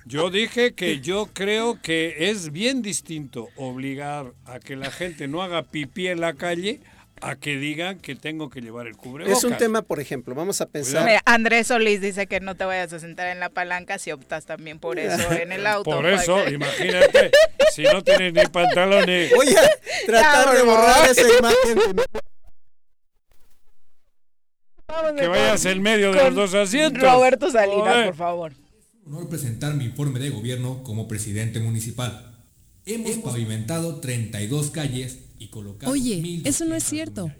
[0.05, 5.41] Yo dije que yo creo que es bien distinto obligar a que la gente no
[5.41, 6.79] haga pipí en la calle
[7.25, 9.39] a que digan que tengo que llevar el cubrebocas.
[9.39, 11.09] Es un tema, por ejemplo, vamos a pensar.
[11.25, 14.77] Andrés Solís dice que no te vayas a sentar en la palanca si optas también
[14.77, 15.89] por eso en el auto.
[15.89, 17.31] Por eso, imagínate,
[17.73, 19.31] si no tienes ni pantalones.
[19.35, 21.95] Voy a tratar de borrar esa imagen.
[25.17, 27.01] que vayas en medio de los dos asientos.
[27.01, 28.53] Roberto Salinas, por favor.
[29.07, 32.35] Honor presentar mi informe de gobierno como presidente municipal.
[32.85, 35.85] Hemos pavimentado 32 calles y.
[35.87, 37.31] Oye, eso no es cierto.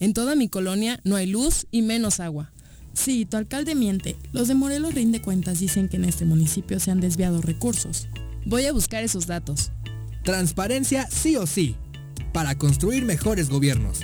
[0.00, 2.52] En toda mi colonia no hay luz y menos agua.
[2.92, 4.16] Sí, tu alcalde miente.
[4.32, 8.08] Los de Morelos Rinde Cuentas dicen que en este municipio se han desviado recursos.
[8.44, 9.70] Voy a buscar esos datos.
[10.24, 11.76] Transparencia sí o sí,
[12.32, 14.00] para construir mejores gobiernos.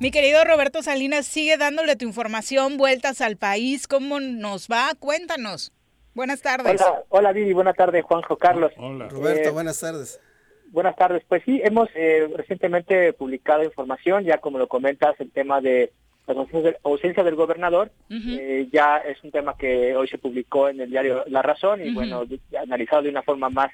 [0.00, 4.92] Mi querido Roberto Salinas, sigue dándole tu información, vueltas al país, ¿cómo nos va?
[4.98, 5.70] Cuéntanos.
[6.14, 6.80] Buenas tardes.
[6.80, 8.72] Hola, hola Vivi, buenas tardes, Juanjo Carlos.
[8.76, 9.08] Hola.
[9.08, 10.20] Roberto, eh, buenas tardes.
[10.68, 11.22] Buenas tardes.
[11.26, 15.92] Pues sí, hemos eh, recientemente publicado información, ya como lo comentas, el tema de
[16.26, 16.46] la
[16.84, 17.90] ausencia del gobernador.
[18.10, 21.92] Eh, ya es un tema que hoy se publicó en el diario La Razón y
[21.92, 22.24] bueno,
[22.60, 23.70] analizado de una forma más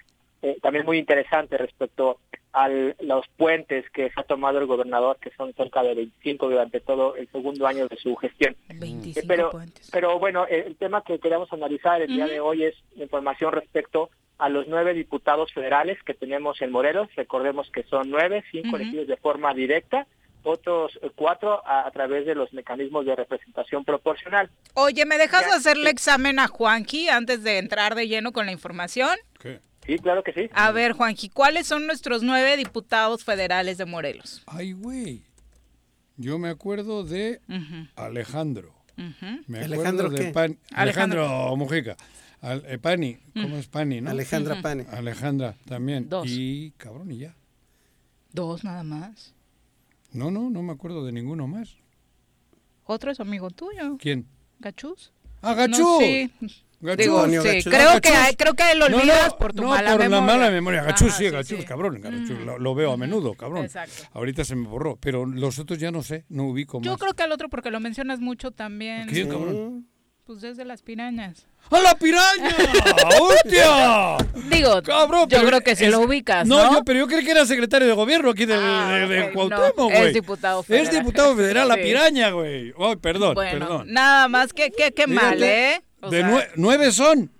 [0.62, 2.18] también muy interesante respecto
[2.52, 6.80] a los puentes que se ha tomado el gobernador, que son cerca de 25 durante
[6.80, 8.56] todo el segundo año de su gestión.
[8.74, 9.88] 25 eh, pero, puentes.
[9.92, 14.48] pero bueno, el tema que queremos analizar el día de hoy es información respecto a
[14.48, 17.08] los nueve diputados federales que tenemos en Morelos.
[17.16, 20.06] Recordemos que son nueve, cinco elegidos de forma directa,
[20.44, 24.48] otros cuatro a, través de los mecanismos de representación proporcional.
[24.74, 29.16] Oye, ¿me dejas hacerle examen a Juanqui antes de entrar de lleno con la información?
[29.40, 29.60] ¿Qué?
[29.88, 30.50] Sí, claro que sí.
[30.52, 34.42] A ver, Juanji, ¿cuáles son nuestros nueve diputados federales de Morelos?
[34.46, 35.22] Ay, güey.
[36.18, 37.40] Yo me acuerdo de
[37.96, 38.74] Alejandro.
[39.46, 40.58] Me ¿Alejandro de qué?
[40.74, 41.96] Alejandro, Mujica.
[42.42, 44.10] Eh, Pani, ¿cómo es Pani, no?
[44.10, 44.84] Alejandra Pani.
[44.90, 46.06] Alejandra también.
[46.06, 46.26] Dos.
[46.28, 47.34] Y cabrón, y ya.
[48.30, 49.34] Dos nada más.
[50.12, 51.76] No, no, no me acuerdo de ninguno más.
[52.84, 53.96] Otro es amigo tuyo.
[53.98, 54.26] ¿Quién?
[54.58, 55.12] Gachús.
[55.40, 55.98] ¡Ah, Gachús!
[55.98, 56.30] sí.
[56.80, 60.08] Digo, sí, creo, que, creo que lo olvidas por tu mala por memoria.
[60.08, 60.82] la mala memoria.
[60.84, 62.00] Gachús, sí, Gachús, cabrón.
[62.00, 63.64] Gachús, lo, lo, veo a menudo, cabrón.
[63.64, 64.04] Exacto.
[64.12, 66.86] Ahorita se me borró, pero los otros ya no sé, no ubico más.
[66.86, 69.08] Yo creo que al otro, porque lo mencionas mucho también.
[69.08, 69.88] ¿Quién, cabrón?
[70.24, 71.46] Pues desde las pirañas.
[71.70, 72.54] ¡A la piraña!
[73.20, 74.16] ¡Hostia!
[74.50, 76.62] Digo, Cabrón, yo creo que si lo ubicas, ¿no?
[76.62, 79.22] No, yo, pero yo creí que era secretario de gobierno aquí del, Ah, de, de
[79.24, 80.06] ok, Cuauhtémoc, no, güey.
[80.08, 80.86] es diputado federal.
[80.86, 81.80] Es diputado federal, la Sí.
[81.82, 82.72] piraña, güey.
[82.78, 83.86] Ay, perdón, Bueno, perdón.
[83.90, 85.82] nada más que, que, que mal, ¿eh?
[86.00, 87.30] O de sea, nue- nueve son.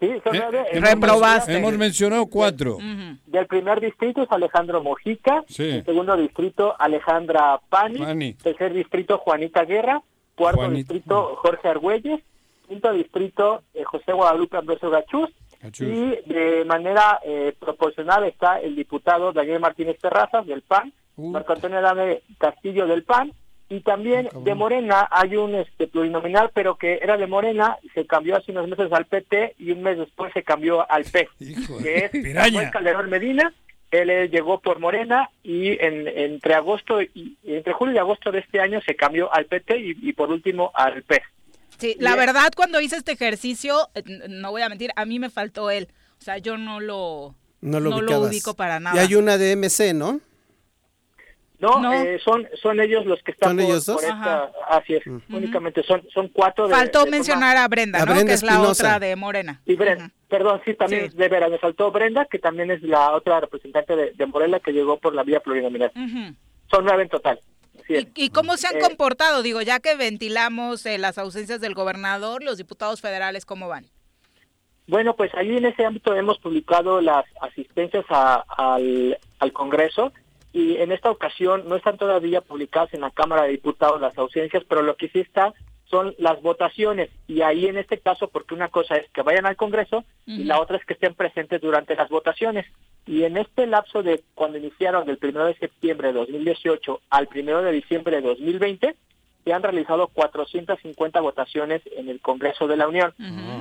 [0.00, 0.64] Sí, son Eh, nueve.
[0.72, 1.56] hemos- Reprobaste.
[1.56, 2.78] Hemos mencionado cuatro.
[3.26, 5.44] Del primer distrito es Alejandro Mojica.
[5.48, 5.62] Sí.
[5.68, 7.98] El segundo distrito, Alejandra Pani.
[7.98, 8.34] Pani.
[8.34, 10.02] Tercer distrito, Juanita Guerra.
[10.34, 10.92] Cuarto Juanita.
[10.92, 12.20] distrito, Jorge Argüelles.
[12.68, 15.28] Quinto distrito, eh, José Guadalupe Ambrosio Gachús.
[15.60, 15.86] Gachús.
[15.86, 21.80] Y de manera eh, proporcional está el diputado Daniel Martínez Terrazas del PAN, Marco Antonio
[21.80, 23.32] Dame Castillo del PAN.
[23.72, 28.36] Y también de Morena hay un este plurinominal, pero que era de Morena, se cambió
[28.36, 31.26] hace unos meses al PT y un mes después se cambió al P,
[31.82, 32.70] que es piraña.
[32.70, 33.54] Calderón Medina.
[33.90, 38.40] Él eh, llegó por Morena y en, entre agosto y entre julio y agosto de
[38.40, 41.22] este año se cambió al PT y, y por último al P.
[41.78, 45.30] Sí, la verdad, cuando hice este ejercicio, eh, no voy a mentir, a mí me
[45.30, 45.88] faltó él.
[46.20, 48.96] O sea, yo no lo, No lo, no lo ubico para nada.
[48.96, 50.20] Y hay una de MC, ¿no?
[51.62, 51.92] No, No.
[51.94, 53.96] eh, son son ellos los que están ¿Son por, ellos dos?
[53.96, 56.66] por esta, así es, únicamente son son cuatro.
[56.68, 58.12] De, Faltó de mencionar a Brenda, A ¿no?
[58.12, 59.62] Brenda que es la otra de Morena.
[59.64, 61.16] Y Brenda, perdón, sí, también Sí.
[61.16, 64.72] de veras, me faltó Brenda, que también es la otra representante de, de Morena que
[64.72, 65.92] llegó por la vía plurinominal.
[66.68, 67.38] Son nueve en total.
[67.88, 68.06] Es.
[68.16, 69.42] ¿Y cómo se han Eh, comportado?
[69.42, 73.86] Digo, ya que ventilamos eh, las ausencias del gobernador, los diputados federales, ¿cómo van?
[74.88, 80.12] Bueno, pues ahí en ese ámbito hemos publicado las asistencias a- al, al Congreso
[80.52, 84.62] y en esta ocasión no están todavía publicadas en la Cámara de Diputados las ausencias,
[84.68, 85.54] pero lo que sí está
[85.84, 89.56] son las votaciones y ahí en este caso, porque una cosa es que vayan al
[89.56, 92.66] Congreso y la otra es que estén presentes durante las votaciones.
[93.06, 97.62] Y en este lapso de cuando iniciaron del 1 de septiembre de 2018 al 1
[97.62, 98.94] de diciembre de 2020,
[99.44, 103.12] se han realizado 450 votaciones en el Congreso de la Unión,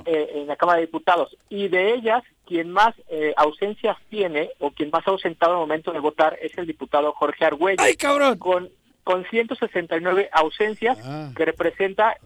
[0.05, 1.35] eh, en la Cámara de Diputados.
[1.49, 5.91] Y de ellas, quien más eh, ausencias tiene o quien más ha ausentado al momento
[5.91, 7.79] de votar es el diputado Jorge Argüelles.
[7.85, 8.37] ¡Ay, cabrón!
[8.37, 8.69] Con,
[9.03, 11.31] con 169 ausencias, Ah.
[11.35, 12.17] que representa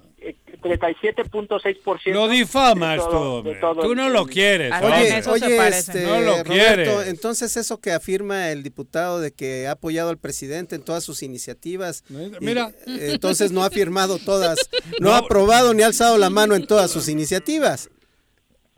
[0.61, 2.13] 37.6%.
[2.13, 3.53] Lo difamas de tú, todo- hombre.
[3.55, 4.71] de todo Tú el- no lo quieres.
[4.81, 7.07] Oye, oye, este, No lo Roberto, quieres.
[7.07, 11.23] entonces eso que afirma el diputado de que ha apoyado al presidente en todas sus
[11.23, 12.03] iniciativas,
[12.41, 12.71] Mira.
[12.87, 14.57] y, eh, entonces no ha firmado todas,
[14.99, 17.89] no, ha aprobado ni ha alzado la mano en todas sus iniciativas.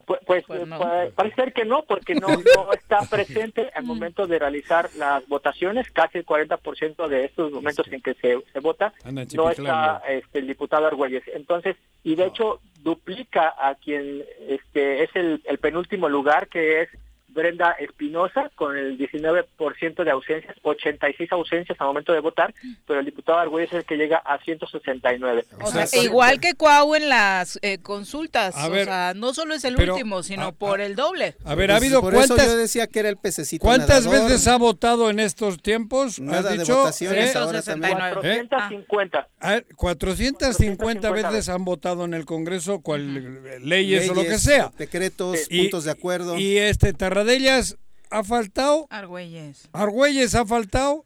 [0.07, 0.43] Pues, pues,
[0.79, 5.27] pa- parece ser que no, porque no, no está presente al momento de realizar las
[5.27, 5.91] votaciones.
[5.91, 10.39] Casi el 40% de estos momentos en que se, se vota Anda no está este,
[10.39, 11.23] el diputado Argüelles.
[11.33, 16.89] Entonces, y de hecho duplica a quien este es el, el penúltimo lugar, que es
[17.37, 22.53] Brenda Espinosa, con el 19% de ausencias, 86 ausencias al momento de votar,
[22.87, 25.45] pero el diputado Argüelles es el que llega a 169.
[25.61, 28.55] O sea, igual que Cuau en las eh, consultas.
[28.57, 31.35] A o ver, sea, no solo es el pero, último, sino a- por el doble.
[31.45, 34.05] A ver, ¿ha Pues habido por eso cuántas, yo decía que era el pececito cuántas
[34.05, 34.29] nadador.
[34.31, 36.19] veces ha votado en estos tiempos?
[36.19, 36.75] Nada ¿Has de dicho?
[36.77, 37.37] votaciones ¿Eh?
[37.37, 37.93] ahora también.
[37.93, 38.47] 469.
[38.49, 39.27] 450.
[39.39, 44.71] A ver, 450 veces han votado en el Congreso cual, leyes, o lo que sea.
[44.77, 46.37] Decretos, Y- puntos de acuerdo.
[46.37, 46.93] Y este
[47.31, 47.75] Tarradellas
[48.09, 49.67] ha faltado, Argüelles.
[49.73, 51.03] Argüelles ha faltado.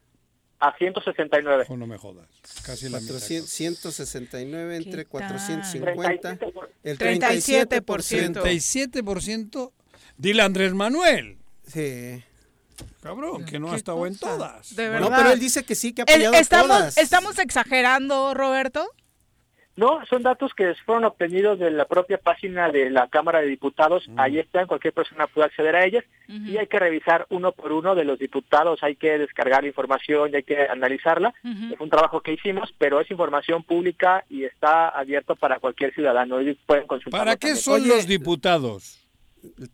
[0.60, 1.64] A 169.
[1.68, 2.28] Oh, no me jodas.
[2.64, 3.14] Casi la mitad.
[3.14, 5.28] 400, 169 entre ¿Qué tal?
[5.28, 6.38] 450,
[6.84, 7.82] el 37%.
[7.84, 9.02] 37%.
[9.02, 9.72] 37%.
[10.16, 11.38] Dile a Andrés Manuel.
[11.66, 12.22] Sí.
[13.00, 14.32] Cabrón, que no ha ¿Qué estado en cosa?
[14.36, 14.76] todas.
[14.76, 15.10] De verdad.
[15.10, 16.98] No, pero él dice que sí, que ha El- apoyado estamos, todas.
[16.98, 18.88] estamos exagerando, Roberto.
[19.74, 24.08] No, son datos que fueron obtenidos de la propia página de la Cámara de Diputados.
[24.16, 26.04] Ahí están, cualquier persona puede acceder a ellas.
[26.28, 30.30] Y hay que revisar uno por uno de los diputados, hay que descargar la información
[30.32, 31.34] y hay que analizarla.
[31.44, 36.38] Es un trabajo que hicimos, pero es información pública y está abierto para cualquier ciudadano.
[36.38, 37.62] Ellos pueden consultarlo ¿Para qué también.
[37.64, 39.01] son Oye, los diputados?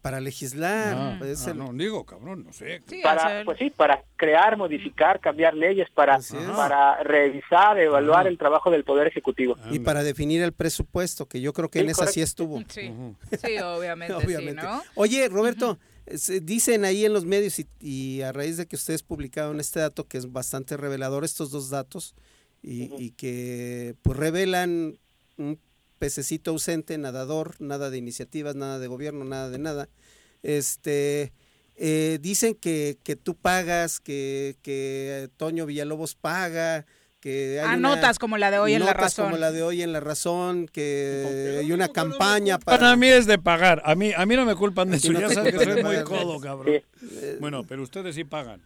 [0.01, 0.97] Para legislar.
[0.97, 2.83] Ah, pues, ah, el- no, digo, cabrón, no sé.
[2.89, 6.19] Sí, para pues sí para crear modificar cambiar leyes para
[6.57, 11.53] para revisar evaluar el trabajo del poder ejecutivo y para definir el presupuesto, que yo
[11.53, 12.59] creo que Sí, en esa sí estuvo.
[12.69, 12.91] Sí,
[13.45, 14.63] sí, obviamente, Obviamente.
[14.63, 14.83] sí, ¿no?
[14.95, 15.79] Oye, Roberto,
[16.15, 19.81] se dicen ahí en los medios y, y a raíz de que ustedes publicaron este
[19.81, 22.15] dato que es bastante revelador, estos dos datos,
[22.63, 24.99] y, y que pues revelan
[25.37, 25.61] un
[25.99, 29.89] pececito ausente, nadador, nada de iniciativas, nada de gobierno, nada de nada.
[30.43, 31.33] Este,
[31.77, 36.87] eh, dicen que, que, tú pagas, que, que Toño Villalobos paga,
[37.21, 39.93] que hay notas como la de hoy en la razón como la de hoy en
[39.93, 43.83] la razón que hay una campaña para para mí es de pagar.
[43.85, 45.13] A mí a mí no me culpan de eso.
[45.13, 46.81] ya sabes que soy muy codo cabrón.
[47.41, 48.63] Bueno pero ustedes sí pagan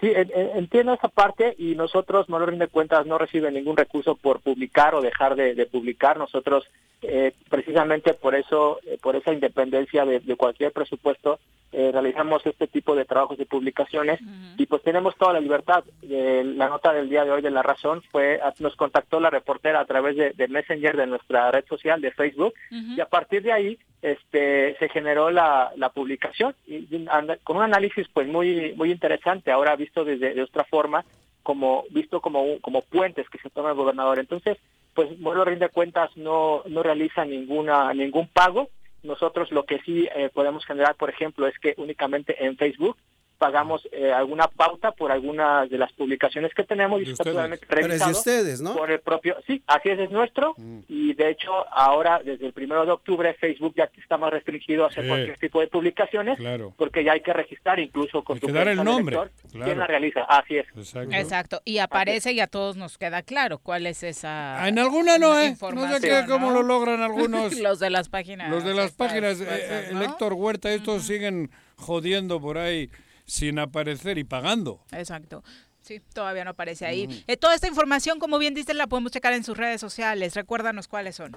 [0.00, 4.94] Sí, entiendo esa parte y nosotros, no de cuentas, no recibe ningún recurso por publicar
[4.94, 6.16] o dejar de, publicar.
[6.16, 6.64] Nosotros,
[7.02, 11.38] eh, precisamente por eso, eh, por esa independencia de, cualquier presupuesto,
[11.72, 14.18] eh, realizamos este tipo de trabajos de publicaciones
[14.56, 15.84] y pues tenemos toda la libertad.
[16.02, 19.84] la nota del día de hoy de La Razón fue, nos contactó la reportera a
[19.84, 24.76] través de, Messenger de nuestra red social de Facebook y a partir de ahí este
[24.78, 27.06] se generó la, la publicación y,
[27.44, 31.04] con un análisis pues muy muy interesante ahora visto desde de otra forma
[31.42, 34.18] como visto como como puentes que se toma el gobernador.
[34.18, 34.58] Entonces
[34.94, 38.68] pues bueno rinde cuentas no no realiza ninguna ningún pago.
[39.02, 42.96] Nosotros lo que sí eh, podemos generar por ejemplo es que únicamente en Facebook
[43.40, 48.10] pagamos eh, alguna pauta por algunas de las publicaciones que tenemos y está totalmente revisado
[48.10, 48.74] ustedes, ¿no?
[48.74, 50.80] por el propio, sí, así es, es nuestro mm.
[50.88, 54.88] y de hecho ahora desde el primero de octubre Facebook ya está más restringido a
[54.88, 56.38] hacer cualquier tipo de publicaciones
[56.76, 59.18] porque ya hay que registrar incluso con tu dar el nombre,
[59.50, 60.66] quién la realiza, así es.
[61.10, 65.40] Exacto, y aparece y a todos nos queda claro cuál es esa En alguna no,
[65.40, 65.56] ¿eh?
[65.72, 67.58] No sé cómo lo logran algunos.
[67.60, 68.50] Los de las páginas.
[68.50, 72.90] Los de las páginas, eh, eh, Héctor Huerta, estos siguen jodiendo por ahí
[73.30, 74.80] sin aparecer y pagando.
[74.90, 75.44] Exacto.
[75.80, 77.24] Sí, todavía no aparece ahí.
[77.26, 80.34] Eh, toda esta información, como bien dices, la podemos checar en sus redes sociales.
[80.34, 81.36] Recuérdanos cuáles son.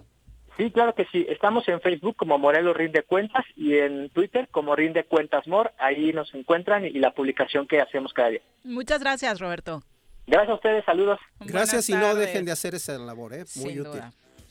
[0.57, 1.26] Sí, claro que sí.
[1.30, 5.72] Estamos en Facebook como Morelos Rinde Cuentas y en Twitter como Rinde Cuentas Mor.
[5.78, 8.41] Ahí nos encuentran y la publicación que hacemos cada día.
[8.64, 9.84] Muchas gracias, Roberto.
[10.26, 11.20] Gracias a ustedes, saludos.
[11.40, 13.45] Gracias y no dejen de hacer esa labor, ¿eh?
[13.56, 14.02] muy útil.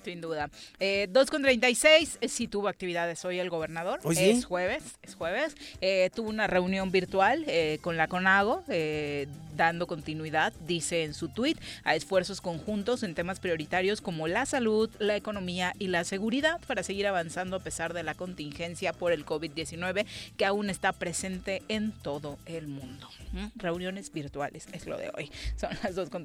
[0.04, 0.50] Sin duda.
[0.80, 4.00] Eh, 2 con 36, eh, sí tuvo actividades hoy el gobernador.
[4.02, 5.54] ¿Hoy Es jueves, es jueves.
[5.80, 8.64] Eh, tuvo una reunión virtual eh, con la CONAGO,
[9.56, 14.90] dando continuidad, dice en su tuit, a esfuerzos conjuntos en temas prioritarios como la salud,
[14.98, 19.26] la economía y la seguridad para seguir avanzando a pesar de la contingencia por el
[19.26, 20.06] COVID-19
[20.36, 23.08] que aún está presente en todo el mundo.
[23.32, 23.46] ¿Mm?
[23.56, 25.30] Reuniones virtuales es lo de hoy.
[25.56, 26.24] Son las 2 con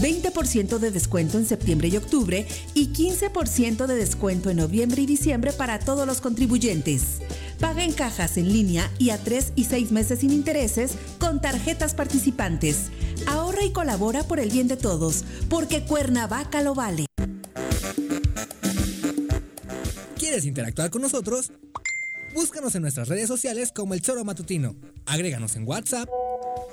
[0.00, 5.52] 20% de descuento en septiembre y octubre y 15% de descuento en noviembre y diciembre
[5.52, 7.18] para todos los contribuyentes.
[7.60, 11.94] Paga en cajas en línea y a 3 y 6 meses sin intereses con tarjetas
[11.94, 12.90] participantes.
[13.26, 17.06] Ahorra y colabora por el bien de todos, porque Cuernavaca lo vale.
[20.18, 21.52] ¿Quieres interactuar con nosotros?
[22.34, 24.74] Búscanos en nuestras redes sociales como El Choro Matutino.
[25.06, 26.08] Agréganos en WhatsApp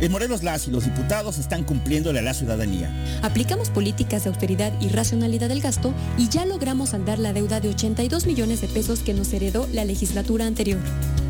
[0.00, 2.88] En Morelos las y los diputados están cumpliéndole a la ciudadanía.
[3.22, 7.70] Aplicamos políticas de austeridad y racionalidad del gasto y ya logramos saldar la deuda de
[7.70, 10.78] 82 millones de pesos que nos heredó la legislatura anterior.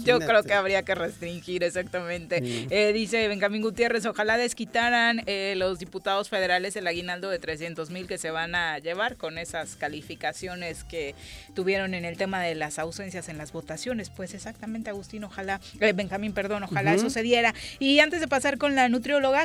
[0.03, 2.41] yo creo que habría que restringir exactamente.
[2.41, 2.67] Mm.
[2.69, 8.07] Eh, dice Benjamín Gutiérrez, ojalá desquitaran eh, los diputados federales el aguinaldo de 300 mil
[8.07, 11.15] que se van a llevar con esas calificaciones que
[11.53, 14.09] tuvieron en el tema de las ausencias en las votaciones.
[14.09, 17.53] Pues exactamente, Agustín, ojalá, eh, Benjamín, perdón, ojalá eso se diera.
[17.79, 18.89] Y antes de pasar con la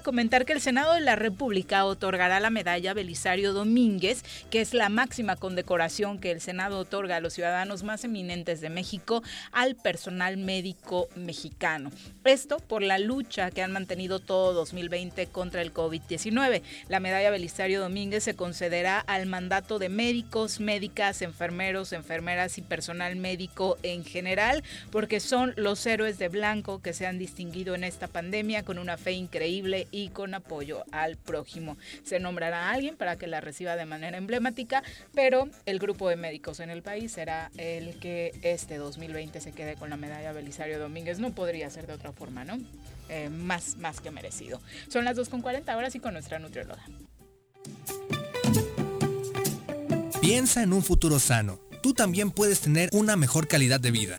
[0.03, 4.89] comentar que el Senado de la República otorgará la medalla Belisario Domínguez, que es la
[4.89, 9.23] máxima condecoración que el Senado otorga a los ciudadanos más eminentes de México
[9.53, 11.93] al personal médico mexicano.
[12.25, 16.63] Esto por la lucha que han mantenido todo 2020 contra el COVID-19.
[16.89, 23.15] La medalla Belisario Domínguez se concederá al mandato de médicos, médicas, enfermeros, enfermeras y personal
[23.17, 28.09] médico en general, porque son los héroes de blanco que se han distinguido en esta
[28.09, 29.60] pandemia con una fe increíble
[29.91, 31.77] y con apoyo al prójimo.
[32.05, 34.83] Se nombrará a alguien para que la reciba de manera emblemática,
[35.15, 39.77] pero el grupo de médicos en el país será el que este 2020 se quede
[39.77, 41.19] con la medalla Belisario Domínguez.
[41.19, 42.59] No podría ser de otra forma, ¿no?
[43.09, 44.61] Eh, más, más que merecido.
[44.89, 46.85] Son las 2.40, ahora sí con nuestra nutrióloga.
[50.21, 51.59] Piensa en un futuro sano.
[51.83, 54.19] Tú también puedes tener una mejor calidad de vida.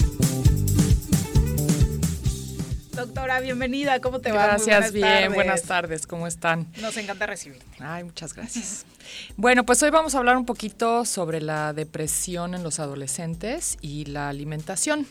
[2.91, 4.45] Doctora, bienvenida, ¿cómo te va?
[4.47, 6.67] Gracias, bien, buenas tardes, ¿cómo están?
[6.81, 7.65] Nos encanta recibirte.
[7.79, 8.85] Ay, muchas gracias.
[9.35, 14.05] Bueno, pues hoy vamos a hablar un poquito sobre la depresión en los adolescentes y
[14.05, 15.07] la alimentación.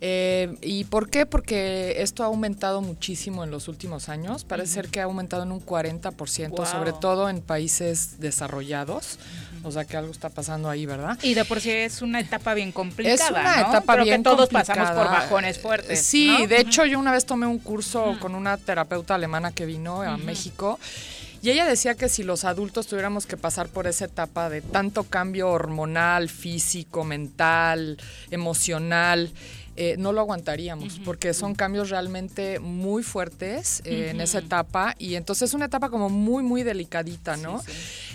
[0.00, 1.26] Eh, ¿Y por qué?
[1.26, 4.44] Porque esto ha aumentado muchísimo en los últimos años.
[4.44, 9.18] Parece ser que ha aumentado en un 40%, sobre todo en países desarrollados.
[9.64, 11.16] O sea que algo está pasando ahí, ¿verdad?
[11.22, 13.14] Y de por sí es una etapa bien complicada.
[13.14, 16.02] Es una etapa bien que todos pasamos por bajones fuertes.
[16.02, 20.02] Sí, de hecho yo una vez tomé un curso con una terapeuta alemana que vino
[20.02, 20.78] a México.
[21.42, 25.02] Y ella decía que si los adultos tuviéramos que pasar por esa etapa de tanto
[25.02, 27.98] cambio hormonal, físico, mental,
[28.30, 29.32] emocional,
[29.76, 34.94] eh, no lo aguantaríamos, porque son cambios realmente muy fuertes eh, en esa etapa.
[34.98, 37.62] Y entonces es una etapa como muy, muy delicadita, ¿no?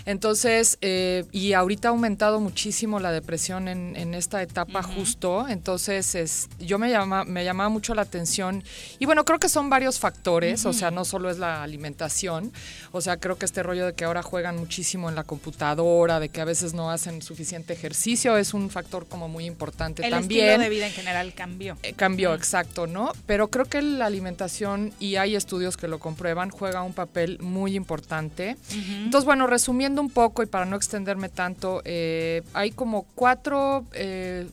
[0.06, 6.48] Entonces, eh, y ahorita ha aumentado muchísimo la depresión en, esta etapa justo, entonces es,
[6.58, 8.64] yo me, llama, me llamaba mucho la atención.
[8.98, 12.52] Y bueno, creo que son varios factores, o sea, no solo es la alimentación,
[12.90, 16.30] o sea, creo que este rollo de que ahora juegan muchísimo en la computadora, de
[16.30, 20.44] que a veces no hacen suficiente ejercicio, es un factor como muy importante El también.
[20.44, 21.76] El estilo de vida en general cambió.
[21.82, 23.12] Eh, cambió, exacto, ¿no?
[23.26, 27.74] Pero creo que la alimentación, y hay estudios que lo comprueban, juega un papel muy
[27.74, 28.56] importante.
[28.70, 34.46] Entonces, bueno, resumiendo un poco y para no extenderme tanto, eh, hay como cuatro eh,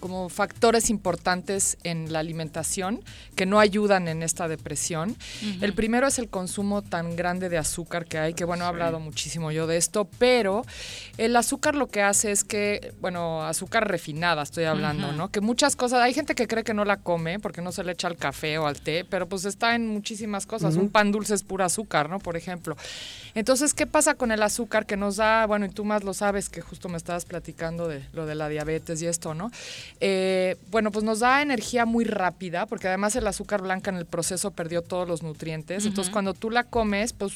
[0.00, 3.04] como factores importantes en la alimentación
[3.36, 5.16] que no ayudan en esta depresión.
[5.60, 8.98] El primero es el consumo tan grande de azúcar que hay, que bueno, he hablado
[8.98, 10.64] muchísimo yo de esto, pero
[11.18, 15.30] el azúcar lo que hace es que, bueno, azúcar refinada estoy hablando, ¿no?
[15.30, 17.92] Que muchas cosas, hay gente que cree que no la come porque no se le
[17.92, 20.76] echa al café o al té, pero pues está en muchísimas cosas.
[20.76, 22.18] Un pan dulce es pura azúcar, ¿no?
[22.18, 22.76] Por ejemplo.
[23.34, 26.48] Entonces, ¿qué pasa con el azúcar que nos da, bueno, y tú más lo sabes,
[26.48, 29.50] que justo me estabas platicando de lo de la diabetes y esto, ¿no?
[30.00, 34.06] Eh, bueno, pues nos da energía muy rápida, porque además el azúcar blanca en el
[34.06, 35.86] proceso perdió todos los nutrientes.
[35.86, 37.34] Entonces, cuando tú la comes, pues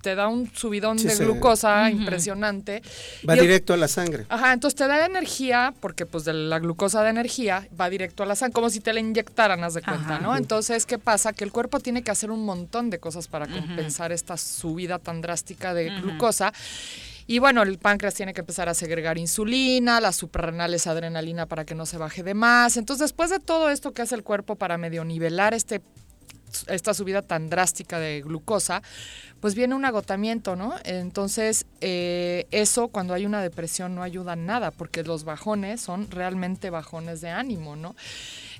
[0.00, 2.82] te da un subidón de glucosa impresionante.
[3.28, 4.26] Va directo a la sangre.
[4.28, 8.26] Ajá, entonces te da energía, porque pues de la glucosa de energía va directo a
[8.26, 10.36] la sangre, como si te la inyectaran, haz de cuenta, ¿no?
[10.36, 11.32] Entonces, ¿qué pasa?
[11.32, 15.20] Que el cuerpo tiene que hacer un montón de cosas para compensar esta subida tan
[15.20, 16.52] drástica de glucosa.
[17.26, 21.74] Y bueno, el páncreas tiene que empezar a segregar insulina, las suprarrenales adrenalina para que
[21.74, 22.78] no se baje de más.
[22.78, 25.82] Entonces, después de todo esto que hace el cuerpo para medio nivelar este
[26.66, 28.82] esta subida tan drástica de glucosa,
[29.40, 30.74] pues viene un agotamiento, ¿no?
[30.84, 36.70] Entonces, eh, eso cuando hay una depresión no ayuda nada, porque los bajones son realmente
[36.70, 37.94] bajones de ánimo, ¿no?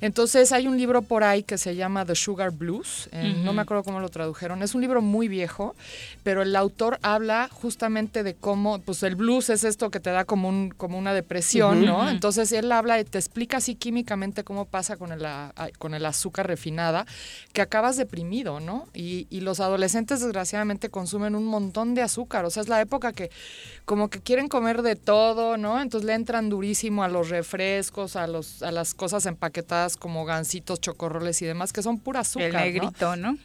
[0.01, 3.09] Entonces hay un libro por ahí que se llama The Sugar Blues,
[3.45, 5.75] no me acuerdo cómo lo tradujeron, es un libro muy viejo,
[6.23, 10.25] pero el autor habla justamente de cómo, pues el blues es esto que te da
[10.25, 12.09] como, un, como una depresión, ¿no?
[12.09, 15.27] Entonces él habla y te explica así químicamente cómo pasa con el,
[15.79, 17.07] con el azúcar refinada,
[17.53, 18.89] que acabas deprimido, ¿no?
[18.95, 23.13] Y, y los adolescentes desgraciadamente consumen un montón de azúcar, o sea, es la época
[23.13, 23.31] que
[23.85, 25.81] como que quieren comer de todo, ¿no?
[25.81, 30.81] Entonces le entran durísimo a los refrescos, a, los, a las cosas empaquetadas como gansitos,
[30.81, 32.49] chocorroles y demás, que son pura azúcar.
[32.49, 33.39] El negrito, ¿no?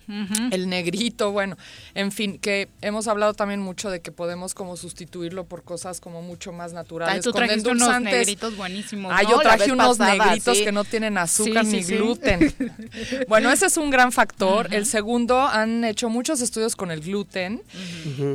[0.51, 1.57] El negrito, bueno,
[1.95, 6.21] en fin, que hemos hablado también mucho de que podemos como sustituirlo por cosas como
[6.21, 7.15] mucho más naturales.
[7.15, 9.11] Ay, tú con trajiste unos negritos buenísimos.
[9.15, 9.29] Ah, ¿no?
[9.31, 10.63] yo traje unos pasada, negritos sí.
[10.63, 11.95] que no tienen azúcar Sí, sí, ni sí.
[11.95, 12.53] gluten.
[13.27, 14.73] bueno, ese es un gran factor.
[14.73, 17.61] El segundo, han hecho muchos estudios con el gluten,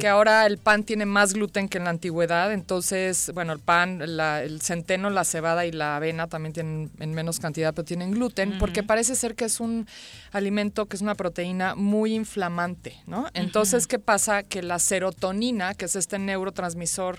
[0.01, 2.52] que ahora el pan tiene más gluten que en la antigüedad.
[2.52, 7.14] Entonces, bueno, el pan, la- el centeno, la cebada y la avena también tienen en
[7.14, 9.87] menos cantidad, pero tienen gluten, porque parece ser que es un
[10.33, 13.29] alimento que es una proteína muy inflamante, ¿no?
[13.35, 14.43] Entonces, ¿qué pasa?
[14.43, 17.19] Que la serotonina, que es este neurotransmisor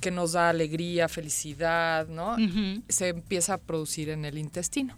[0.00, 2.36] que nos da alegría, felicidad, ¿no?
[2.88, 4.94] Se empieza a producir en el intestino.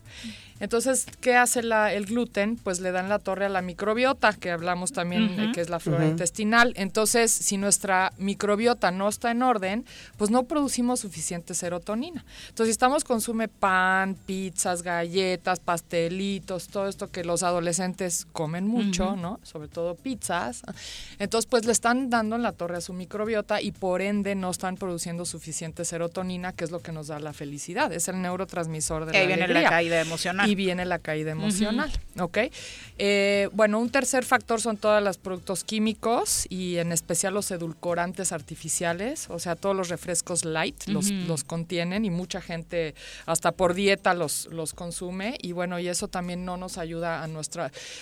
[0.61, 2.57] Entonces, ¿qué hace la- el gluten?
[2.57, 5.41] Pues le dan la torre a la microbiota, que hablamos también, Ujú.
[5.41, 6.74] eh, que es la flora intestinal.
[6.77, 9.87] Entonces, si nuestra microbiota no está en orden,
[10.19, 12.27] pues no producimos suficiente serotonina.
[12.51, 19.16] Entonces, si estamos consume pan, pizzas, galletas, pastelitos, todo esto que los adolescentes comen mucho.
[19.16, 19.40] ¿no?
[19.43, 20.62] Sobre todo pizzas.
[21.18, 24.51] Entonces, pues le están dando en la torre a su microbiota y por ende no
[24.51, 27.93] están produciendo suficiente serotonina, que es lo que nos da la felicidad.
[27.93, 29.70] Es el neurotransmisor de Y ahí la viene la alegría.
[29.70, 30.48] caída emocional.
[30.48, 32.39] Y viene la caída emocional, ¿ok?
[32.98, 38.32] Eh, bueno, un tercer factor son todos los productos químicos y en especial los edulcorantes
[38.32, 42.94] artificiales, o sea, todos los refrescos light los, los contienen y mucha gente
[43.27, 47.27] hasta por dieta los, los consume y bueno, y eso también no nos ayuda a
[47.27, 47.39] nuestra,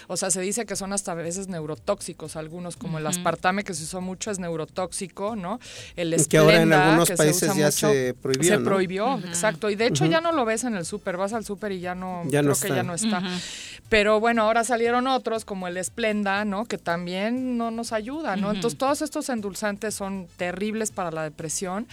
[0.09, 3.75] o sea, se dice que son hasta a veces neurotóxicos algunos, como el aspartame que
[3.75, 5.61] se usó mucho es neurotóxico, ¿no?
[5.97, 8.59] El Y que ahora en Splenda, algunos que países usa ya mucho, se prohibió, Se
[8.59, 8.65] ¿no?
[8.65, 11.73] prohibió, exacto, y de hecho ya no lo ves en el súper, vas al súper
[11.73, 12.77] y ya no, Ya no creo que está.
[12.77, 13.23] ya no está.
[13.89, 16.67] Pero bueno, ahora salieron otros como el Splenda, ¿no?
[16.67, 18.51] Que también no nos ayuda, ¿no?
[18.51, 21.87] Entonces todos estos endulzantes son terribles para la depresión.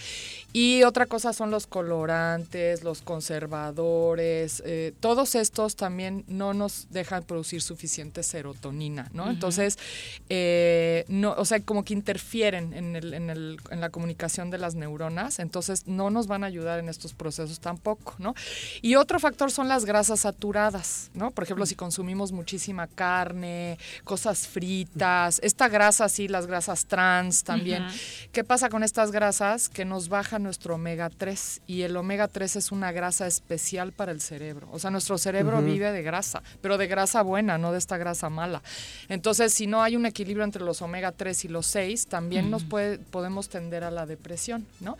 [0.52, 7.22] Y otra cosa son los colorantes, los conservadores, eh, todos estos también no nos dejan
[7.36, 9.28] producir suficiente serotonina, ¿no?
[9.28, 9.78] Entonces,
[10.30, 14.56] eh, no, o sea, como que interfieren en, el, en, el, en la comunicación de
[14.56, 18.34] las neuronas, entonces no nos van a ayudar en estos procesos tampoco, ¿no?
[18.80, 21.30] Y otro factor son las grasas saturadas, ¿no?
[21.30, 27.84] Por ejemplo, si consumimos muchísima carne, cosas fritas, esta grasa, sí, las grasas trans también.
[28.32, 29.68] ¿Qué pasa con estas grasas?
[29.68, 34.12] Que nos baja nuestro omega 3 y el omega 3 es una grasa especial para
[34.12, 34.68] el cerebro.
[34.72, 38.30] O sea, nuestro cerebro vive de grasa, pero de grasa buena, no de esta grasa
[38.30, 38.62] mala.
[39.08, 42.64] Entonces, si no hay un equilibrio entre los omega 3 y los 6, también nos
[42.64, 44.96] puede, podemos tender a la depresión, ¿no?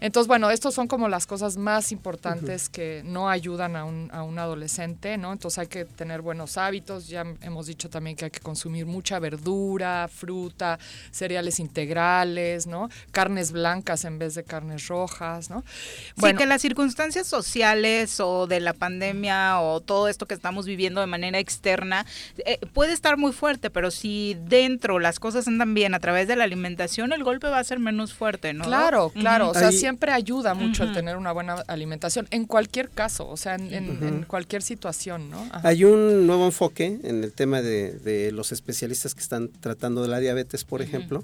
[0.00, 4.22] Entonces, bueno, estos son como las cosas más importantes que no ayudan a un, a
[4.22, 5.32] un adolescente, ¿no?
[5.32, 9.18] Entonces hay que tener buenos hábitos, ya hemos dicho también que hay que consumir mucha
[9.18, 10.78] verdura, fruta,
[11.10, 12.88] cereales integrales, ¿no?
[13.12, 15.64] Carnes blancas en vez de carnes rojas, ¿no?
[16.20, 21.00] Sí, que las circunstancias sociales o de la pandemia o todo esto que estamos viviendo
[21.00, 25.94] de manera externa eh, puede estar muy fuerte, pero si dentro las cosas andan bien
[25.94, 28.64] a través de la alimentación, el golpe va a ser menos fuerte, ¿no?
[28.64, 29.50] Claro, claro.
[29.50, 30.98] O sea, siempre ayuda mucho el Ujú.
[30.98, 34.04] tener una buena alimentación, en cualquier caso, o sea, en, en- Ujú.
[34.06, 35.42] en cualquier situación, ¿no?
[35.50, 35.68] Ajá.
[35.68, 40.08] Hay un nuevo enfoque en el tema de, de los especialistas que están tratando de
[40.08, 41.22] la diabetes, por ejemplo,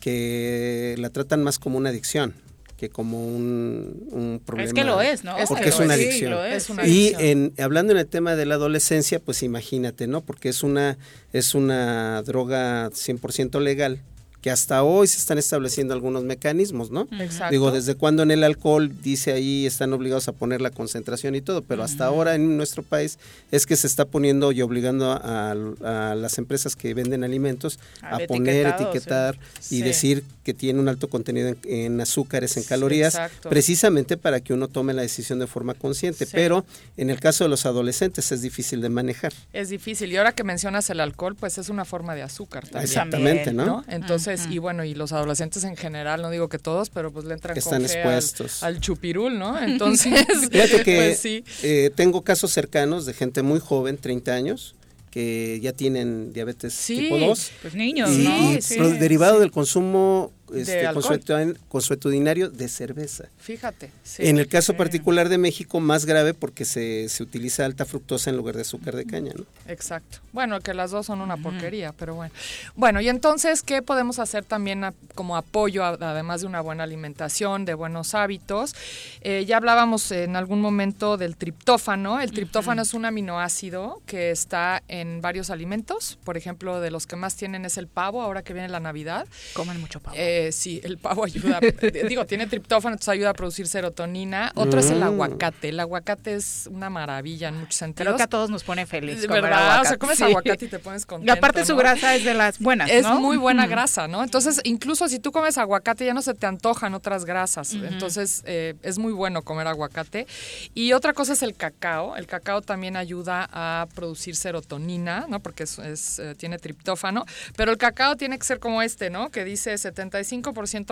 [0.00, 2.34] que la tratan más como una adicción
[2.76, 4.72] que como un, un problema.
[4.72, 5.36] que lo es, ¿no?
[5.48, 6.00] Porque Es es una es.
[6.00, 6.30] Sí, adicción.
[6.32, 6.54] lo es.
[6.64, 7.52] Es una y adicción.
[7.56, 10.22] en, hablando en el tema de la adolescencia, pues imagínate, ¿no?
[10.22, 10.98] Porque es una,
[11.32, 14.00] es una droga 100% legal
[14.44, 17.08] que hasta hoy se están estableciendo algunos mecanismos, ¿no?
[17.18, 17.50] Exacto.
[17.50, 21.40] Digo, desde cuando en el alcohol dice ahí están obligados a poner la concentración y
[21.40, 23.18] todo, pero hasta ahora en nuestro país
[23.50, 28.24] es que se está poniendo y obligando a, a las empresas que venden alimentos Al
[28.24, 29.76] a poner, etiquetar sí.
[29.76, 29.82] y Sí.
[29.84, 33.48] decir que tiene un alto contenido en, en azúcares, en calorías, exacto.
[33.48, 36.26] precisamente para que uno tome la decisión de forma consciente.
[36.26, 36.32] Sí.
[36.34, 36.66] Pero
[36.98, 39.32] en el caso de los adolescentes es difícil de manejar.
[39.54, 40.12] Es difícil.
[40.12, 42.84] Y ahora que mencionas el alcohol, pues es una forma de azúcar también.
[42.84, 43.84] Exactamente, ¿no?
[43.88, 47.34] Entonces, y bueno, y los adolescentes en general, no digo que todos, pero pues le
[47.34, 48.62] entran Están con fe al- expuestos.
[48.62, 49.58] Al, chupirul, ¿no?
[49.62, 50.12] Entonces,
[50.50, 51.44] Fíjate que pues sí.
[51.62, 54.74] eh, tengo casos cercanos de gente muy joven, 30 años,
[55.10, 57.50] que ya tienen diabetes Sí, tipo 2.
[57.62, 58.52] pues niños, y, ¿no?
[58.52, 58.98] y Sí, pro- sí.
[58.98, 63.24] derivado del consumo este, consuetudin- consuetudinario de cerveza.
[63.38, 63.90] Fíjate.
[64.02, 64.26] sí.
[64.26, 68.36] en el caso particular de México, más grave porque se, se utiliza alta fructosa en
[68.36, 69.44] lugar de azúcar de caña, ¿no?
[69.66, 70.18] Exacto.
[70.32, 72.32] Bueno, que las dos son una porquería, pero bueno.
[72.74, 76.82] Bueno, y entonces, ¿qué podemos hacer también a- como apoyo, a- además de una buena
[76.84, 78.74] alimentación, de buenos hábitos?
[79.20, 82.20] Eh, ya hablábamos en algún momento del triptófano.
[82.20, 86.18] El triptófano es un aminoácido que está en varios alimentos.
[86.24, 89.26] Por ejemplo, de los que más tienen es el pavo, ahora que viene la Navidad.
[89.54, 90.16] Comen mucho pavo.
[90.18, 91.60] Eh, Eh, sí, el pavo ayuda,
[92.08, 94.50] digo, tiene triptófano, entonces ayuda a producir serotonina.
[94.56, 95.04] Otro es el mm.
[95.04, 95.68] aguacate.
[95.68, 98.06] El aguacate es una maravilla en muchos sentidos.
[98.06, 99.24] Creo que a todos nos pone feliz.
[99.28, 99.82] ¿Verdad?
[99.82, 101.32] O sea, comes aguacate y te pones contento.
[101.32, 104.24] Y aparte su grasa es de las buenas, Es muy buena grasa, ¿no?
[104.24, 107.72] Entonces, incluso si tú comes aguacate ya no se te antojan otras grasas.
[107.72, 110.26] Entonces, eh, es muy bueno comer aguacate.
[110.74, 112.16] Y otra cosa es el cacao.
[112.16, 115.38] El cacao también ayuda a producir serotonina, ¿no?
[115.38, 117.24] Porque es, eh, tiene triptófano.
[117.56, 119.30] Pero el cacao tiene que ser como este, ¿no?
[119.30, 120.23] Que dice 75%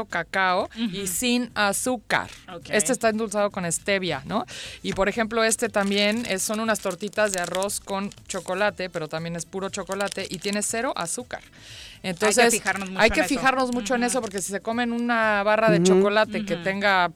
[0.08, 2.30] cacao y sin azúcar.
[2.68, 4.44] Este está endulzado con stevia, ¿no?
[4.82, 9.36] Y por ejemplo, este también es, son unas tortitas de arroz con chocolate, pero también
[9.36, 11.42] es puro chocolate y tiene cero azúcar.
[12.02, 13.72] Entonces, hay que fijarnos mucho, hay que en, fijarnos eso.
[13.72, 17.12] mucho en eso porque si se comen una barra de chocolate que tenga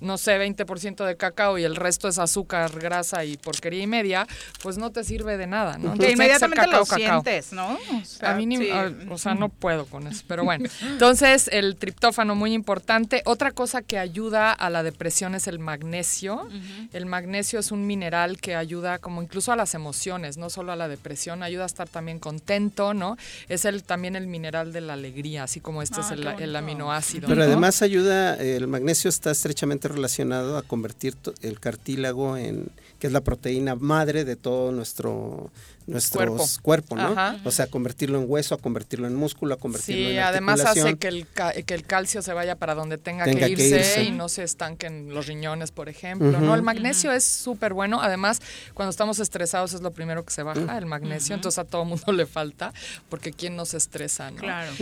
[0.00, 4.26] no sé, 20% de cacao y el resto es azúcar, grasa y porquería y media,
[4.62, 5.92] pues no te sirve de nada, ¿no?
[5.92, 7.74] Entonces, inmediatamente cacao, lo sientes, ¿no?
[7.74, 8.70] O sea, a mí ni,
[9.10, 10.68] o sea, no puedo con eso, pero bueno.
[10.82, 13.22] Entonces, el triptófano muy importante.
[13.24, 16.48] Otra cosa que ayuda a la depresión es el magnesio.
[16.92, 20.76] El magnesio es un mineral que ayuda como incluso a las emociones, no solo a
[20.76, 23.16] la depresión, ayuda a estar también contento, ¿no?
[23.48, 27.28] Es el también el mineral de la alegría, así como este es ah, el, aminoácido.
[27.28, 33.12] Pero además ayuda, el magnesio está estrechamente relacionado a convertir el cartílago en que es
[33.12, 35.50] la proteína madre de todo nuestro
[35.86, 37.14] nuestro cuerpo, ¿no?
[37.44, 40.96] O sea, convertirlo en hueso, a convertirlo en músculo, a convertirlo en Sí, además hace
[40.96, 44.42] que el, que el calcio se vaya para donde tenga, que, irse y no se
[44.42, 46.54] estanquen los riñones, por ejemplo, ¿no?
[46.54, 48.40] El magnesio es súper bueno, además,
[48.74, 52.12] cuando estamos estresados es lo primero que se baja, el magnesio, entonces a todo mundo
[52.12, 52.72] le falta,
[53.08, 54.38] porque quién no se estresa, ¿no?
[54.38, 54.72] Claro.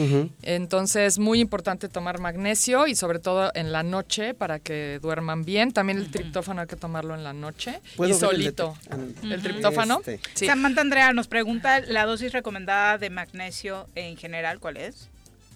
[0.43, 5.73] Entonces, muy importante tomar magnesio y sobre todo en la noche para que duerman bien,
[5.73, 8.77] también el triptófano hay que tomarlo en la noche y solito.
[9.23, 9.99] El, triptófano.
[9.99, 10.21] Este.
[10.35, 10.47] Sí.
[10.95, 15.09] Andrea nos pregunta la dosis recomendada de magnesio en general, ¿cuál es?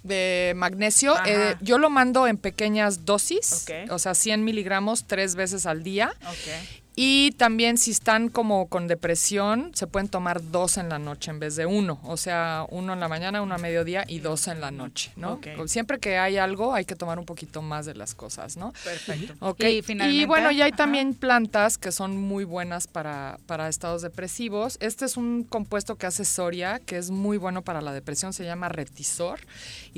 [0.02, 1.14] de magnesio.
[1.26, 6.12] Eh, yo lo mando en pequeñas dosis, o sea, 100 miligramos tres veces al día.
[6.22, 6.82] Okay.
[7.00, 11.38] Y también si están como con depresión, se pueden tomar dos en la noche en
[11.38, 12.00] vez de uno.
[12.02, 15.38] O sea, uno en la mañana, uno a mediodía y dos en la noche, ¿no?
[15.66, 18.72] Siempre que hay algo, hay que tomar un poquito más de las cosas, ¿no?
[18.82, 19.32] Perfecto.
[19.38, 19.80] Okay.
[19.86, 24.76] Y, bueno, y hay también plantas que son muy buenas para, para estados depresivos.
[24.80, 28.42] Este es un compuesto que hace Soria, que es muy bueno para la depresión, se
[28.42, 29.38] llama retisor.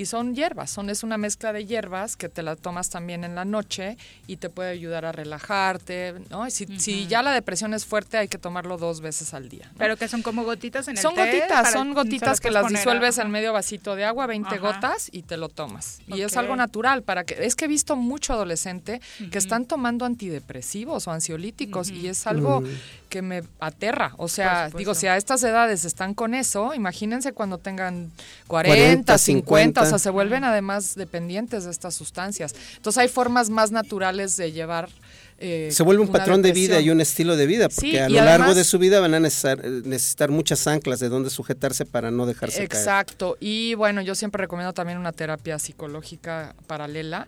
[0.01, 3.35] Y son hierbas, son, es una mezcla de hierbas que te la tomas también en
[3.35, 6.49] la noche y te puede ayudar a relajarte, ¿no?
[6.49, 9.71] si, si ya la depresión es fuerte, hay que tomarlo dos veces al día.
[9.77, 13.31] Pero que son como gotitas en el Son gotitas, son gotitas que las disuelves en
[13.31, 16.01] medio vasito de agua, 20 gotas y te lo tomas.
[16.07, 20.07] Y es algo natural para que es que he visto mucho adolescente que están tomando
[20.07, 22.63] antidepresivos o ansiolíticos y es algo
[23.11, 24.15] que me aterra.
[24.17, 28.11] O sea, digo, si a estas edades están con eso, imagínense cuando tengan
[28.47, 32.55] 40, 50, o sea, se vuelven además dependientes de estas sustancias.
[32.77, 34.89] Entonces hay formas más naturales de llevar
[35.43, 38.17] eh, se vuelve un patrón de vida y un estilo de vida, porque a lo
[38.17, 42.63] largo de su vida van a necesitar, muchas anclas de donde sujetarse para no dejarse
[42.63, 42.75] Exacto.
[42.75, 42.83] caer.
[42.83, 43.37] Exacto.
[43.41, 47.27] Y bueno, yo siempre recomiendo también una terapia psicológica paralela,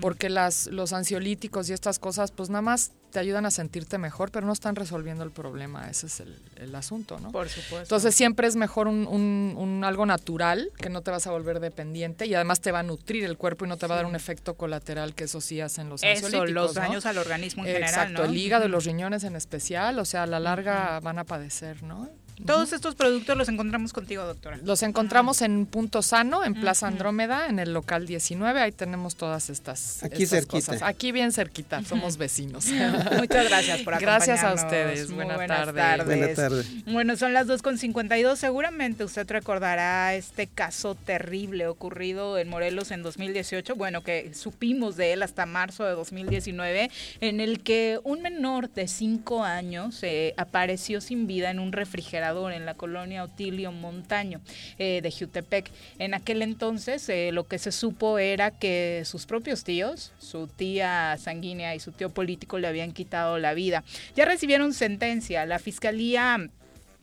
[0.00, 4.32] porque las, los ansiolíticos y estas cosas, pues nada más te ayudan a sentirte mejor,
[4.32, 5.88] pero no están resolviendo el problema.
[5.88, 7.30] Ese es el, asunto, ¿no?
[7.30, 7.82] Por supuesto.
[7.82, 12.26] Entonces siempre es mejor un, un, algo natural, que no te vas a volver dependiente
[12.26, 14.16] y además te va a nutrir el cuerpo y no te va a dar un
[14.16, 18.24] efecto colateral que eso sí hacen los Eso, los daños al organismo en general, Exacto,
[18.24, 21.82] el hígado y los riñones en especial, o sea, a la larga van a padecer,
[21.82, 22.08] ¿no?
[22.46, 24.58] Todos estos productos los encontramos contigo, doctora.
[24.64, 28.60] Los encontramos en Punto Sano, en Plaza Andrómeda, en el local 19.
[28.60, 30.82] Ahí tenemos todas estas, Aquí cosas.
[30.82, 32.66] Aquí bien cerquita, somos vecinos.
[33.18, 34.02] Muchas gracias por acompañarnos.
[34.02, 35.12] Gracias a ustedes.
[35.12, 36.06] buenas, tardes.
[36.06, 36.84] Buenas tardes.
[36.86, 38.36] Bueno, son las 2.52.
[38.36, 43.74] Seguramente usted recordará este caso terrible ocurrido en Morelos en 2018.
[43.76, 46.90] Bueno, que supimos de él hasta marzo de 2019,
[47.20, 52.31] en el que un menor de 5 años eh, apareció sin vida en un refrigerador
[52.50, 54.40] en la colonia Otilio Montaño
[54.78, 55.70] eh, de Jutepec.
[55.98, 61.16] En aquel entonces eh, lo que se supo era que sus propios tíos, su tía
[61.18, 63.84] sanguínea y su tío político le habían quitado la vida.
[64.16, 65.46] Ya recibieron sentencia.
[65.46, 66.48] La fiscalía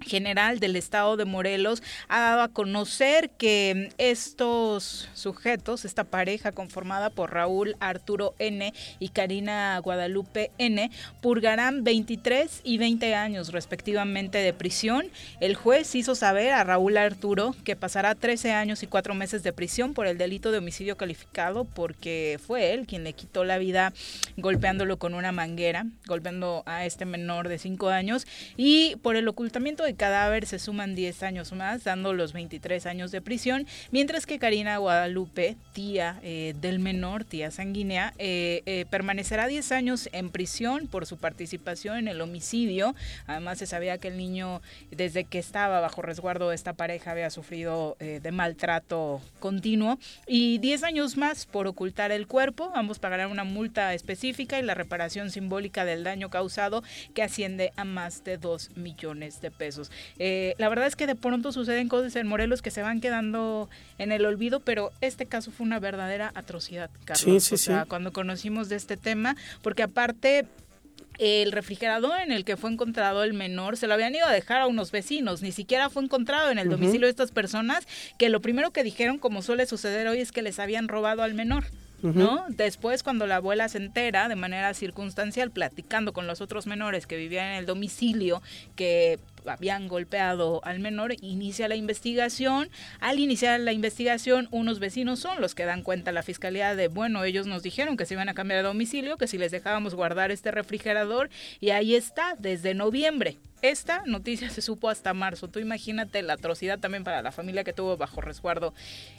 [0.02, 7.10] General del Estado de Morelos ha dado a conocer que estos sujetos, esta pareja conformada
[7.10, 10.90] por Raúl Arturo N y Karina Guadalupe N,
[11.22, 15.08] purgarán 23 y 20 años respectivamente de prisión.
[15.40, 19.54] El juez hizo saber a Raúl Arturo que pasará 13 años y 4 meses de
[19.54, 23.94] prisión por el delito de homicidio calificado porque fue él quien le quitó la vida
[24.38, 28.26] golpeándolo con una manguera, golpeando a este menor de 5 años
[28.58, 32.86] y por el ocultamiento de y cadáver se suman 10 años más, dando los 23
[32.86, 38.86] años de prisión, mientras que Karina Guadalupe, tía eh, del menor, tía sanguínea, eh, eh,
[38.90, 42.96] permanecerá 10 años en prisión por su participación en el homicidio.
[43.28, 44.62] Además se sabía que el niño,
[44.92, 50.84] desde que estaba bajo resguardo de esta pareja, había sufrido de maltrato continuo y 10
[50.84, 52.72] años más por ocultar el cuerpo.
[52.76, 56.84] Ambos pagarán una multa específica y la reparación simbólica del daño causado
[57.14, 59.79] que asciende a más de 2 millones de pesos.
[60.18, 64.12] La verdad es que de pronto suceden cosas en Morelos que se van quedando en
[64.12, 67.52] el olvido, pero este caso fue una verdadera atrocidad, Carlos.
[67.52, 70.46] o sea, cuando conocimos de este tema, porque aparte
[71.20, 74.62] el refrigerador en el que fue encontrado el menor se lo habían ido a dejar
[74.62, 77.86] a unos vecinos, ni siquiera fue encontrado en el domicilio de estas personas,
[78.18, 81.34] que lo primero que dijeron, como suele suceder hoy, es que les habían robado al
[81.34, 81.66] menor.
[82.02, 82.46] ¿no?
[82.48, 87.18] Después, cuando la abuela se entera de manera circunstancial, platicando con los otros menores que
[87.18, 88.42] vivían en el domicilio,
[88.78, 92.70] que habían golpeado al menor, inicia la investigación.
[93.00, 96.88] Al iniciar la investigación, unos vecinos son los que dan cuenta a la fiscalía de,
[96.88, 99.96] bueno, ellos nos dijeron que se iban a cambiar de domicilio, que si les dejábamos
[99.96, 101.30] guardar este refrigerador,
[101.60, 103.38] y ahí está, desde noviembre.
[103.62, 105.50] Esta noticia se supo hasta marzo.
[105.50, 108.74] Tú imagínate la atrocidad también para la familia que tuvo bajo resguardo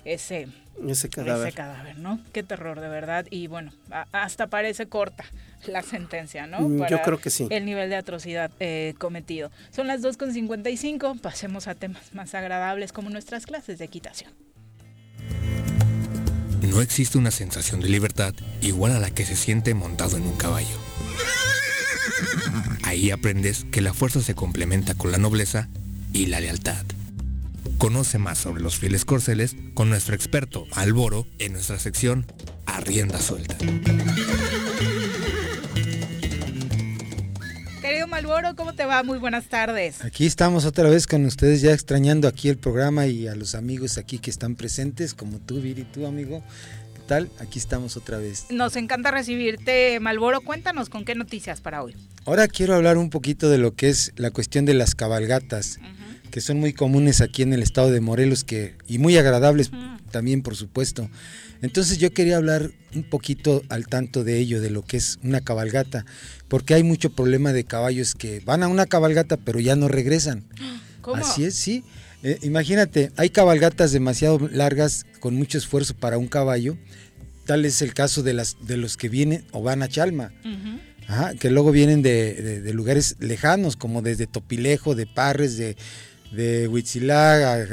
[0.04, 0.48] ese,
[0.86, 1.48] ese cadáver.
[1.48, 2.20] Ese cadáver, ¿no?
[2.32, 3.26] Qué terror, de verdad.
[3.30, 3.72] Y bueno,
[4.12, 5.24] hasta parece corta
[5.66, 6.60] la sentencia, ¿no?
[6.60, 7.48] Mm, yo creo que sí.
[7.50, 9.50] El nivel de atrocidad eh, cometido.
[9.70, 11.20] Son las 2.55.
[11.20, 14.32] Pasemos a temas más agradables como nuestras clases de equitación.
[16.62, 20.36] No existe una sensación de libertad igual a la que se siente montado en un
[20.36, 20.78] caballo.
[22.90, 25.68] Ahí aprendes que la fuerza se complementa con la nobleza
[26.12, 26.84] y la lealtad.
[27.78, 32.26] Conoce más sobre los fieles corceles con nuestro experto Alboro en nuestra sección
[32.66, 33.56] Arrienda Suelta.
[37.80, 39.04] Querido Malboro, ¿cómo te va?
[39.04, 40.04] Muy buenas tardes.
[40.04, 43.98] Aquí estamos otra vez con ustedes, ya extrañando aquí el programa y a los amigos
[43.98, 46.42] aquí que están presentes, como tú, Viri, tu amigo.
[47.10, 48.46] Aquí estamos otra vez.
[48.50, 50.42] Nos encanta recibirte, Malboro.
[50.42, 51.96] Cuéntanos con qué noticias para hoy.
[52.24, 55.80] Ahora quiero hablar un poquito de lo que es la cuestión de las cabalgatas,
[56.30, 59.72] que son muy comunes aquí en el estado de Morelos que, y muy agradables
[60.12, 61.10] también, por supuesto.
[61.62, 65.40] Entonces yo quería hablar un poquito al tanto de ello, de lo que es una
[65.40, 66.06] cabalgata,
[66.46, 70.44] porque hay mucho problema de caballos que van a una cabalgata pero ya no regresan.
[71.00, 71.16] ¿Cómo?
[71.16, 71.82] Así es, sí.
[72.22, 76.76] Eh, imagínate, hay cabalgatas demasiado largas con mucho esfuerzo para un caballo.
[77.46, 80.32] Tal es el caso de, las, de los que vienen o van a Chalma.
[81.40, 85.76] que luego vienen de, lugares lejanos, como desde Topilejo, de Parres, de,
[86.30, 86.68] de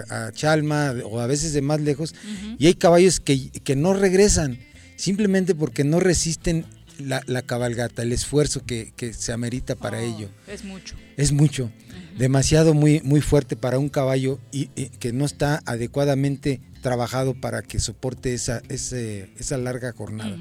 [0.10, 2.16] a, Chalma, o a veces de más lejos.
[2.58, 4.58] Y hay caballos que, que, no regresan,
[4.96, 6.66] simplemente porque no resisten
[7.00, 10.30] la, la cabalgata, el esfuerzo que, que se amerita para oh, ello.
[10.48, 10.96] Es mucho.
[11.18, 11.70] Es mucho
[12.18, 14.68] demasiado muy, muy fuerte para un caballo y,
[15.00, 20.36] que no está adecuadamente trabajado para que soporte esa, esa larga jornada.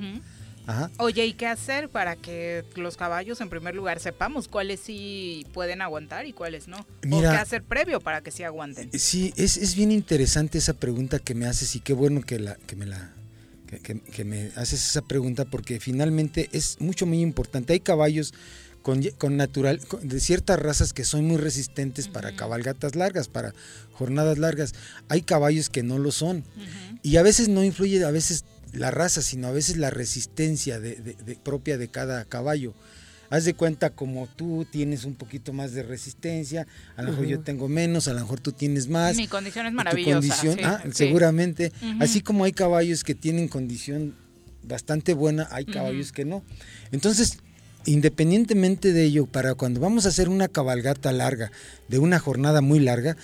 [0.99, 5.81] Oye, ¿y qué hacer para que los caballos, en primer lugar, sepamos cuáles sí pueden
[5.81, 6.79] aguantar y cuáles no?
[7.11, 8.91] ¿O qué hacer previo para que sí aguanten?
[8.99, 12.57] Sí, es, es bien interesante esa pregunta que me haces y qué bueno que, la,
[12.67, 13.13] que me la...
[13.69, 17.73] que me haces esa pregunta porque finalmente es mucho muy importante.
[17.73, 18.35] Hay caballos
[19.19, 23.53] con, natural, de ciertas razas que son muy resistentes para cabalgatas largas, para
[23.93, 24.75] jornadas largas.
[25.09, 26.45] Hay caballos que no lo son.
[27.03, 31.17] Y a veces no influye a veces la raza, sino a veces la resistencia de,
[31.43, 32.75] propia de cada caballo.
[33.29, 37.41] Haz de cuenta como tú tienes un poquito más de resistencia, a lo mejor yo
[37.41, 39.17] tengo menos, a lo mejor tú tienes más.
[39.17, 40.37] Mi condición es maravillosa.
[40.63, 41.73] Ah, seguramente.
[41.99, 44.15] Así como hay caballos que tienen condición
[44.63, 46.45] bastante buena, hay caballos que no.
[46.93, 47.39] Entonces,
[47.87, 51.51] independientemente de ello, para cuando vamos a hacer una cabalgata larga,
[51.89, 53.17] de una jornada muy larga,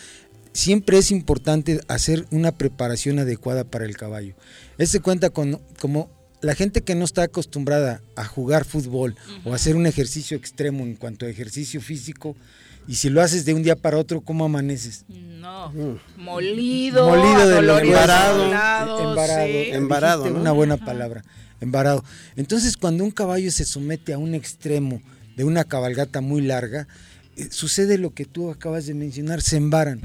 [0.52, 4.34] siempre es importante hacer una preparación adecuada para el caballo.
[4.78, 6.10] Este cuenta con como
[6.40, 10.96] la gente que no está acostumbrada a jugar fútbol o hacer un ejercicio extremo en
[10.96, 12.36] cuanto a ejercicio físico,
[12.88, 15.04] y si lo haces de un día para otro, ¿cómo amaneces?
[15.08, 16.00] No, mm.
[16.16, 18.42] molido, molido embarado,
[19.00, 21.22] embarado, embarado, una buena palabra
[21.62, 22.04] embarado.
[22.36, 25.00] Entonces, cuando un caballo se somete a un extremo
[25.36, 26.86] de una cabalgata muy larga,
[27.36, 30.00] eh, sucede lo que tú acabas de mencionar, se embaran.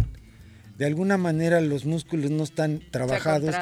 [0.78, 3.56] De alguna manera los músculos no están trabajados,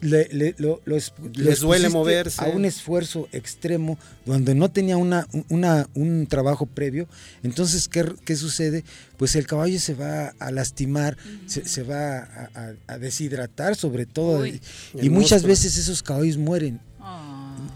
[0.00, 2.44] les duele moverse.
[2.44, 7.08] A un esfuerzo extremo donde no tenía una, un trabajo previo.
[7.42, 8.84] Entonces, ¿qué, sucede?
[9.16, 11.16] Pues el caballo se va a lastimar,
[11.46, 12.48] se, va
[12.86, 14.46] a, deshidratar sobre todo.
[14.46, 16.78] y muchas veces esos caballos mueren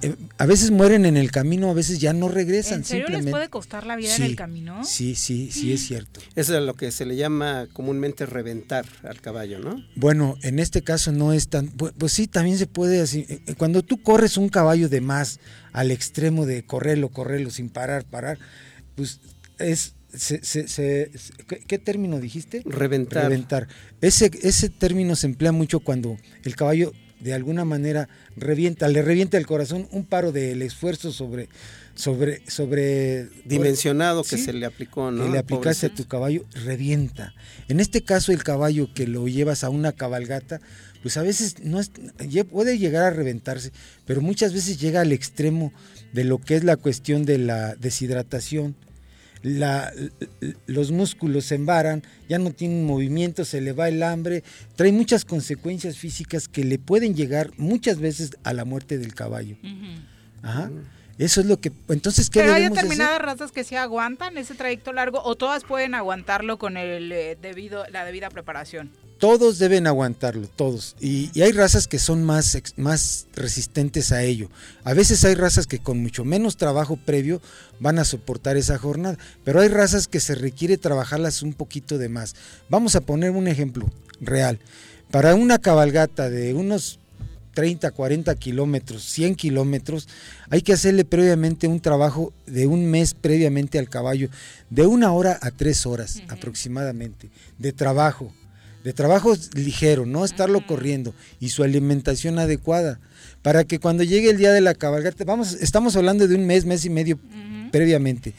[0.02, 2.78] eh, a veces mueren en el camino, a veces ya no regresan.
[2.78, 3.24] ¿En serio simplemente.
[3.26, 4.84] les puede costar la vida en el camino?
[4.84, 6.20] Sí, sí, sí es cierto.
[6.36, 9.82] Eso es lo que se le llama comúnmente reventar al caballo, ¿no?
[9.96, 13.26] Bueno, en este caso no es tan, pues, pues sí, también se puede así.
[13.28, 15.40] Eh, eh, cuando tú corres un caballo de más
[15.72, 18.38] al extremo de correrlo, correrlo sin parar, parar,
[18.94, 19.20] pues
[19.58, 21.10] es se, se,
[21.66, 22.62] ¿qué, término dijiste?
[22.64, 23.24] Reventar.
[23.24, 23.68] Reventar.
[24.00, 29.38] Ese, ese término se emplea mucho cuando el caballo de alguna manera revienta, le revienta
[29.38, 31.48] el corazón un paro del esfuerzo sobre
[31.94, 35.24] sobre sobre dimensionado que se le aplicó, ¿no?
[35.24, 37.34] Que le aplicaste a tu caballo revienta.
[37.68, 40.60] En este caso el caballo que lo llevas a una cabalgata,
[41.02, 41.90] pues a veces no es,
[42.50, 43.72] puede llegar a reventarse,
[44.06, 45.72] pero muchas veces llega al extremo
[46.12, 48.76] de lo que es la cuestión de la deshidratación
[49.42, 49.92] la,
[50.66, 54.42] los músculos se embaran, ya no tienen movimiento, se le va el hambre,
[54.76, 59.56] trae muchas consecuencias físicas que le pueden llegar muchas veces a la muerte del caballo.
[60.42, 60.70] Ajá.
[61.18, 61.72] Eso es lo que.
[61.88, 65.96] Entonces, ¿qué Pero hay determinadas razas que sí aguantan ese trayecto largo o todas pueden
[65.96, 68.90] aguantarlo con el eh, debido, la debida preparación.
[69.18, 70.94] Todos deben aguantarlo, todos.
[71.00, 74.48] Y, hay razas que son más, más resistentes a ello.
[74.84, 77.42] A veces hay razas que con mucho menos trabajo previo
[77.80, 82.08] van a soportar esa jornada, pero hay razas que se requiere trabajarlas un poquito de
[82.08, 82.36] más.
[82.68, 83.90] Vamos a poner un ejemplo
[84.20, 84.60] real.
[85.10, 87.00] Para una cabalgata de unos
[87.54, 90.08] 30, 40 kilómetros, 100 kilómetros,
[90.50, 94.28] hay que hacerle previamente un trabajo de un mes previamente al caballo,
[94.70, 98.32] de una hora a tres horas aproximadamente, de trabajo
[98.84, 103.00] de trabajo ligero, no estarlo corriendo y su alimentación adecuada
[103.42, 106.64] para que cuando llegue el día de la cabalgata, vamos, estamos hablando de un mes,
[106.64, 107.18] mes y medio
[107.70, 108.34] previamente,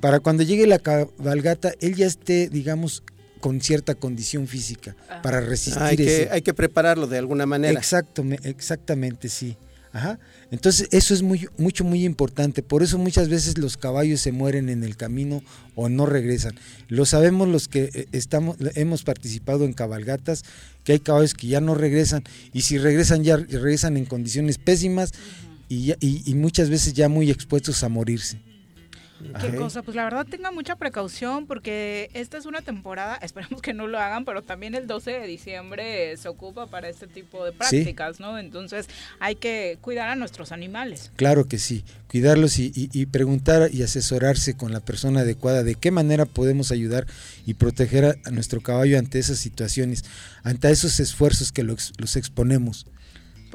[0.00, 3.02] para cuando llegue la cabalgata él ya esté, digamos,
[3.40, 5.20] con cierta condición física ah.
[5.22, 5.82] para resistir.
[5.82, 7.78] hay, que, hay que prepararlo de alguna manera.
[7.78, 9.56] Exacto, exactamente, sí.
[9.94, 10.18] Ajá.
[10.50, 12.64] Entonces eso es muy, mucho, muy importante.
[12.64, 15.40] Por eso muchas veces los caballos se mueren en el camino
[15.76, 16.54] o no regresan.
[16.88, 20.42] Lo sabemos los que eh, estamos, hemos participado en cabalgatas,
[20.82, 25.12] que hay caballos que ya no regresan y si regresan ya regresan en condiciones pésimas
[25.68, 28.38] y, y muchas veces ya muy expuestos a morirse.
[29.40, 33.74] Qué cosa, pues la verdad tenga mucha precaución porque esta es una temporada, esperemos que
[33.74, 37.52] no lo hagan, pero también el 12 de diciembre se ocupa para este tipo de
[37.52, 38.38] prácticas, ¿no?
[38.38, 38.88] Entonces
[39.20, 41.10] hay que cuidar a nuestros animales.
[41.16, 45.90] Claro que sí, cuidarlos y, y, preguntar y asesorarse con la persona adecuada de qué
[45.90, 47.06] manera podemos ayudar
[47.46, 50.04] y proteger a, nuestro caballo ante esas situaciones,
[50.42, 52.86] ante esos esfuerzos que los exponemos.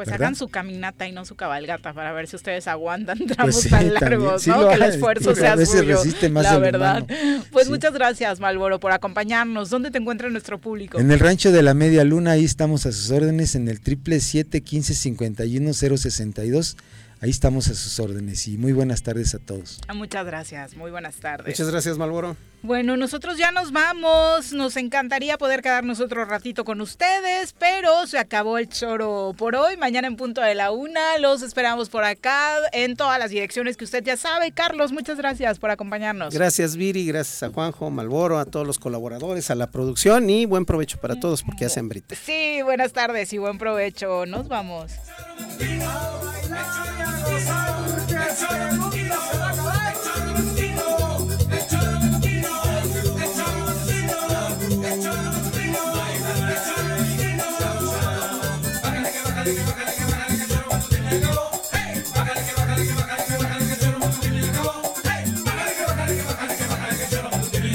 [0.06, 3.68] Pues hagan su caminata y no su cabalgata para ver si ustedes aguantan pues tramos
[3.68, 4.70] tan largos, ¿no?
[4.70, 7.06] que el esfuerzo sea suyo, la verdad.
[7.52, 9.70] Pues muchas gracias, Malboro, por acompañarnos.
[9.70, 11.00] ¿Dónde te encuentra nuestro público?
[11.00, 14.22] En el Rancho de la Media Luna, ahí estamos a sus órdenes en el triple
[14.22, 16.78] siete quince cincuenta y uno cero sesenta y dos
[17.20, 19.82] ahí estamos a sus órdenes y muy buenas tardes a todos.
[19.94, 21.48] Muchas gracias, muy buenas tardes.
[21.48, 22.38] Muchas gracias, Malboro.
[22.62, 28.18] Bueno, nosotros ya nos vamos, nos encantaría poder quedarnos otro ratito con ustedes, pero se
[28.18, 32.58] acabó el choro por hoy, mañana en punto de la una, los esperamos por acá
[32.74, 34.52] en todas las direcciones que usted ya sabe.
[34.52, 36.34] Carlos, muchas gracias por acompañarnos.
[36.34, 40.66] Gracias, Viri, gracias a Juanjo, Malboro, a todos los colaboradores, a la producción y buen
[40.66, 42.16] provecho para todos porque hacen brita.
[42.16, 44.92] Sí, buenas tardes y buen provecho, nos vamos.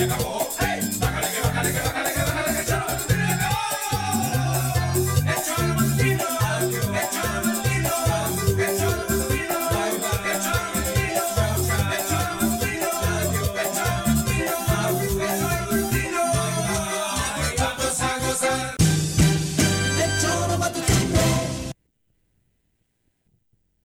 [0.04, 0.33] Acabó.